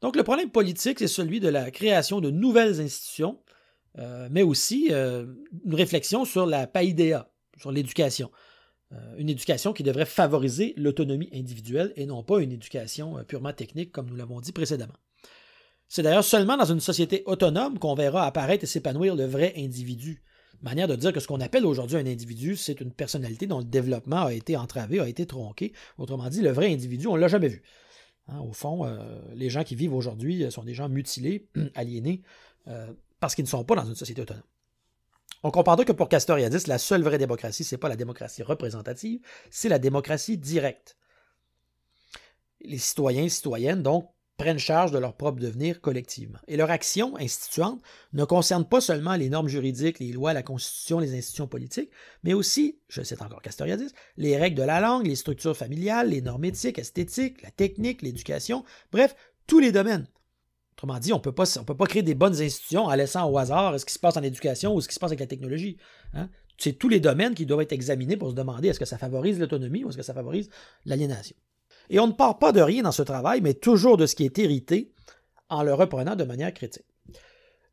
Donc, 0.00 0.16
le 0.16 0.24
problème 0.24 0.50
politique, 0.50 0.98
c'est 0.98 1.06
celui 1.06 1.38
de 1.38 1.48
la 1.48 1.70
création 1.70 2.20
de 2.20 2.30
nouvelles 2.30 2.80
institutions, 2.80 3.40
euh, 3.98 4.26
mais 4.32 4.42
aussi 4.42 4.88
euh, 4.90 5.26
une 5.64 5.74
réflexion 5.76 6.24
sur 6.24 6.46
la 6.46 6.66
païdéa, 6.66 7.30
sur 7.56 7.70
l'éducation. 7.70 8.32
Euh, 8.94 9.14
une 9.16 9.28
éducation 9.28 9.72
qui 9.72 9.82
devrait 9.82 10.06
favoriser 10.06 10.74
l'autonomie 10.76 11.30
individuelle 11.32 11.92
et 11.96 12.06
non 12.06 12.22
pas 12.22 12.40
une 12.40 12.52
éducation 12.52 13.18
euh, 13.18 13.22
purement 13.22 13.52
technique 13.52 13.92
comme 13.92 14.08
nous 14.08 14.16
l'avons 14.16 14.40
dit 14.40 14.52
précédemment. 14.52 14.94
C'est 15.88 16.02
d'ailleurs 16.02 16.24
seulement 16.24 16.56
dans 16.56 16.64
une 16.64 16.80
société 16.80 17.22
autonome 17.26 17.78
qu'on 17.78 17.94
verra 17.94 18.26
apparaître 18.26 18.64
et 18.64 18.66
s'épanouir 18.66 19.16
le 19.16 19.24
vrai 19.24 19.52
individu. 19.56 20.22
Manière 20.62 20.88
de 20.88 20.96
dire 20.96 21.12
que 21.12 21.20
ce 21.20 21.26
qu'on 21.26 21.40
appelle 21.40 21.66
aujourd'hui 21.66 21.96
un 21.96 22.06
individu, 22.06 22.56
c'est 22.56 22.80
une 22.80 22.92
personnalité 22.92 23.46
dont 23.46 23.58
le 23.58 23.64
développement 23.64 24.26
a 24.26 24.32
été 24.32 24.56
entravé, 24.56 25.00
a 25.00 25.08
été 25.08 25.26
tronqué. 25.26 25.72
Autrement 25.98 26.28
dit, 26.28 26.40
le 26.40 26.50
vrai 26.50 26.72
individu, 26.72 27.06
on 27.06 27.16
ne 27.16 27.20
l'a 27.20 27.28
jamais 27.28 27.48
vu. 27.48 27.62
Hein, 28.28 28.40
au 28.40 28.52
fond, 28.52 28.86
euh, 28.86 28.98
les 29.34 29.50
gens 29.50 29.62
qui 29.62 29.74
vivent 29.74 29.94
aujourd'hui 29.94 30.50
sont 30.50 30.64
des 30.64 30.72
gens 30.72 30.88
mutilés, 30.88 31.48
aliénés, 31.74 32.22
parce 33.20 33.34
qu'ils 33.34 33.44
ne 33.44 33.48
sont 33.48 33.64
pas 33.64 33.74
dans 33.74 33.84
une 33.84 33.94
société 33.94 34.22
autonome. 34.22 34.42
On 35.46 35.50
comprendra 35.50 35.84
que 35.84 35.92
pour 35.92 36.08
Castoriadis, 36.08 36.66
la 36.66 36.78
seule 36.78 37.02
vraie 37.02 37.18
démocratie, 37.18 37.64
ce 37.64 37.74
n'est 37.74 37.78
pas 37.78 37.90
la 37.90 37.96
démocratie 37.96 38.42
représentative, 38.42 39.20
c'est 39.50 39.68
la 39.68 39.78
démocratie 39.78 40.38
directe. 40.38 40.96
Les 42.62 42.78
citoyens 42.78 43.24
et 43.24 43.28
citoyennes, 43.28 43.82
donc, 43.82 44.08
prennent 44.38 44.58
charge 44.58 44.90
de 44.90 44.96
leur 44.96 45.14
propre 45.14 45.40
devenir 45.40 45.82
collectivement. 45.82 46.38
Et 46.48 46.56
leur 46.56 46.70
action 46.70 47.14
instituante 47.18 47.82
ne 48.14 48.24
concerne 48.24 48.64
pas 48.64 48.80
seulement 48.80 49.16
les 49.16 49.28
normes 49.28 49.48
juridiques, 49.48 49.98
les 49.98 50.12
lois, 50.12 50.32
la 50.32 50.42
constitution, 50.42 50.98
les 50.98 51.14
institutions 51.14 51.46
politiques, 51.46 51.90
mais 52.22 52.32
aussi, 52.32 52.80
je 52.88 53.02
cite 53.02 53.20
encore 53.20 53.42
Castoriadis, 53.42 53.92
les 54.16 54.38
règles 54.38 54.56
de 54.56 54.62
la 54.62 54.80
langue, 54.80 55.06
les 55.06 55.14
structures 55.14 55.54
familiales, 55.54 56.08
les 56.08 56.22
normes 56.22 56.46
éthiques, 56.46 56.78
esthétiques, 56.78 57.42
la 57.42 57.50
technique, 57.50 58.00
l'éducation, 58.00 58.64
bref, 58.92 59.14
tous 59.46 59.58
les 59.58 59.72
domaines. 59.72 60.08
Autrement 60.76 60.98
dit, 60.98 61.12
on 61.12 61.18
ne 61.18 61.22
peut 61.22 61.32
pas 61.32 61.86
créer 61.86 62.02
des 62.02 62.14
bonnes 62.14 62.40
institutions 62.40 62.86
en 62.86 62.94
laissant 62.94 63.30
au 63.30 63.38
hasard 63.38 63.78
ce 63.78 63.84
qui 63.84 63.94
se 63.94 63.98
passe 63.98 64.16
en 64.16 64.22
éducation 64.22 64.74
ou 64.74 64.80
ce 64.80 64.88
qui 64.88 64.94
se 64.94 65.00
passe 65.00 65.10
avec 65.10 65.20
la 65.20 65.26
technologie. 65.26 65.76
Hein. 66.14 66.28
C'est 66.58 66.72
tous 66.72 66.88
les 66.88 67.00
domaines 67.00 67.34
qui 67.34 67.46
doivent 67.46 67.60
être 67.62 67.72
examinés 67.72 68.16
pour 68.16 68.30
se 68.30 68.34
demander 68.34 68.68
est-ce 68.68 68.80
que 68.80 68.84
ça 68.84 68.98
favorise 68.98 69.38
l'autonomie 69.38 69.84
ou 69.84 69.88
est-ce 69.88 69.96
que 69.96 70.02
ça 70.02 70.14
favorise 70.14 70.50
l'aliénation. 70.84 71.36
Et 71.90 71.98
on 71.98 72.06
ne 72.06 72.12
part 72.12 72.38
pas 72.38 72.52
de 72.52 72.60
rien 72.60 72.82
dans 72.82 72.92
ce 72.92 73.02
travail, 73.02 73.40
mais 73.40 73.54
toujours 73.54 73.96
de 73.96 74.06
ce 74.06 74.14
qui 74.14 74.24
est 74.24 74.38
hérité 74.38 74.92
en 75.48 75.62
le 75.62 75.74
reprenant 75.74 76.16
de 76.16 76.24
manière 76.24 76.52
critique. 76.52 76.86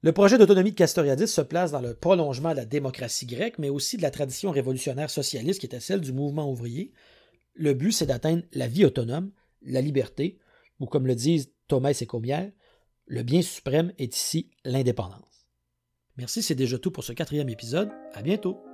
Le 0.03 0.11
projet 0.11 0.37
d'autonomie 0.37 0.71
de 0.71 0.75
Castoriadis 0.75 1.27
se 1.27 1.41
place 1.41 1.71
dans 1.71 1.79
le 1.79 1.93
prolongement 1.93 2.51
de 2.51 2.55
la 2.55 2.65
démocratie 2.65 3.27
grecque, 3.27 3.59
mais 3.59 3.69
aussi 3.69 3.97
de 3.97 4.01
la 4.01 4.09
tradition 4.09 4.49
révolutionnaire 4.49 5.11
socialiste 5.11 5.59
qui 5.59 5.67
était 5.67 5.79
celle 5.79 6.01
du 6.01 6.11
mouvement 6.11 6.49
ouvrier. 6.49 6.91
Le 7.53 7.73
but, 7.73 7.91
c'est 7.91 8.07
d'atteindre 8.07 8.41
la 8.53 8.67
vie 8.67 8.83
autonome, 8.83 9.31
la 9.61 9.81
liberté, 9.81 10.39
ou 10.79 10.87
comme 10.87 11.05
le 11.05 11.13
disent 11.13 11.51
Thomas 11.67 11.95
et 12.01 12.05
Comière, 12.07 12.51
le 13.11 13.23
bien 13.23 13.41
suprême 13.41 13.91
est 13.97 14.15
ici 14.15 14.51
l'indépendance. 14.63 15.45
Merci, 16.15 16.41
c'est 16.41 16.55
déjà 16.55 16.79
tout 16.79 16.91
pour 16.91 17.03
ce 17.03 17.11
quatrième 17.11 17.49
épisode. 17.49 17.91
À 18.13 18.21
bientôt! 18.21 18.70